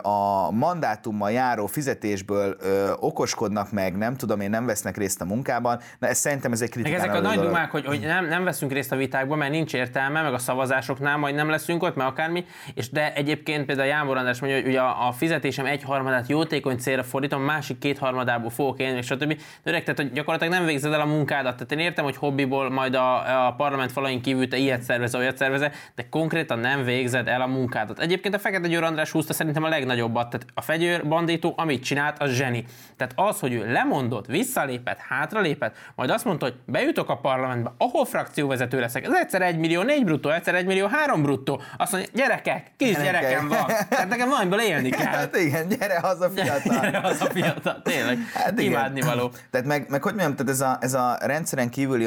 a 0.03 0.51
mandátummal 0.51 1.31
járó 1.31 1.67
fizetésből 1.67 2.57
okoskodnak 3.01 3.73
meg, 3.73 3.97
nem 3.97 4.17
tudom 4.17 4.41
én, 4.41 4.51
nem 4.51 4.67
vesznek 4.67 4.97
részt 4.97 5.21
a 5.21 5.25
munkában, 5.25 5.81
de 5.99 6.09
ez 6.09 6.19
szerintem 6.19 6.53
ez 6.53 6.63
egy 6.63 6.71
kritikán 6.71 7.01
Ezek 7.01 7.15
a 7.15 7.21
nagy 7.21 7.41
dumák, 7.41 7.71
hogy, 7.71 7.87
hogy 7.87 8.01
nem, 8.01 8.27
nem 8.27 8.45
veszünk 8.45 8.73
részt 8.73 8.93
a 8.93 8.97
vitákban, 8.97 9.39
mert 9.39 9.51
nincs 9.51 9.75
értelme, 9.75 10.23
meg 10.23 10.33
a 10.33 10.39
szavazásoknál 10.39 11.17
majd 11.17 11.35
nem 11.35 11.49
leszünk 11.49 11.83
ott, 11.83 11.97
meg 11.97 12.07
akármi, 12.07 12.45
és 12.75 12.91
de 12.91 13.15
egyébként 13.15 13.67
például 13.67 13.89
Jámbor 13.89 14.17
András 14.17 14.41
mondja, 14.41 14.61
hogy 14.61 14.69
ugye 14.69 14.81
a, 14.81 15.09
a 15.09 15.13
fizetésem 15.13 15.67
egy 15.67 15.83
harmadát 15.83 16.29
jótékony 16.29 16.77
célra 16.77 17.03
fordítom, 17.03 17.43
másik 17.43 17.79
két 17.79 17.99
harmadából 17.99 18.51
fogok 18.51 18.81
élni, 18.81 18.97
és 18.97 19.07
stb. 19.07 19.29
De 19.29 19.37
öreg, 19.63 19.83
tehát, 19.83 20.01
hogy 20.01 20.13
gyakorlatilag 20.13 20.53
nem 20.53 20.67
végzed 20.67 20.93
el 20.93 21.01
a 21.01 21.07
munkádat. 21.07 21.53
Tehát 21.53 21.73
én 21.73 21.79
értem, 21.79 22.05
hogy 22.05 22.17
hobbiból 22.17 22.71
majd 22.71 22.95
a, 22.97 23.47
a 23.47 23.53
parlament 23.53 23.93
falain 23.93 24.23
kívül 24.23 24.49
te 24.49 24.57
ilyet 24.57 24.83
szervezel, 24.83 25.21
olyat 25.21 25.37
szervezel, 25.37 25.73
de 25.95 26.09
konkrétan 26.11 26.59
nem 26.59 26.85
végzed 26.85 27.29
el 27.29 27.41
a 27.41 27.47
munkádat. 27.47 27.99
Egyébként 27.99 28.35
a 28.35 28.39
Fekete 28.39 28.69
Győr 28.69 28.83
András 28.83 29.11
húzta 29.11 29.33
szerintem 29.33 29.65
a 29.65 29.69
legnagyobbat. 29.69 30.31
Tehát 30.31 30.47
a 30.55 30.61
fegyőr 30.61 31.07
bandító, 31.09 31.55
amit 31.57 31.85
csinált, 31.85 32.23
az 32.23 32.31
zseni. 32.31 32.65
Tehát 32.97 33.13
az, 33.17 33.41
hogy 33.41 33.53
ő 33.53 33.73
lemondott, 33.73 34.27
visszalépett, 34.27 34.99
hátralépett, 34.99 35.77
majd 35.95 36.11
azt 36.11 36.25
mondta, 36.25 36.45
hogy 36.45 36.55
bejutok 36.67 37.11
a 37.11 37.17
parlamentbe, 37.17 37.73
ahol 37.79 38.05
frakcióvezető 38.05 38.81
leszek. 38.81 39.05
Ez 39.05 39.13
egyszer 39.13 39.43
egy 39.43 39.59
millió 39.59 39.83
négy 39.83 40.05
bruttó, 40.05 40.31
egyszer 40.31 40.55
egy 40.55 40.67
millió 40.67 40.87
három 40.87 41.23
bruttó. 41.23 41.61
Azt 41.77 41.93
mondja, 41.93 42.11
gyerekek, 42.15 42.71
kis 42.77 42.97
gyerekem 42.97 43.49
van. 43.49 43.67
Tehát 43.89 44.09
nekem 44.09 44.29
valamiből 44.29 44.61
élni 44.61 44.89
kell. 44.89 45.05
Hát 45.13 45.37
igen, 45.37 45.69
gyere 45.69 45.99
haza 46.01 46.31
fiatal. 46.31 46.81
Gyere 46.81 46.99
haza 46.99 47.31
fiatal, 47.31 47.83
tényleg. 47.83 48.19
Hát 48.35 48.61
Imádni 48.61 49.01
való. 49.01 49.31
Tehát 49.51 49.67
meg, 49.67 49.87
meg 49.89 50.03
hogy 50.03 50.15
mondjam, 50.15 50.37
tehát 50.37 50.53
ez 50.53 50.61
a, 50.61 50.79
ez 50.81 50.95
a 50.95 51.19
rendszeren 51.21 51.71
kívüli 51.71 52.07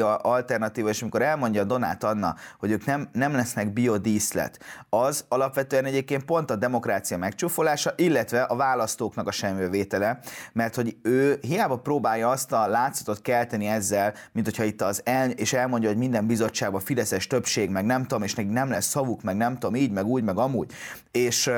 alternatíva, 0.80 0.88
és 0.88 1.00
amikor 1.00 1.22
elmondja 1.22 1.64
Donát 1.64 2.04
Anna, 2.04 2.34
hogy 2.58 2.70
ők 2.70 2.84
nem, 2.84 3.08
nem 3.12 3.32
lesznek 3.32 3.72
biodíszlet, 3.72 4.58
az 4.88 5.24
alapvetően 5.28 5.84
egyébként 5.84 6.24
pont 6.24 6.50
a 6.50 6.56
demokrácia 6.56 7.18
megcsúfolása, 7.18 7.92
illetve 7.96 8.42
a 8.42 8.56
választóknak 8.56 9.26
a 9.26 9.30
semmivétele, 9.30 10.18
mert 10.52 10.74
hogy 10.74 10.96
ő 11.02 11.38
hiába 11.40 11.78
próbálja 11.78 12.28
azt 12.28 12.52
a 12.52 12.66
látszatot 12.66 13.22
kelteni 13.22 13.66
ezzel, 13.66 14.14
mint 14.32 14.46
hogyha 14.46 14.64
itt 14.64 14.82
az 14.82 15.00
el, 15.04 15.30
és 15.30 15.52
elmondja, 15.52 15.88
hogy 15.88 15.98
minden 15.98 16.26
bizottságban 16.26 16.80
fideszes 16.80 17.26
többség, 17.26 17.70
meg 17.70 17.84
nem 17.84 18.02
tudom, 18.02 18.22
és 18.22 18.34
nem 18.34 18.70
lesz 18.70 18.86
szavuk, 18.86 19.22
meg 19.22 19.36
nem 19.36 19.58
tudom, 19.58 19.74
így, 19.74 19.90
meg 19.90 20.06
úgy, 20.06 20.22
meg 20.22 20.38
amúgy. 20.38 20.72
És 21.10 21.50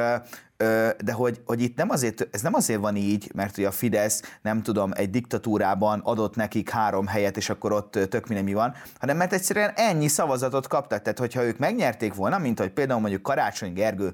de 1.05 1.13
hogy, 1.13 1.41
hogy 1.47 1.63
itt 1.63 1.77
nem 1.77 1.91
azért, 1.91 2.29
ez 2.31 2.41
nem 2.41 2.55
azért 2.55 2.81
van 2.81 2.97
így, 2.97 3.31
mert 3.35 3.55
hogy 3.55 3.65
a 3.65 3.71
Fidesz, 3.71 4.23
nem 4.43 4.63
tudom, 4.63 4.91
egy 4.95 5.11
diktatúrában 5.11 6.01
adott 6.05 6.37
nekik 6.37 6.71
három 6.71 7.07
helyet, 7.07 7.37
és 7.37 7.51
akkor 7.51 7.73
ott 7.73 7.91
tök 7.91 8.27
minden 8.27 8.45
mi 8.45 8.53
van, 8.53 8.75
hanem 8.99 9.17
mert 9.17 9.33
egyszerűen 9.33 9.73
ennyi 9.75 10.09
szavazatot 10.09 10.67
kaptak. 10.67 11.03
Tehát, 11.03 11.19
hogyha 11.19 11.45
ők 11.45 11.59
megnyerték 11.59 12.15
volna, 12.15 12.39
mint 12.39 12.59
hogy 12.59 12.71
például 12.71 13.01
mondjuk 13.01 13.23
Karácsony 13.23 13.73
Gergő 13.73 14.13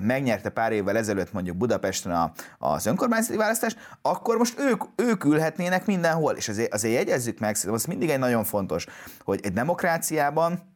megnyerte 0.00 0.48
pár 0.48 0.72
évvel 0.72 0.96
ezelőtt 0.96 1.32
mondjuk 1.32 1.56
Budapesten 1.56 2.12
a, 2.12 2.32
az 2.58 2.86
önkormányzati 2.86 3.36
választást, 3.36 3.78
akkor 4.02 4.36
most 4.36 4.58
ők, 4.58 4.82
ők 4.96 5.24
ülhetnének 5.24 5.86
mindenhol. 5.86 6.34
És 6.34 6.48
azért, 6.48 6.74
azért 6.74 6.94
jegyezzük 6.94 7.38
meg, 7.38 7.54
szerintem 7.54 7.80
az 7.80 7.84
mindig 7.84 8.10
egy 8.10 8.18
nagyon 8.18 8.44
fontos, 8.44 8.86
hogy 9.24 9.40
egy 9.42 9.52
demokráciában 9.52 10.74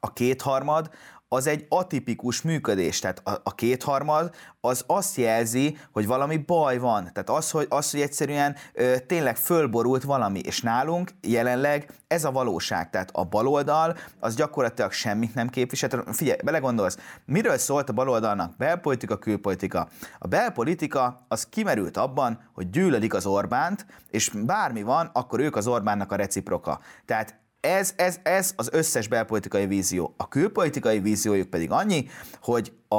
a 0.00 0.12
kétharmad 0.12 0.90
az 1.28 1.46
egy 1.46 1.66
atipikus 1.68 2.42
működés. 2.42 2.98
Tehát 2.98 3.20
a, 3.24 3.40
a 3.42 3.54
kétharmad 3.54 4.34
az 4.60 4.84
azt 4.86 5.16
jelzi, 5.16 5.78
hogy 5.92 6.06
valami 6.06 6.36
baj 6.36 6.78
van. 6.78 7.10
Tehát 7.12 7.30
az, 7.30 7.50
hogy, 7.50 7.66
az, 7.68 7.90
hogy 7.90 8.00
egyszerűen 8.00 8.56
ö, 8.72 8.98
tényleg 8.98 9.36
fölborult 9.36 10.02
valami. 10.02 10.38
És 10.38 10.60
nálunk 10.60 11.10
jelenleg 11.20 11.92
ez 12.06 12.24
a 12.24 12.32
valóság. 12.32 12.90
Tehát 12.90 13.10
a 13.12 13.24
baloldal 13.24 13.96
az 14.20 14.34
gyakorlatilag 14.34 14.92
semmit 14.92 15.34
nem 15.34 15.48
képvisel. 15.48 16.04
Figyelj, 16.12 16.38
belegondolsz, 16.44 16.98
miről 17.24 17.58
szólt 17.58 17.88
a 17.88 17.92
baloldalnak? 17.92 18.56
Belpolitika, 18.56 19.18
külpolitika. 19.18 19.88
A 20.18 20.26
belpolitika 20.26 21.24
az 21.28 21.46
kimerült 21.46 21.96
abban, 21.96 22.50
hogy 22.54 22.70
gyűlölik 22.70 23.14
az 23.14 23.26
Orbánt, 23.26 23.86
és 24.10 24.28
bármi 24.28 24.82
van, 24.82 25.10
akkor 25.12 25.40
ők 25.40 25.56
az 25.56 25.66
Orbánnak 25.66 26.12
a 26.12 26.16
reciproka. 26.16 26.80
Tehát 27.04 27.44
ez, 27.66 27.92
ez, 27.96 28.18
ez 28.22 28.52
az 28.56 28.68
összes 28.72 29.08
belpolitikai 29.08 29.66
vízió. 29.66 30.14
A 30.16 30.28
külpolitikai 30.28 31.00
víziójuk 31.00 31.50
pedig 31.50 31.70
annyi, 31.70 32.08
hogy 32.42 32.72
a, 32.88 32.96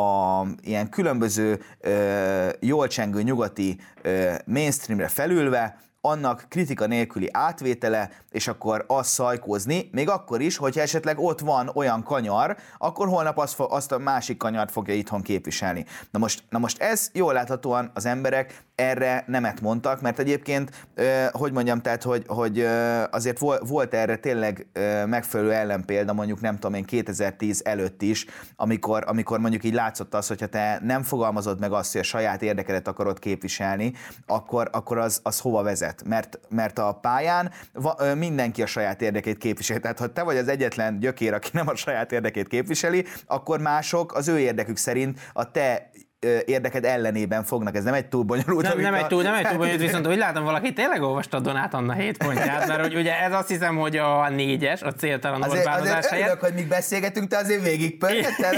a 0.00 0.46
ilyen 0.62 0.88
különböző 0.88 1.60
ö, 1.80 2.48
jól 2.60 2.86
csengő 2.86 3.22
nyugati 3.22 3.78
ö, 4.02 4.34
mainstreamre 4.46 5.08
felülve 5.08 5.78
annak 6.00 6.46
kritika 6.48 6.86
nélküli 6.86 7.28
átvétele, 7.32 8.10
és 8.30 8.48
akkor 8.48 8.84
azt 8.88 9.10
szajkózni, 9.10 9.88
még 9.92 10.08
akkor 10.08 10.40
is, 10.40 10.56
hogyha 10.56 10.80
esetleg 10.80 11.18
ott 11.18 11.40
van 11.40 11.70
olyan 11.74 12.02
kanyar, 12.02 12.56
akkor 12.78 13.08
holnap 13.08 13.38
azt, 13.38 13.60
azt 13.60 13.92
a 13.92 13.98
másik 13.98 14.36
kanyart 14.36 14.70
fogja 14.70 14.94
itthon 14.94 15.22
képviselni. 15.22 15.84
Na 16.10 16.18
most, 16.18 16.42
na 16.48 16.58
most 16.58 16.82
ez 16.82 17.10
jól 17.12 17.32
láthatóan 17.32 17.90
az 17.94 18.06
emberek 18.06 18.62
erre 18.74 19.24
nemet 19.26 19.60
mondtak, 19.60 20.00
mert 20.00 20.18
egyébként, 20.18 20.86
hogy 21.32 21.52
mondjam, 21.52 21.80
tehát, 21.80 22.02
hogy, 22.02 22.24
hogy 22.26 22.66
azért 23.10 23.38
volt 23.60 23.94
erre 23.94 24.16
tényleg 24.16 24.66
megfelelő 25.06 25.52
ellenpélda, 25.52 26.12
mondjuk 26.12 26.40
nem 26.40 26.54
tudom 26.54 26.74
én 26.74 26.84
2010 26.84 27.60
előtt 27.64 28.02
is, 28.02 28.26
amikor, 28.56 29.04
amikor 29.06 29.38
mondjuk 29.38 29.64
így 29.64 29.74
látszott 29.74 30.14
az, 30.14 30.26
hogyha 30.26 30.46
te 30.46 30.80
nem 30.82 31.02
fogalmazod 31.02 31.60
meg 31.60 31.72
azt, 31.72 31.92
hogy 31.92 32.00
a 32.00 32.04
saját 32.04 32.42
érdekedet 32.42 32.88
akarod 32.88 33.18
képviselni, 33.18 33.92
akkor, 34.26 34.68
akkor 34.72 34.98
az, 34.98 35.20
az 35.22 35.40
hova 35.40 35.62
vezet? 35.62 36.02
Mert, 36.06 36.38
mert 36.48 36.78
a 36.78 36.92
pályán 36.92 37.50
mindenki 38.16 38.62
a 38.62 38.66
saját 38.66 39.02
érdekét 39.02 39.38
képviseli. 39.38 39.80
Tehát 39.80 39.98
ha 39.98 40.12
te 40.12 40.22
vagy 40.22 40.36
az 40.36 40.48
egyetlen 40.48 40.98
gyökér, 40.98 41.34
aki 41.34 41.48
nem 41.52 41.68
a 41.68 41.76
saját 41.76 42.12
érdekét 42.12 42.48
képviseli, 42.48 43.04
akkor 43.26 43.60
mások 43.60 44.14
az 44.14 44.28
ő 44.28 44.38
érdekük 44.38 44.76
szerint 44.76 45.20
a 45.32 45.50
te 45.50 45.90
érdeked 46.44 46.84
ellenében 46.84 47.44
fognak. 47.44 47.76
Ez 47.76 47.84
nem 47.84 47.94
egy 47.94 48.06
túl 48.06 48.22
bonyolult. 48.22 48.66
Nem, 48.66 48.78
nem, 48.78 48.94
egy 48.94 49.06
túl, 49.06 49.22
nem 49.22 49.34
egy 49.34 49.46
túl 49.46 49.56
bonyolult, 49.56 49.80
viszont 49.80 50.06
úgy 50.06 50.16
látom, 50.16 50.44
valaki 50.44 50.72
tényleg 50.72 51.02
olvasta 51.02 51.40
Donát 51.40 51.74
Anna 51.74 51.92
7 51.92 52.16
pontját, 52.16 52.66
mert 52.66 52.80
hogy 52.80 52.94
ugye 52.94 53.20
ez 53.20 53.32
azt 53.32 53.48
hiszem, 53.48 53.76
hogy 53.76 53.96
a 53.96 54.28
négyes, 54.28 54.82
a 54.82 54.92
céltalan 54.92 55.42
azért, 55.42 55.66
azért 55.66 56.06
helyett. 56.06 56.26
Örülök, 56.26 56.40
hogy 56.40 56.54
mi 56.54 56.62
beszélgetünk, 56.62 57.28
te 57.28 57.36
azért 57.36 57.62
végig 57.62 57.98
pörgettel, 57.98 58.52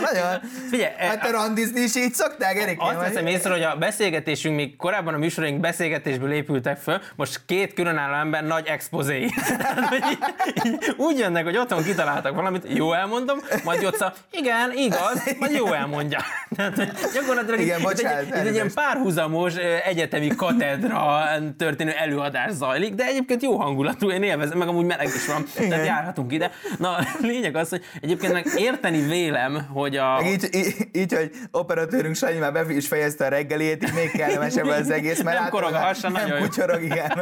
nagyon. 0.00 0.40
Figyelj, 0.70 0.92
hát 0.98 1.20
te 1.20 1.30
randizni 1.30 1.80
is 1.80 1.96
így 1.96 2.14
szoktál, 2.14 2.56
Erik? 2.56 2.76
Azt 2.80 3.00
veszem 3.00 3.26
észre, 3.26 3.50
hogy 3.50 3.62
a 3.62 3.76
beszélgetésünk, 3.76 4.56
még 4.56 4.76
korábban 4.76 5.14
a 5.14 5.18
műsoraink 5.18 5.60
beszélgetésből 5.60 6.32
épültek 6.32 6.76
föl, 6.76 7.00
most 7.16 7.40
két 7.46 7.74
különálló 7.74 8.14
ember 8.14 8.44
nagy 8.44 8.66
expozé. 8.66 9.26
úgy 10.96 11.18
jönnek, 11.18 11.44
hogy 11.44 11.56
otthon 11.56 11.82
kitaláltak 11.82 12.34
valamit, 12.34 12.64
jó 12.68 12.92
elmondom, 12.92 13.38
majd 13.64 13.82
Jocsa, 13.82 14.12
igen, 14.30 14.72
igaz, 14.74 15.36
majd 15.38 15.52
jó 15.52 15.72
elmondja. 15.72 16.18
Gyakorlatilag 17.14 17.60
Igen, 17.60 17.78
itt, 17.78 17.84
bocsánat, 17.84 18.22
itt, 18.22 18.32
egy, 18.32 18.40
itt 18.40 18.46
egy 18.46 18.54
ilyen 18.54 18.70
párhuzamos 18.74 19.54
egyetemi 19.84 20.26
katedra 20.26 21.28
történő 21.56 21.90
előadás 21.90 22.52
zajlik, 22.52 22.94
de 22.94 23.04
egyébként 23.04 23.42
jó 23.42 23.56
hangulatú, 23.56 24.10
én 24.10 24.22
élvezem, 24.22 24.58
meg 24.58 24.68
amúgy 24.68 24.84
meleg 24.84 25.06
is 25.06 25.26
van, 25.26 25.44
Igen. 25.56 25.68
tehát 25.68 25.86
járhatunk 25.86 26.32
ide. 26.32 26.50
Na, 26.78 26.96
a 26.96 27.04
lényeg 27.20 27.56
az, 27.56 27.68
hogy 27.68 27.84
egyébként 28.00 28.32
meg 28.32 28.46
érteni 28.56 29.00
vélem, 29.00 29.66
hogy 29.72 29.96
a... 29.96 30.20
így, 30.24 30.48
így, 30.54 30.74
így, 30.92 31.12
hogy 31.12 31.30
operatőrünk 31.50 32.14
Sanyi 32.14 32.38
már 32.38 32.52
be 32.52 32.64
is 32.68 32.86
fejezte 32.86 33.24
a 33.24 33.28
reggelét, 33.28 33.82
így 33.82 33.94
még 33.94 34.10
kellemesebb 34.10 34.66
az 34.66 34.90
egész, 34.90 35.22
mert 35.22 35.40
nem 35.40 35.48
korog 35.48 35.72
a 35.72 35.78
hasa, 35.78 36.08
nagyon 36.08 36.28
nem 36.28 36.42
kucsorog, 36.42 36.82
igen. 36.82 37.12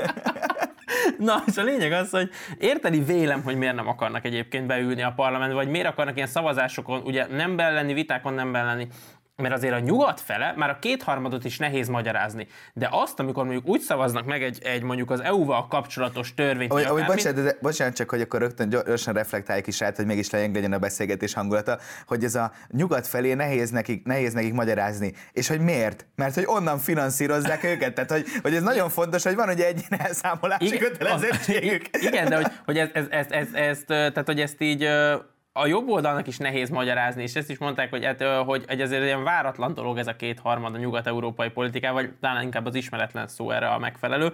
Na, 1.19 1.43
és 1.47 1.57
a 1.57 1.63
lényeg 1.63 1.93
az, 1.93 2.11
hogy 2.11 2.31
érteni 2.59 3.05
vélem, 3.05 3.43
hogy 3.43 3.57
miért 3.57 3.75
nem 3.75 3.89
akarnak 3.89 4.25
egyébként 4.25 4.67
beülni 4.67 5.03
a 5.03 5.13
parlamentbe, 5.17 5.57
vagy 5.57 5.69
miért 5.69 5.87
akarnak 5.87 6.17
ilyen 6.17 6.29
szavazásokon, 6.29 7.03
ugye 7.05 7.27
nem 7.27 7.57
lenni, 7.57 7.93
vitákon 7.93 8.35
nem 8.35 8.53
lenni, 8.53 8.89
mert 9.37 9.55
azért 9.55 9.75
a 9.75 9.79
nyugat 9.79 10.21
fele 10.21 10.55
már 10.57 10.71
a 10.71 10.79
kétharmadot 10.79 11.45
is 11.45 11.59
nehéz 11.59 11.89
magyarázni. 11.89 12.47
De 12.73 12.89
azt, 12.91 13.21
amikor 13.21 13.45
mondjuk 13.45 13.69
úgy 13.69 13.81
szavaznak 13.81 14.25
meg 14.25 14.43
egy, 14.43 14.63
egy 14.63 14.83
mondjuk 14.83 15.11
az 15.11 15.21
EU-val 15.21 15.67
kapcsolatos 15.67 16.35
törvényt. 16.35 16.71
Ahogy, 16.71 16.85
ahogy 16.85 17.05
bocsánat, 17.05 17.45
de, 17.45 17.57
bocsánat, 17.61 17.95
csak 17.95 18.11
hogy 18.11 18.21
akkor 18.21 18.41
rögtön 18.41 18.69
gyorsan 18.69 19.15
reflektáljuk 19.15 19.67
is 19.67 19.83
át, 19.83 19.97
hogy 19.97 20.07
mégis 20.07 20.31
legyen 20.31 20.73
a 20.73 20.79
beszélgetés 20.79 21.35
hangulata, 21.35 21.79
hogy 22.07 22.25
ez 22.25 22.35
a 22.35 22.53
nyugat 22.71 23.07
felé 23.07 23.35
nehéz 23.35 23.71
nekik, 23.71 24.05
nehéz 24.05 24.33
nekik 24.33 24.53
magyarázni. 24.53 25.13
És 25.33 25.49
hogy 25.49 25.61
miért? 25.61 26.07
Mert 26.15 26.35
hogy 26.35 26.45
onnan 26.47 26.79
finanszírozzák 26.79 27.65
őket. 27.65 27.95
Tehát, 27.95 28.11
hogy, 28.11 28.27
hogy 28.43 28.55
ez 28.55 28.63
nagyon 28.63 28.89
fontos, 28.89 29.23
hogy 29.23 29.35
van 29.35 29.49
ugye 29.49 29.67
egy 29.67 29.85
elszámolási 29.89 30.79
kötelezettségük. 30.79 31.89
Igen, 31.93 32.29
de 32.29 32.37
hogy, 32.37 32.47
hogy 32.65 32.79
ez, 32.79 32.89
ez, 32.93 33.07
ez, 33.11 33.27
ez, 33.31 33.49
ez, 33.53 33.79
tehát, 33.87 34.27
hogy 34.27 34.41
ezt 34.41 34.61
így 34.61 34.89
a 35.57 35.67
jobb 35.67 35.89
oldalnak 35.89 36.27
is 36.27 36.37
nehéz 36.39 36.71
magyarázni, 36.71 37.23
és 37.23 37.35
ezt 37.35 37.51
is 37.51 37.59
mondták, 37.59 37.91
hogy, 37.91 38.05
hát, 38.05 38.23
hogy, 38.23 38.65
hogy 38.69 38.81
ezért 38.81 39.05
ilyen 39.05 39.25
váratlan 39.25 39.75
dolog 39.75 39.99
ez 39.99 40.07
a 40.07 40.17
kétharmad 40.17 40.75
a 40.75 40.79
nyugat-európai 40.79 41.49
politikával, 41.49 42.03
vagy 42.03 42.13
talán 42.21 42.43
inkább 42.43 42.67
az 42.67 42.75
ismeretlen 42.75 43.29
szó 43.29 43.51
erre 43.51 43.69
a 43.69 43.79
megfelelő, 43.79 44.33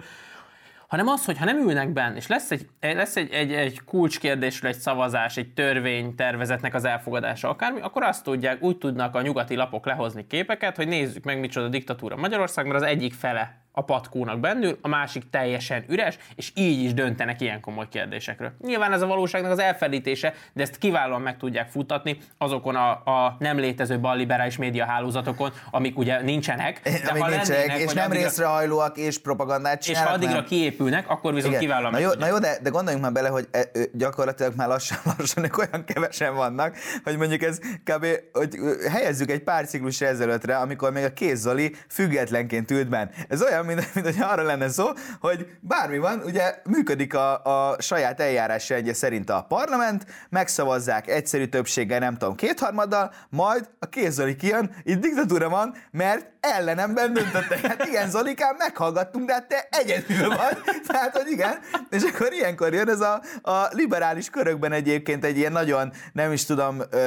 hanem 0.87 1.07
az, 1.07 1.25
hogy 1.25 1.37
ha 1.37 1.45
nem 1.45 1.57
ülnek 1.57 1.89
benne, 1.89 2.15
és 2.15 2.27
lesz 2.27 2.51
egy, 2.51 2.67
lesz 2.79 3.15
egy, 3.15 3.31
egy, 3.31 3.53
egy 3.53 3.81
kulcskérdésről 3.85 4.71
egy 4.71 4.77
szavazás, 4.77 5.37
egy 5.37 5.53
törvény 5.53 6.15
tervezetnek 6.15 6.73
az 6.73 6.85
elfogadása 6.85 7.49
akármi, 7.49 7.81
akkor 7.81 8.03
azt 8.03 8.23
tudják, 8.23 8.61
úgy 8.61 8.77
tudnak 8.77 9.15
a 9.15 9.21
nyugati 9.21 9.55
lapok 9.55 9.85
lehozni 9.85 10.27
képeket, 10.27 10.75
hogy 10.75 10.87
nézzük 10.87 11.23
meg 11.23 11.39
micsoda 11.39 11.67
diktatúra 11.67 12.15
Magyarország, 12.15 12.65
mert 12.65 12.81
az 12.81 12.87
egyik 12.87 13.13
fele 13.13 13.62
a 13.75 13.83
patkónak 13.83 14.39
bennül, 14.39 14.77
a 14.81 14.87
másik 14.87 15.29
teljesen 15.29 15.83
üres, 15.87 16.17
és 16.35 16.51
így 16.55 16.83
is 16.83 16.93
döntenek 16.93 17.41
ilyen 17.41 17.59
komoly 17.61 17.87
kérdésekről. 17.89 18.51
Nyilván 18.61 18.93
ez 18.93 19.01
a 19.01 19.07
valóságnak 19.07 19.51
az 19.51 19.59
elfelítése, 19.59 20.33
de 20.53 20.61
ezt 20.61 20.77
kiválóan 20.77 21.21
meg 21.21 21.37
tudják 21.37 21.69
futatni 21.69 22.17
azokon 22.37 22.75
a, 22.75 22.89
a 22.91 23.35
nem 23.39 23.57
létező 23.57 23.99
balliberális 23.99 24.57
média 24.57 24.85
hálózatokon, 24.85 25.51
amik 25.71 25.97
ugye 25.97 26.21
nincsenek. 26.21 26.81
De 26.83 27.09
amik 27.09 27.23
ha 27.23 27.29
nincsenek, 27.29 27.77
és 27.77 27.93
nem 27.93 28.05
addigra, 28.05 28.23
részrehajlóak, 28.23 28.97
és 28.97 29.19
propagandát 29.19 29.81
csinálnak. 29.81 30.09
És 30.09 30.11
ha 30.11 30.17
addigra 30.17 30.39
nem. 30.39 30.45
kiépülnek, 30.45 31.09
akkor 31.09 31.33
viszont 31.33 31.53
Igen. 31.53 31.65
kiválóan 31.65 31.91
na 31.91 31.97
jó, 31.97 32.09
na 32.19 32.27
jó, 32.27 32.37
de, 32.37 32.57
de 32.61 32.69
gondoljunk 32.69 33.03
már 33.03 33.13
bele, 33.13 33.29
hogy 33.29 33.47
e, 33.51 33.67
gyakorlatilag 33.93 34.53
már 34.55 34.67
lassan, 34.67 34.97
lassan 35.17 35.51
olyan 35.57 35.85
kevesen 35.85 36.35
vannak, 36.35 36.75
hogy 37.03 37.17
mondjuk 37.17 37.41
ez 37.41 37.59
kb. 37.83 38.05
hogy 38.31 38.55
helyezzük 38.91 39.31
egy 39.31 39.43
pár 39.43 39.67
ciklus 39.67 40.01
ezelőttre, 40.01 40.57
amikor 40.57 40.91
még 40.91 41.03
a 41.03 41.13
Kéz 41.13 41.39
Zoli 41.39 41.75
függetlenként 41.89 42.71
ült 42.71 42.89
benn. 42.89 43.07
Ez 43.29 43.41
olyan, 43.41 43.62
mint, 43.65 43.93
mint 43.93 44.05
hogy 44.05 44.21
arra 44.21 44.43
lenne 44.43 44.69
szó, 44.69 44.85
hogy 45.19 45.47
bármi 45.59 45.97
van, 45.97 46.21
ugye 46.25 46.61
működik 46.63 47.13
a, 47.13 47.43
a 47.43 47.81
saját 47.81 48.19
eljárásrendje 48.19 48.93
szerint 48.93 49.29
a 49.29 49.45
parlament, 49.47 50.05
megszavazzák 50.29 51.07
egyszerű 51.07 51.45
többséggel, 51.45 51.99
nem 51.99 52.17
tudom, 52.17 52.35
kétharmaddal, 52.35 53.13
majd 53.29 53.69
a 53.79 53.85
Kéz 53.85 54.13
Zoli 54.13 54.35
kijön, 54.35 54.75
itt 54.83 54.99
diktatúra 54.99 55.49
van, 55.49 55.75
mert 55.91 56.32
ellenemben 56.43 57.13
döntöttek. 57.13 57.59
Hát 57.59 57.85
igen, 57.85 58.09
Zolikám, 58.09 58.55
meghallgattunk, 58.57 59.27
de 59.27 59.33
hát 59.33 59.47
te 59.47 59.67
egyedül 59.71 60.27
vagy. 60.27 60.57
Tehát, 60.87 61.17
hogy 61.17 61.31
igen. 61.31 61.59
És 61.89 62.03
akkor 62.03 62.33
ilyenkor 62.33 62.73
jön 62.73 62.89
ez 62.89 62.99
a, 62.99 63.21
a 63.41 63.67
liberális 63.71 64.29
körökben 64.29 64.71
egyébként 64.71 65.25
egy 65.25 65.37
ilyen 65.37 65.51
nagyon, 65.51 65.93
nem 66.13 66.31
is 66.31 66.45
tudom, 66.45 66.81
ö, 66.89 66.97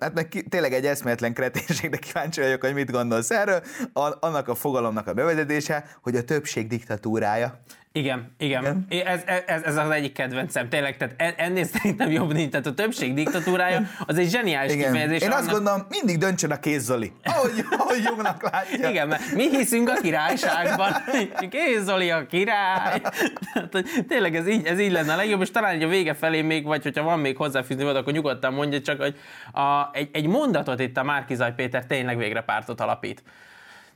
hát 0.00 0.14
meg 0.14 0.28
ki, 0.28 0.42
tényleg 0.42 0.72
egy 0.72 0.86
eszméletlen 0.86 1.34
kreténség, 1.34 1.90
de 1.90 1.96
kíváncsi 1.96 2.40
vagyok, 2.40 2.60
hogy 2.60 2.74
mit 2.74 2.90
gondolsz 2.90 3.30
erről. 3.30 3.62
A, 3.92 4.26
annak 4.26 4.48
a 4.48 4.54
fogalomnak 4.54 5.06
a 5.06 5.12
bevezetése, 5.12 5.84
hogy 6.02 6.16
a 6.16 6.24
többség 6.24 6.66
diktatúrája. 6.66 7.60
Igen, 7.96 8.34
igen. 8.38 8.86
igen. 8.88 9.06
Ez, 9.06 9.22
ez, 9.46 9.62
ez 9.62 9.76
az 9.76 9.90
egyik 9.90 10.12
kedvencem, 10.12 10.68
tényleg, 10.68 10.96
tehát 10.96 11.34
ennél 11.38 11.64
szerintem 11.74 12.10
jobb 12.10 12.32
nincs, 12.32 12.50
tehát 12.50 12.66
a 12.66 12.74
többség 12.74 13.14
diktatúrája 13.14 13.82
az 14.06 14.18
egy 14.18 14.30
zseniális 14.30 14.72
igen. 14.72 14.92
kifejezés. 14.92 15.20
Én 15.20 15.28
annak... 15.28 15.38
azt 15.38 15.50
gondolom, 15.50 15.86
mindig 15.88 16.18
döntsön 16.18 16.50
a 16.50 16.60
kézzoli, 16.60 17.12
ahogy, 17.24 17.64
ahogy 17.78 18.02
jobbnak 18.04 18.50
látja. 18.50 18.88
Igen, 18.88 19.08
mert 19.08 19.32
mi 19.32 19.48
hiszünk 19.48 19.88
a 19.88 19.94
királyságban, 20.02 20.92
kézzoli 21.50 22.10
a 22.10 22.26
király. 22.26 23.00
Tehát, 23.70 24.06
tényleg 24.08 24.36
ez 24.36 24.48
így, 24.48 24.66
ez 24.66 24.80
így 24.80 24.92
lenne 24.92 25.12
a 25.12 25.16
legjobb, 25.16 25.40
és 25.40 25.50
talán 25.50 25.82
a 25.82 25.88
vége 25.88 26.14
felé 26.14 26.42
még, 26.42 26.64
vagy 26.64 26.82
hogyha 26.82 27.02
van 27.02 27.18
még 27.18 27.36
hozzáfűzni, 27.36 27.84
vagy 27.84 27.96
akkor 27.96 28.12
nyugodtan 28.12 28.52
mondja, 28.52 28.80
csak 28.80 29.00
hogy 29.00 29.16
a, 29.52 29.88
egy, 29.92 30.08
egy 30.12 30.26
mondatot 30.26 30.80
itt 30.80 30.96
a 30.96 31.02
Márkizaj 31.02 31.54
Péter 31.54 31.86
tényleg 31.86 32.16
végre 32.16 32.40
pártot 32.40 32.80
alapít 32.80 33.22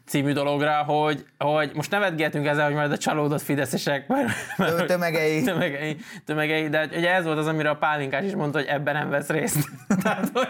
című 0.09 0.33
dologra, 0.33 0.73
hogy, 0.73 1.25
hogy 1.39 1.71
most 1.75 1.91
nevetgetünk 1.91 2.47
ezzel, 2.47 2.65
hogy 2.65 2.75
majd 2.75 2.93
a 2.93 2.99
csalódott 2.99 3.43
fideszesek, 3.43 4.07
mert, 4.09 4.29
mert 4.57 4.87
tömegei. 4.87 5.43
tömegei. 5.43 5.97
Tömegei, 6.25 6.69
de 6.69 6.89
ugye 6.97 7.15
ez 7.15 7.25
volt 7.25 7.39
az, 7.39 7.47
amire 7.47 7.71
a 7.71 7.77
pálinkás 7.77 8.25
is 8.25 8.35
mondta, 8.35 8.59
hogy 8.59 8.67
ebben 8.67 8.95
nem 8.95 9.11
vesz 9.11 9.29
részt. 9.29 9.57
Tehát, 10.03 10.31
hogy, 10.33 10.49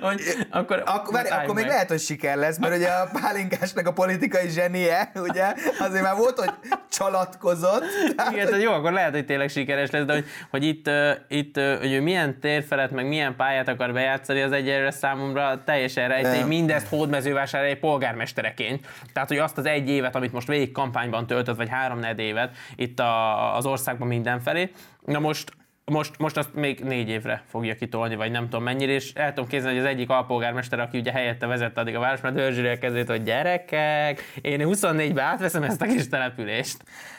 hogy 0.00 0.20
akkor, 0.50 0.82
akkor, 0.86 1.12
várj, 1.12 1.28
akkor 1.28 1.54
még 1.54 1.66
lehet, 1.66 1.88
hogy 1.88 2.00
siker 2.00 2.36
lesz, 2.36 2.58
mert 2.58 2.76
ugye 2.76 2.88
a 2.88 3.08
pálinkásnak 3.20 3.86
a 3.86 3.92
politikai 3.92 4.48
zsenie, 4.48 5.10
ugye, 5.14 5.54
azért 5.78 6.02
már 6.02 6.16
volt, 6.16 6.38
hogy 6.38 6.50
csalatkozott. 6.90 7.84
Tehát, 8.16 8.32
Igen, 8.32 8.52
hogy... 8.52 8.62
jó, 8.62 8.72
akkor 8.72 8.92
lehet, 8.92 9.10
hogy 9.10 9.24
tényleg 9.24 9.48
sikeres 9.48 9.90
lesz, 9.90 10.04
de 10.04 10.12
hogy, 10.12 10.24
hogy 10.50 10.64
itt, 10.64 10.90
itt 11.28 11.56
hogy 11.56 11.92
ő 11.92 12.00
milyen 12.00 12.40
tér 12.40 12.64
felett, 12.68 12.90
meg 12.90 13.06
milyen 13.06 13.36
pályát 13.36 13.68
akar 13.68 13.92
bejátszani, 13.92 14.40
az 14.40 14.52
egyelőre 14.52 14.90
számomra 14.90 15.62
teljesen 15.64 16.08
rejtély, 16.08 16.42
mindezt 16.42 16.88
hódmezővásárhelyi 16.88 17.74
polgármestereként 17.74 18.75
eredményt. 18.76 19.12
Tehát, 19.12 19.28
hogy 19.28 19.38
azt 19.38 19.58
az 19.58 19.66
egy 19.66 19.88
évet, 19.88 20.14
amit 20.14 20.32
most 20.32 20.46
végig 20.46 20.72
kampányban 20.72 21.26
töltött, 21.26 21.56
vagy 21.56 21.68
három 21.68 21.98
évet 22.16 22.56
itt 22.76 23.00
a, 23.00 23.56
az 23.56 23.66
országban 23.66 24.08
mindenfelé, 24.08 24.70
na 25.04 25.18
most 25.18 25.52
most, 25.92 26.18
most 26.18 26.36
azt 26.36 26.54
még 26.54 26.80
négy 26.80 27.08
évre 27.08 27.42
fogja 27.48 27.74
kitolni, 27.74 28.16
vagy 28.16 28.30
nem 28.30 28.44
tudom 28.44 28.62
mennyire, 28.62 28.92
és 28.92 29.12
el 29.12 29.32
tudom 29.32 29.48
képzelni, 29.48 29.76
hogy 29.76 29.86
az 29.86 29.92
egyik 29.92 30.10
alpolgármester, 30.10 30.80
aki 30.80 30.98
ugye 30.98 31.12
helyette 31.12 31.46
vezette 31.46 31.80
addig 31.80 31.94
a 31.94 31.98
város, 31.98 32.20
mert 32.20 32.34
dörzsülje 32.34 32.78
kezét, 32.78 33.08
hogy 33.08 33.22
gyerekek, 33.22 34.22
én 34.40 34.60
24-ben 34.62 35.24
átveszem 35.24 35.62
ezt 35.62 35.82
a 35.82 35.86
kis 35.86 36.08
települést. 36.08 36.76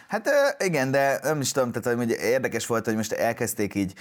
Hát 0.08 0.30
igen, 0.60 0.92
de 0.92 1.20
nem 1.24 1.42
is 1.42 1.52
tudom, 1.52 1.72
tehát 1.72 1.98
hogy 1.98 2.10
érdekes 2.10 2.66
volt, 2.66 2.86
hogy 2.86 2.96
most 2.96 3.12
elkezdték 3.12 3.76
így, 3.76 3.94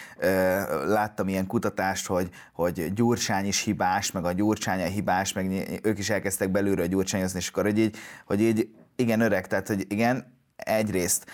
láttam 0.87 1.29
ilyen 1.29 1.47
kutatást, 1.47 2.07
hogy, 2.07 2.29
hogy 2.53 2.93
Gyurcsány 2.93 3.47
is 3.47 3.63
hibás, 3.63 4.11
meg 4.11 4.25
a 4.25 4.33
Gyurcsány 4.33 4.83
a 4.83 4.87
hibás, 4.87 5.33
meg 5.33 5.81
ők 5.83 5.99
is 5.99 6.11
elkezdtek 6.11 6.51
belülről 6.51 6.87
gyurcsányozni, 6.87 7.39
és 7.39 7.49
akkor 7.49 7.63
hogy 7.63 7.79
így, 7.79 7.97
hogy 8.25 8.41
így 8.41 8.69
igen, 8.97 9.21
öreg, 9.21 9.47
tehát 9.47 9.69
hogy 9.69 9.85
igen, 9.89 10.35
egyrészt 10.57 11.27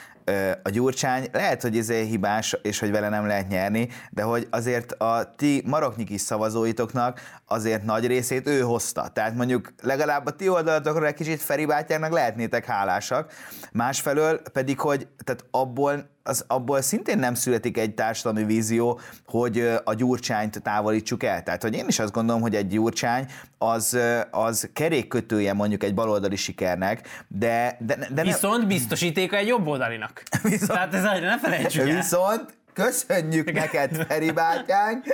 a 0.63 0.69
Gyurcsány 0.69 1.29
lehet, 1.33 1.63
hogy 1.63 1.79
ez 1.79 1.91
egy 1.91 2.07
hibás, 2.07 2.57
és 2.63 2.79
hogy 2.79 2.91
vele 2.91 3.09
nem 3.09 3.27
lehet 3.27 3.49
nyerni, 3.49 3.89
de 4.11 4.23
hogy 4.23 4.47
azért 4.51 4.93
a 4.93 5.35
ti 5.37 5.63
maroknyi 5.67 6.17
szavazóitoknak 6.17 7.21
azért 7.47 7.83
nagy 7.83 8.07
részét 8.07 8.49
ő 8.49 8.61
hozta. 8.61 9.09
Tehát 9.09 9.35
mondjuk 9.35 9.73
legalább 9.83 10.27
a 10.27 10.31
ti 10.31 10.49
oldalatokra 10.49 11.07
egy 11.07 11.15
kicsit 11.15 11.41
Feri 11.41 11.67
bátyának 11.67 12.13
lehetnétek 12.13 12.65
hálásak. 12.65 13.33
Másfelől 13.73 14.43
pedig, 14.53 14.81
hogy 14.81 15.09
tehát 15.25 15.45
abból 15.51 16.11
az, 16.23 16.45
abból 16.47 16.81
szintén 16.81 17.19
nem 17.19 17.35
születik 17.35 17.79
egy 17.79 17.95
társadalmi 17.95 18.45
vízió, 18.45 19.01
hogy 19.27 19.69
a 19.85 19.95
gyurcsányt 19.95 20.63
távolítsuk 20.63 21.23
el. 21.23 21.43
Tehát, 21.43 21.63
hogy 21.63 21.75
én 21.75 21.89
is 21.89 21.99
azt 21.99 22.13
gondolom, 22.13 22.41
hogy 22.43 22.55
egy 22.55 22.67
gyurcsány 22.67 23.27
az, 23.59 23.99
az 24.31 24.71
kerékkötője 24.73 25.53
mondjuk 25.53 25.83
egy 25.83 25.95
baloldali 25.95 26.37
sikernek, 26.37 27.25
de... 27.29 27.77
de, 27.81 27.99
de 28.15 28.23
Viszont 28.23 28.59
nem... 28.59 28.69
biztosítéka 28.69 29.37
egy 29.37 29.47
jobboldalinak. 29.47 30.23
Viszont, 30.43 30.71
Tehát 30.71 30.95
ez 30.95 31.03
ne 31.03 31.39
felejtsük 31.39 31.89
el. 31.89 31.97
Viszont 31.97 32.61
Köszönjük 32.75 33.49
Igen. 33.49 33.63
neked, 33.63 34.07
Feri 34.09 34.31
bátyánk. 34.31 35.05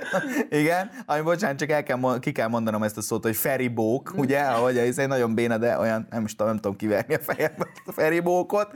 Igen, 0.50 0.90
ami 1.06 1.20
bocsánat, 1.20 1.59
csak 1.59 1.70
el 1.70 1.82
kell, 1.82 2.18
ki 2.20 2.32
kell 2.32 2.48
mondanom 2.48 2.82
ezt 2.82 2.96
a 2.96 3.00
szót, 3.00 3.22
hogy 3.22 3.36
Feribók, 3.36 4.12
ugye, 4.16 4.40
ahogy 4.40 4.78
ez 4.78 4.98
egy 4.98 5.09
nagyon 5.09 5.34
béna, 5.34 5.59
de 5.59 5.78
olyan, 5.78 6.06
nem 6.11 6.24
is 6.24 6.30
tudom, 6.30 6.46
nem 6.46 6.56
tudom 6.56 6.76
kiverni 6.76 7.14
a 7.14 7.18
fejembe 7.18 7.66
a 7.86 7.92
Feribókot, 7.92 8.72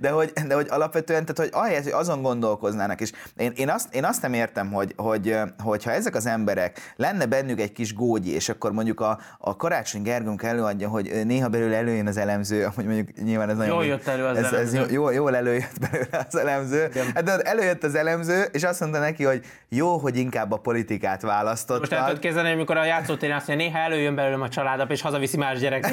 de 0.00 0.10
hogy, 0.10 0.32
de 0.46 0.54
hogy 0.54 0.66
alapvetően, 0.70 1.24
tehát 1.24 1.38
hogy 1.38 1.62
ahelyett, 1.62 1.82
hogy 1.82 1.92
azon 1.92 2.22
gondolkoznának, 2.22 3.00
és 3.00 3.12
én, 3.36 3.52
én, 3.56 3.68
azt, 3.68 3.94
én 3.94 4.04
azt 4.04 4.22
nem 4.22 4.32
értem, 4.32 4.72
hogy, 4.72 4.92
hogy, 4.96 5.36
hogy 5.62 5.84
ha 5.84 5.90
ezek 5.90 6.14
az 6.14 6.26
emberek, 6.26 6.92
lenne 6.96 7.26
bennük 7.26 7.60
egy 7.60 7.72
kis 7.72 7.94
gógyi, 7.94 8.34
és 8.34 8.48
akkor 8.48 8.72
mondjuk 8.72 9.00
a, 9.00 9.18
a 9.38 9.56
Karácsony 9.56 10.02
Gergőnk 10.02 10.42
előadja, 10.42 10.88
hogy 10.88 11.20
néha 11.24 11.48
belőle 11.48 11.76
előjön 11.76 12.06
az 12.06 12.16
elemző, 12.16 12.68
hogy 12.74 12.84
mondjuk 12.84 13.08
nyilván 13.22 13.50
ez 13.50 13.56
nagyon... 13.56 13.74
Jól 13.74 13.84
jött 13.84 14.06
elő 14.06 14.24
az 14.24 14.36
ez, 14.36 14.52
elemző. 14.52 14.78
Ez 14.78 14.92
jól, 14.92 15.12
jól 15.12 15.36
előjött 15.36 15.78
belőle 15.90 16.26
az 16.28 16.36
elemző. 16.36 16.90
Hát 17.14 17.24
de 17.24 17.38
előjött 17.38 17.84
az 17.84 17.94
elemző, 17.94 18.16
elemző, 18.18 18.48
és 18.52 18.62
azt 18.62 18.80
mondta 18.80 18.98
neki, 18.98 19.24
hogy 19.24 19.44
jó, 19.68 19.96
hogy 19.96 20.16
inkább 20.16 20.52
a 20.52 20.56
politikát 20.56 21.22
választotta. 21.22 21.78
Most 21.80 21.92
el 21.92 22.04
tudod 22.04 22.18
képzelni, 22.18 22.52
amikor 22.52 22.76
a 22.76 22.84
játszótéren 22.84 23.36
azt 23.36 23.46
mondja, 23.46 23.66
néha 23.66 23.78
előjön 23.78 24.14
belőlem 24.14 24.42
a 24.42 24.48
családap, 24.48 24.90
és 24.90 25.00
hazaviszi 25.00 25.36
más 25.36 25.58
gyerek. 25.58 25.82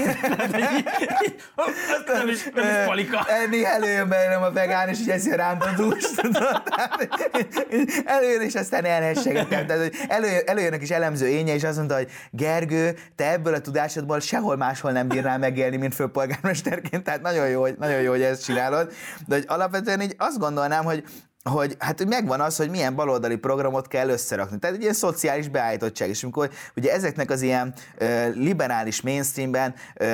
nem 2.07 2.27
is, 2.27 2.43
nem 2.53 2.65
is 2.65 2.85
palika. 2.85 3.25
Néha 3.49 3.69
előjön 3.71 4.09
belőlem 4.09 4.41
a 4.41 4.51
vegán, 4.51 4.89
és 4.89 4.99
így 4.99 5.09
eszi 5.09 5.31
a 5.31 5.57
előjön, 8.05 8.41
és 8.41 8.55
aztán 8.55 8.85
elhessegetem. 8.85 9.65
Tehát, 9.65 9.81
hogy 9.81 9.93
előjön, 10.07 10.41
előjönnek 10.45 10.81
is 10.81 10.89
elemző 10.89 11.27
énje, 11.27 11.53
és 11.53 11.63
azt 11.63 11.77
mondta, 11.77 11.95
hogy 11.95 12.07
Gergő, 12.31 12.95
te 13.15 13.31
ebből 13.31 13.53
a 13.53 13.59
tudásodból 13.59 14.19
sehol 14.19 14.55
máshol 14.55 14.91
nem 14.91 15.07
bírnál 15.07 15.37
megélni, 15.37 15.77
mint 15.77 15.95
főpolgármesterként, 15.95 17.03
tehát 17.03 17.21
nagyon 17.21 17.47
jó, 17.47 17.61
hogy, 17.61 17.75
nagyon 17.79 18.01
jó, 18.01 18.09
hogy 18.09 18.21
ezt 18.21 18.43
csinálod. 18.43 18.91
De 19.27 19.35
hogy 19.35 19.45
alapvetően 19.47 20.01
így 20.01 20.15
azt 20.17 20.39
gondolnám, 20.39 20.83
hogy 20.83 21.03
hogy 21.49 21.75
hát 21.79 21.97
hogy 21.97 22.07
megvan 22.07 22.41
az, 22.41 22.55
hogy 22.55 22.69
milyen 22.69 22.95
baloldali 22.95 23.35
programot 23.35 23.87
kell 23.87 24.09
összerakni. 24.09 24.59
Tehát 24.59 24.75
egy 24.75 24.81
ilyen 24.81 24.93
szociális 24.93 25.47
beállítottság, 25.47 26.09
és 26.09 26.23
amikor 26.23 26.49
ugye 26.75 26.93
ezeknek 26.93 27.29
az 27.29 27.41
ilyen 27.41 27.73
ö, 27.97 28.29
liberális 28.29 29.01
mainstreamben 29.01 29.73
ö, 29.95 30.05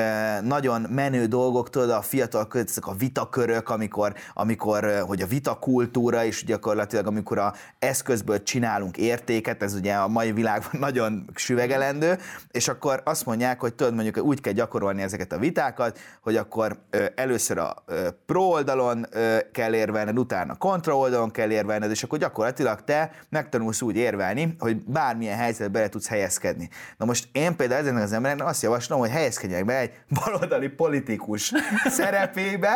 nagyon 0.42 0.82
menő 0.82 1.26
dolgok, 1.26 1.70
tudod, 1.70 1.90
a 1.90 2.02
fiatal 2.02 2.48
ezek 2.54 2.88
a 2.88 2.94
vitakörök, 2.94 3.70
amikor, 3.70 4.14
amikor 4.34 5.04
hogy 5.08 5.22
a 5.22 5.26
vitakultúra 5.26 6.24
is 6.24 6.44
gyakorlatilag, 6.46 7.08
amikor 7.08 7.38
a 7.38 7.54
eszközből 7.80 8.44
csinálunk 8.44 8.98
értéket, 8.98 9.64
ez 9.64 9.74
ugye 9.74 9.94
a 9.94 10.08
mai 10.08 10.32
világban 10.32 10.80
nagyon 10.90 11.30
süvegelendő, 11.36 12.18
és 12.52 12.68
akkor 12.68 13.02
azt 13.06 13.26
mondják, 13.26 13.60
hogy 13.60 13.74
tudod, 13.74 13.94
mondjuk 13.94 14.26
úgy 14.26 14.42
kell 14.42 14.54
gyakorolni 14.54 15.02
ezeket 15.02 15.32
a 15.32 15.38
vitákat, 15.38 16.00
hogy 16.22 16.36
akkor 16.36 16.78
ö, 16.90 17.06
először 17.16 17.58
a 17.58 17.76
ö, 17.86 18.08
pro 18.26 18.42
oldalon 18.42 19.06
ö, 19.12 19.38
kell 19.52 19.74
érvelned, 19.74 20.20
utána 20.20 20.56
kontra 20.56 20.98
oldalon, 20.98 21.21
oldalon 21.22 21.32
kell 21.32 21.52
érvelned, 21.52 21.92
és 21.92 22.04
akkor 22.04 22.20
gyakorlatilag 22.20 22.84
te 22.84 23.12
megtanulsz 23.30 23.82
úgy 23.82 23.96
érvelni, 23.96 24.56
hogy 24.60 24.78
bármilyen 24.78 25.38
helyzetbe 25.38 25.74
bele 25.74 25.90
tudsz 25.90 26.08
helyezkedni. 26.08 26.70
Na 26.98 27.06
most 27.06 27.30
én 27.32 27.56
például 27.56 27.82
ezeknek 27.82 28.04
az 28.04 28.14
embereknek 28.14 28.48
azt 28.48 28.62
javaslom, 28.62 29.00
hogy 29.00 29.10
helyezkedjenek 29.10 29.66
be 29.66 29.78
egy 29.78 29.92
baloldali 30.10 30.68
politikus 30.68 31.52
szerepébe, 31.98 32.74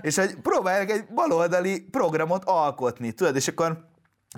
és 0.00 0.16
hogy 0.16 0.34
próbálják 0.42 0.90
egy 0.90 1.04
baloldali 1.14 1.80
programot 1.80 2.44
alkotni, 2.44 3.12
tudod, 3.12 3.36
és 3.36 3.48
akkor 3.48 3.88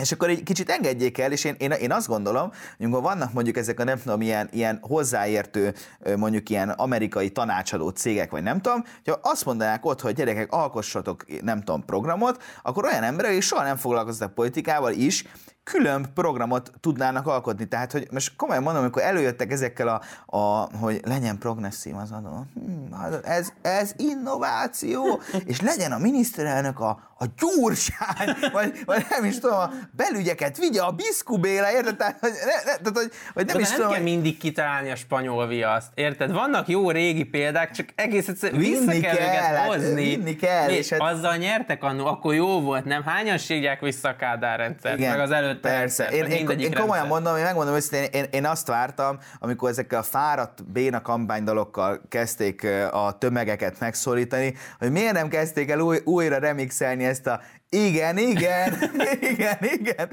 és 0.00 0.12
akkor 0.12 0.28
egy 0.28 0.42
kicsit 0.42 0.70
engedjék 0.70 1.18
el, 1.18 1.32
és 1.32 1.44
én, 1.44 1.54
én, 1.58 1.70
én 1.70 1.92
azt 1.92 2.06
gondolom, 2.08 2.52
hogy 2.78 2.88
vannak 2.88 3.32
mondjuk 3.32 3.56
ezek 3.56 3.80
a 3.80 3.84
nem 3.84 3.98
tudom, 3.98 4.20
ilyen, 4.20 4.48
ilyen 4.52 4.78
hozzáértő, 4.82 5.74
mondjuk 6.16 6.48
ilyen 6.50 6.70
amerikai 6.70 7.30
tanácsadó 7.30 7.88
cégek, 7.88 8.30
vagy 8.30 8.42
nem 8.42 8.60
tudom, 8.60 8.84
hogyha 9.04 9.20
azt 9.22 9.44
mondanák 9.44 9.84
ott, 9.84 10.00
hogy 10.00 10.14
gyerekek, 10.14 10.52
alkossatok 10.52 11.24
nem 11.42 11.58
tudom 11.58 11.84
programot, 11.84 12.42
akkor 12.62 12.84
olyan 12.84 13.02
emberek, 13.02 13.30
akik 13.30 13.42
soha 13.42 13.62
nem 13.62 13.76
foglalkoztak 13.76 14.34
politikával 14.34 14.92
is, 14.92 15.24
külön 15.64 16.06
programot 16.14 16.72
tudnának 16.80 17.26
alkotni. 17.26 17.68
Tehát, 17.68 17.92
hogy 17.92 18.06
most 18.10 18.36
komolyan 18.36 18.62
mondom, 18.62 18.82
amikor 18.82 19.02
előjöttek 19.02 19.52
ezekkel 19.52 19.88
a, 19.88 20.00
a 20.38 20.68
hogy 20.76 21.00
legyen 21.04 21.38
progresszív 21.38 21.96
az 21.96 22.10
adó, 22.12 22.46
hm, 22.54 22.94
ez, 23.24 23.52
ez 23.62 23.94
innováció, 23.96 25.20
és 25.44 25.60
legyen 25.60 25.92
a 25.92 25.98
miniszterelnök 25.98 26.80
a, 26.80 27.12
a 27.18 27.24
gyurcsány, 27.38 28.34
vagy, 28.52 28.82
vagy 28.84 29.06
nem 29.10 29.24
is 29.24 29.38
tudom, 29.38 29.58
a 29.58 29.70
belügyeket 29.90 30.58
vigye 30.58 30.82
a 30.82 30.90
biszkubéle, 30.90 31.72
érted? 31.72 31.96
Tehát, 31.96 32.18
hogy, 32.20 32.30
ne, 32.30 32.54
ne, 32.72 32.76
tehát, 32.76 32.98
hogy, 32.98 33.10
hogy 33.34 33.46
nem 33.46 33.56
De 33.56 33.62
is 33.62 33.68
nem 33.68 33.76
tudom, 33.76 33.90
kell 33.92 34.00
hogy... 34.02 34.10
mindig 34.10 34.38
kitalálni 34.38 34.90
a 34.90 34.96
spanyol 34.96 35.46
viaszt, 35.46 35.88
érted? 35.94 36.32
Vannak 36.32 36.68
jó 36.68 36.90
régi 36.90 37.24
példák, 37.24 37.70
csak 37.70 37.88
egész 37.94 38.28
egyszerűen 38.28 38.60
vissza 38.60 38.90
kell, 38.90 39.00
kell, 39.00 39.12
őket 39.12 39.34
hát 39.34 39.66
hozni. 39.66 40.04
vinni 40.04 40.36
kell, 40.36 40.66
Mi, 40.66 40.72
és 40.72 40.88
hát- 40.88 41.00
Azzal 41.00 41.36
nyertek 41.36 41.82
annó, 41.82 42.06
akkor 42.06 42.34
jó 42.34 42.60
volt, 42.60 42.84
nem? 42.84 43.02
Hányan 43.02 43.38
sírják 43.38 43.80
vissza 43.80 44.08
a 44.08 44.16
Kádár 44.16 44.58
rendszert, 44.58 44.98
meg 44.98 45.20
az 45.20 45.30
előtte 45.52 45.68
Persze. 45.68 46.08
Én, 46.08 46.24
én, 46.24 46.48
én 46.48 46.74
komolyan 46.74 46.74
rendszer. 46.74 47.06
mondom, 47.06 47.36
én 47.36 47.42
megmondom 47.42 47.74
őszintén, 47.74 48.08
én, 48.12 48.26
én 48.30 48.46
azt 48.46 48.66
vártam, 48.66 49.18
amikor 49.38 49.68
ezekkel 49.70 49.98
a 49.98 50.02
fáradt 50.02 50.64
béna 50.64 51.02
kampánydalokkal 51.02 52.00
kezdték 52.08 52.66
a 52.90 53.18
tömegeket 53.18 53.80
megszólítani, 53.80 54.54
hogy 54.78 54.90
miért 54.90 55.12
nem 55.12 55.28
kezdték 55.28 55.70
el 55.70 55.80
új, 55.80 55.98
újra 56.04 56.38
remixelni 56.38 57.04
ezt 57.04 57.26
a 57.26 57.40
igen, 57.76 58.18
igen, 58.18 58.78
igen, 59.30 59.58
igen, 59.60 60.08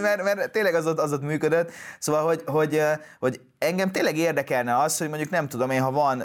mert, 0.00 0.22
mert 0.22 0.52
tényleg 0.52 0.74
az 0.74 0.86
ott, 0.86 0.98
az 0.98 1.12
ott 1.12 1.22
működött. 1.22 1.72
Szóval, 1.98 2.24
hogy, 2.24 2.42
hogy, 2.46 2.82
hogy 3.18 3.40
engem 3.58 3.90
tényleg 3.90 4.16
érdekelne 4.16 4.78
az, 4.78 4.98
hogy 4.98 5.08
mondjuk 5.08 5.30
nem 5.30 5.48
tudom 5.48 5.70
én, 5.70 5.80
ha 5.80 5.90
van 5.90 6.24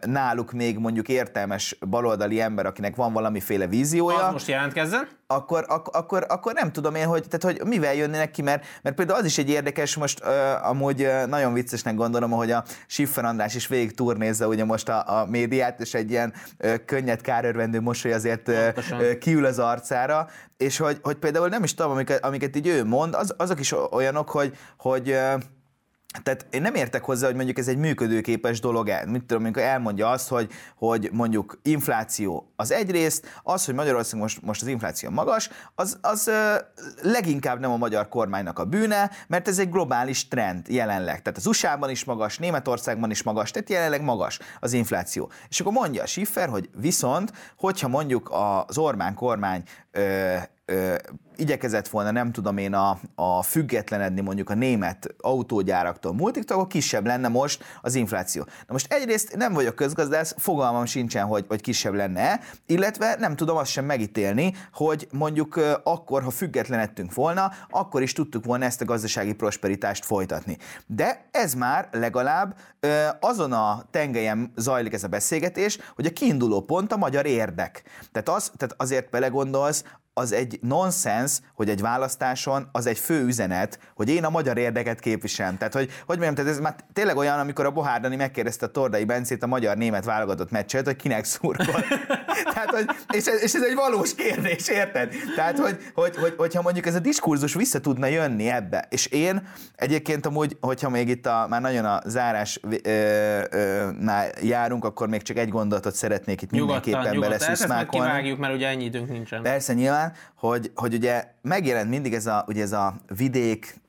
náluk 0.00 0.52
még 0.52 0.78
mondjuk 0.78 1.08
értelmes 1.08 1.76
baloldali 1.88 2.40
ember, 2.40 2.66
akinek 2.66 2.96
van 2.96 3.12
valamiféle 3.12 3.66
víziója, 3.66 4.26
Az 4.26 4.32
most 4.32 4.48
jelentkezzen. 4.48 5.08
akkor, 5.26 5.64
ak- 5.68 5.96
akkor, 5.96 6.26
akkor 6.28 6.52
nem 6.52 6.72
tudom 6.72 6.94
én, 6.94 7.06
hogy, 7.06 7.24
tehát, 7.28 7.56
hogy 7.58 7.68
mivel 7.68 7.94
jönnének 7.94 8.30
ki, 8.30 8.42
mert, 8.42 8.64
mert 8.82 8.96
például 8.96 9.18
az 9.18 9.24
is 9.24 9.38
egy 9.38 9.50
érdekes, 9.50 9.96
most 9.96 10.20
uh, 10.24 10.68
amúgy 10.68 11.02
uh, 11.02 11.26
nagyon 11.26 11.52
viccesnek 11.52 11.94
gondolom, 11.94 12.30
hogy 12.30 12.50
a 12.50 12.64
Siffer 12.86 13.24
András 13.24 13.54
is 13.54 13.66
végig 13.66 13.94
turnézza 13.94 14.46
ugye 14.46 14.64
most 14.64 14.88
a, 14.88 15.20
a 15.20 15.26
médiát, 15.26 15.80
és 15.80 15.94
egy 15.94 16.10
ilyen 16.10 16.32
uh, 16.58 16.74
könnyed 16.84 17.20
kárörvendő 17.20 17.80
mosoly 17.80 18.12
azért 18.12 18.48
uh, 18.48 19.14
kiül 19.18 19.44
az 19.44 19.58
arcára, 19.66 20.28
és 20.56 20.76
hogy, 20.76 20.98
hogy 21.02 21.16
például 21.16 21.48
nem 21.48 21.62
is 21.62 21.74
tudom, 21.74 21.92
amiket, 21.92 22.24
amiket 22.24 22.56
így 22.56 22.66
ő 22.66 22.84
mond, 22.84 23.14
az, 23.14 23.34
azok 23.36 23.60
is 23.60 23.72
olyanok, 23.90 24.30
hogy, 24.30 24.56
hogy 24.78 25.18
tehát 26.22 26.46
én 26.50 26.62
nem 26.62 26.74
értek 26.74 27.04
hozzá, 27.04 27.26
hogy 27.26 27.34
mondjuk 27.34 27.58
ez 27.58 27.68
egy 27.68 27.76
működőképes 27.76 28.60
dolog 28.60 28.88
el. 28.88 29.06
Mit 29.06 29.24
tudom, 29.24 29.42
amikor 29.42 29.62
elmondja 29.62 30.08
azt, 30.10 30.28
hogy, 30.28 30.50
hogy 30.76 31.08
mondjuk 31.12 31.60
infláció 31.62 32.52
az 32.56 32.70
egyrészt, 32.70 33.40
az, 33.42 33.64
hogy 33.64 33.74
Magyarország 33.74 34.20
most, 34.20 34.42
most 34.42 34.62
az 34.62 34.68
infláció 34.68 35.10
magas, 35.10 35.50
az, 35.74 35.98
az 36.00 36.26
ö, 36.26 36.54
leginkább 37.02 37.60
nem 37.60 37.70
a 37.70 37.76
magyar 37.76 38.08
kormánynak 38.08 38.58
a 38.58 38.64
bűne, 38.64 39.10
mert 39.28 39.48
ez 39.48 39.58
egy 39.58 39.70
globális 39.70 40.28
trend 40.28 40.68
jelenleg. 40.68 41.22
Tehát 41.22 41.38
az 41.38 41.46
USA-ban 41.46 41.90
is 41.90 42.04
magas, 42.04 42.38
Németországban 42.38 43.10
is 43.10 43.22
magas, 43.22 43.50
tehát 43.50 43.70
jelenleg 43.70 44.02
magas 44.02 44.38
az 44.60 44.72
infláció. 44.72 45.30
És 45.48 45.60
akkor 45.60 45.72
mondja 45.72 46.02
a 46.02 46.06
Schiffer, 46.06 46.48
hogy 46.48 46.68
viszont, 46.76 47.32
hogyha 47.56 47.88
mondjuk 47.88 48.30
az 48.66 48.78
Orbán 48.78 49.14
kormány 49.14 49.62
ö, 49.90 50.36
ö, 50.66 50.94
igyekezett 51.36 51.88
volna, 51.88 52.10
nem 52.10 52.32
tudom 52.32 52.56
én, 52.56 52.74
a, 52.74 52.98
a 53.14 53.42
függetlenedni 53.42 54.20
mondjuk 54.20 54.50
a 54.50 54.54
német 54.54 55.14
autógyáraktól, 55.20 56.14
multiktól, 56.14 56.56
akkor 56.56 56.68
kisebb 56.68 57.06
lenne 57.06 57.28
most 57.28 57.64
az 57.82 57.94
infláció. 57.94 58.42
Na 58.42 58.72
most 58.72 58.92
egyrészt 58.92 59.36
nem 59.36 59.52
vagyok 59.52 59.74
közgazdász, 59.74 60.34
fogalmam 60.38 60.84
sincsen, 60.84 61.26
hogy, 61.26 61.44
hogy 61.48 61.60
kisebb 61.60 61.94
lenne, 61.94 62.40
illetve 62.66 63.16
nem 63.18 63.36
tudom 63.36 63.56
azt 63.56 63.70
sem 63.70 63.84
megítélni, 63.84 64.54
hogy 64.72 65.08
mondjuk 65.12 65.56
ö, 65.56 65.72
akkor, 65.84 66.22
ha 66.22 66.30
függetlenedtünk 66.30 67.14
volna, 67.14 67.52
akkor 67.70 68.02
is 68.02 68.12
tudtuk 68.12 68.44
volna 68.44 68.64
ezt 68.64 68.80
a 68.80 68.84
gazdasági 68.84 69.32
prosperitást 69.32 70.04
folytatni. 70.04 70.56
De 70.86 71.28
ez 71.30 71.54
már 71.54 71.88
legalább 71.92 72.56
ö, 72.80 73.06
azon 73.20 73.52
a 73.52 73.84
tengelyen 73.90 74.52
zajlik 74.56 74.92
ez 74.92 75.04
a 75.04 75.08
beszélgetés, 75.08 75.78
hogy 75.94 76.06
a 76.06 76.12
kiinduló 76.12 76.60
pont 76.60 76.92
a 76.92 76.96
magyar 76.96 77.26
érdek. 77.26 77.82
Tehát, 78.12 78.28
az, 78.28 78.52
tehát 78.56 78.74
azért 78.76 79.10
belegondolsz, 79.10 79.84
az 80.18 80.32
egy 80.32 80.58
nonsens, 80.62 81.38
hogy 81.54 81.68
egy 81.68 81.80
választáson 81.80 82.68
az 82.72 82.86
egy 82.86 82.98
fő 82.98 83.24
üzenet, 83.24 83.78
hogy 83.94 84.08
én 84.08 84.24
a 84.24 84.30
magyar 84.30 84.58
érdeket 84.58 85.00
képviselem. 85.00 85.56
Tehát, 85.56 85.74
hogy, 85.74 85.90
hogy 86.06 86.18
mondjam, 86.18 86.34
tehát 86.34 86.50
ez 86.50 86.58
már 86.58 86.76
tényleg 86.92 87.16
olyan, 87.16 87.38
amikor 87.38 87.64
a 87.64 87.70
Bohárdani 87.70 88.16
megkérdezte 88.16 88.66
a 88.66 88.68
Tordai 88.68 89.04
Bencét 89.04 89.42
a 89.42 89.46
magyar-német 89.46 90.04
válogatott 90.04 90.50
meccset, 90.50 90.84
hogy 90.84 90.96
kinek 90.96 91.24
szurkol. 91.24 91.84
Tehát, 92.54 92.70
hogy, 92.70 92.86
és, 93.10 93.26
ez, 93.26 93.42
és, 93.42 93.54
ez 93.54 93.62
egy 93.62 93.74
valós 93.74 94.14
kérdés, 94.14 94.68
érted? 94.68 95.14
Tehát, 95.34 95.58
hogy, 95.58 95.76
hogy, 95.94 96.16
hogy, 96.16 96.34
hogyha 96.36 96.62
mondjuk 96.62 96.86
ez 96.86 96.94
a 96.94 96.98
diskurzus 96.98 97.54
vissza 97.54 97.80
tudna 97.80 98.06
jönni 98.06 98.48
ebbe, 98.48 98.86
és 98.90 99.06
én 99.06 99.48
egyébként 99.74 100.26
amúgy, 100.26 100.56
hogyha 100.60 100.88
még 100.88 101.08
itt 101.08 101.26
a, 101.26 101.46
már 101.48 101.60
nagyon 101.60 101.84
a 101.84 102.00
zárás 102.06 102.60
ö, 102.62 103.40
ö, 103.50 103.90
nál 104.00 104.30
járunk, 104.42 104.84
akkor 104.84 105.08
még 105.08 105.22
csak 105.22 105.36
egy 105.36 105.48
gondolatot 105.48 105.94
szeretnék 105.94 106.42
itt 106.42 106.50
Nyugodtan, 106.50 106.74
mindenképpen 106.74 107.14
nyugodtan. 107.14 107.32
Ezt 107.32 107.46
beleszűszmákolni. 107.46 108.06
kivágjuk, 108.06 108.38
mert 108.38 108.54
ugye 108.54 108.68
ennyi 108.68 108.84
időnk 108.84 109.08
nincsen. 109.08 109.42
Persze 109.42 109.72
nyilván, 109.72 110.05
hogy, 110.34 110.72
hogy 110.74 110.94
ugye 110.94 111.24
megjelent 111.42 111.88
mindig 111.88 112.14
ez 112.14 112.26
a, 112.26 112.44
ugye 112.48 112.62
ez 112.62 112.72
a 112.72 112.96
vidék 113.16 113.80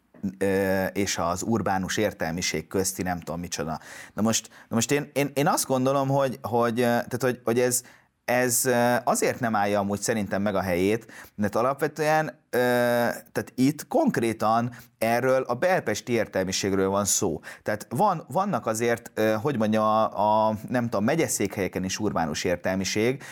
és 0.93 1.17
az 1.17 1.41
urbánus 1.41 1.97
értelmiség 1.97 2.67
közti 2.67 3.01
nem 3.01 3.19
tudom 3.19 3.39
micsoda. 3.39 3.79
Na 4.13 4.21
most, 4.21 4.49
na 4.69 4.75
most 4.75 4.91
én, 4.91 5.09
én, 5.13 5.31
én 5.33 5.47
azt 5.47 5.65
gondolom, 5.65 6.07
hogy, 6.07 6.39
hogy, 6.41 6.75
tehát, 6.75 7.21
hogy, 7.21 7.41
hogy 7.43 7.59
ez, 7.59 7.83
ez 8.25 8.69
azért 9.03 9.39
nem 9.39 9.55
állja 9.55 9.79
amúgy 9.79 9.99
szerintem 9.99 10.41
meg 10.41 10.55
a 10.55 10.61
helyét, 10.61 11.11
mert 11.35 11.55
alapvetően 11.55 12.39
tehát 12.49 13.51
itt 13.55 13.87
konkrétan 13.87 14.71
erről 14.97 15.41
a 15.41 15.53
belpesti 15.53 16.11
értelmiségről 16.11 16.89
van 16.89 17.05
szó. 17.05 17.39
Tehát 17.63 17.87
van, 17.89 18.23
vannak 18.27 18.65
azért, 18.65 19.11
hogy 19.41 19.57
mondjam, 19.57 19.83
a, 19.83 20.47
a 20.47 20.55
nem 20.69 20.83
tudom, 20.83 21.03
megyeszékhelyeken 21.03 21.83
is 21.83 21.99
urbánus 21.99 22.43
értelmiség, 22.43 23.23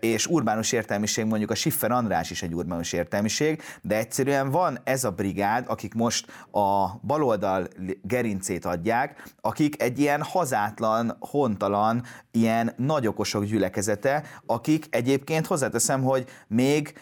és 0.00 0.26
urbánus 0.26 0.72
értelmiség 0.72 1.24
mondjuk 1.24 1.50
a 1.50 1.54
Siffer 1.54 1.90
András 1.90 2.30
is 2.30 2.42
egy 2.42 2.54
urbánus 2.54 2.92
értelmiség, 2.92 3.62
de 3.82 3.96
egyszerűen 3.96 4.50
van 4.50 4.78
ez 4.84 5.04
a 5.04 5.10
brigád, 5.10 5.64
akik 5.68 5.94
most 5.94 6.26
a 6.50 6.96
baloldal 7.02 7.68
gerincét 8.02 8.64
adják, 8.64 9.32
akik 9.40 9.82
egy 9.82 9.98
ilyen 9.98 10.22
hazátlan, 10.22 11.16
hontalan, 11.20 12.02
ilyen 12.30 12.72
nagyokosok 12.76 13.44
gyülekezete, 13.44 14.22
akik 14.46 14.86
egyébként 14.90 15.46
hozzáteszem, 15.46 16.02
hogy 16.02 16.26
még 16.46 16.92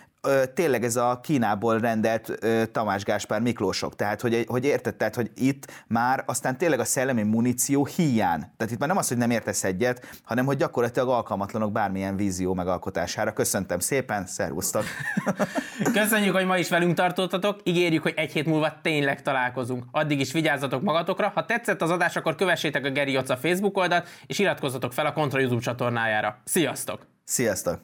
tényleg 0.54 0.84
ez 0.84 0.96
a 0.96 1.20
Kínából 1.22 1.78
rendelt 1.78 2.38
Tamás 2.72 3.04
Gáspár 3.04 3.40
Miklósok. 3.40 3.96
Tehát, 3.96 4.20
hogy, 4.20 4.44
hogy 4.48 4.64
érted, 4.64 4.94
tehát, 4.94 5.14
hogy 5.14 5.30
itt 5.34 5.66
már 5.86 6.22
aztán 6.26 6.58
tényleg 6.58 6.80
a 6.80 6.84
szellemi 6.84 7.22
muníció 7.22 7.84
hiány. 7.84 8.40
Tehát 8.56 8.72
itt 8.72 8.78
már 8.78 8.88
nem 8.88 8.96
az, 8.96 9.08
hogy 9.08 9.16
nem 9.16 9.30
értesz 9.30 9.64
egyet, 9.64 10.06
hanem 10.24 10.44
hogy 10.44 10.56
gyakorlatilag 10.56 11.08
alkalmatlanok 11.08 11.72
bármilyen 11.72 12.16
vízió 12.16 12.54
megalkotására. 12.54 13.32
Köszöntem 13.32 13.78
szépen, 13.78 14.26
szervusztok! 14.26 14.84
Köszönjük, 15.92 16.34
hogy 16.34 16.46
ma 16.46 16.58
is 16.58 16.68
velünk 16.68 16.94
tartottatok, 16.94 17.60
ígérjük, 17.62 18.02
hogy 18.02 18.14
egy 18.16 18.32
hét 18.32 18.46
múlva 18.46 18.72
tényleg 18.82 19.22
találkozunk. 19.22 19.84
Addig 19.90 20.20
is 20.20 20.32
vigyázzatok 20.32 20.82
magatokra, 20.82 21.32
ha 21.34 21.44
tetszett 21.44 21.82
az 21.82 21.90
adás, 21.90 22.16
akkor 22.16 22.34
kövessétek 22.34 22.84
a 22.84 22.90
Geri 22.90 23.16
Otza 23.16 23.36
Facebook 23.36 23.76
oldalt, 23.76 24.08
és 24.26 24.38
iratkozzatok 24.38 24.92
fel 24.92 25.06
a 25.06 25.12
Kontra 25.12 25.40
YouTube 25.40 25.62
csatornájára. 25.62 26.38
Sziasztok! 26.44 27.06
Sziasztok! 27.24 27.80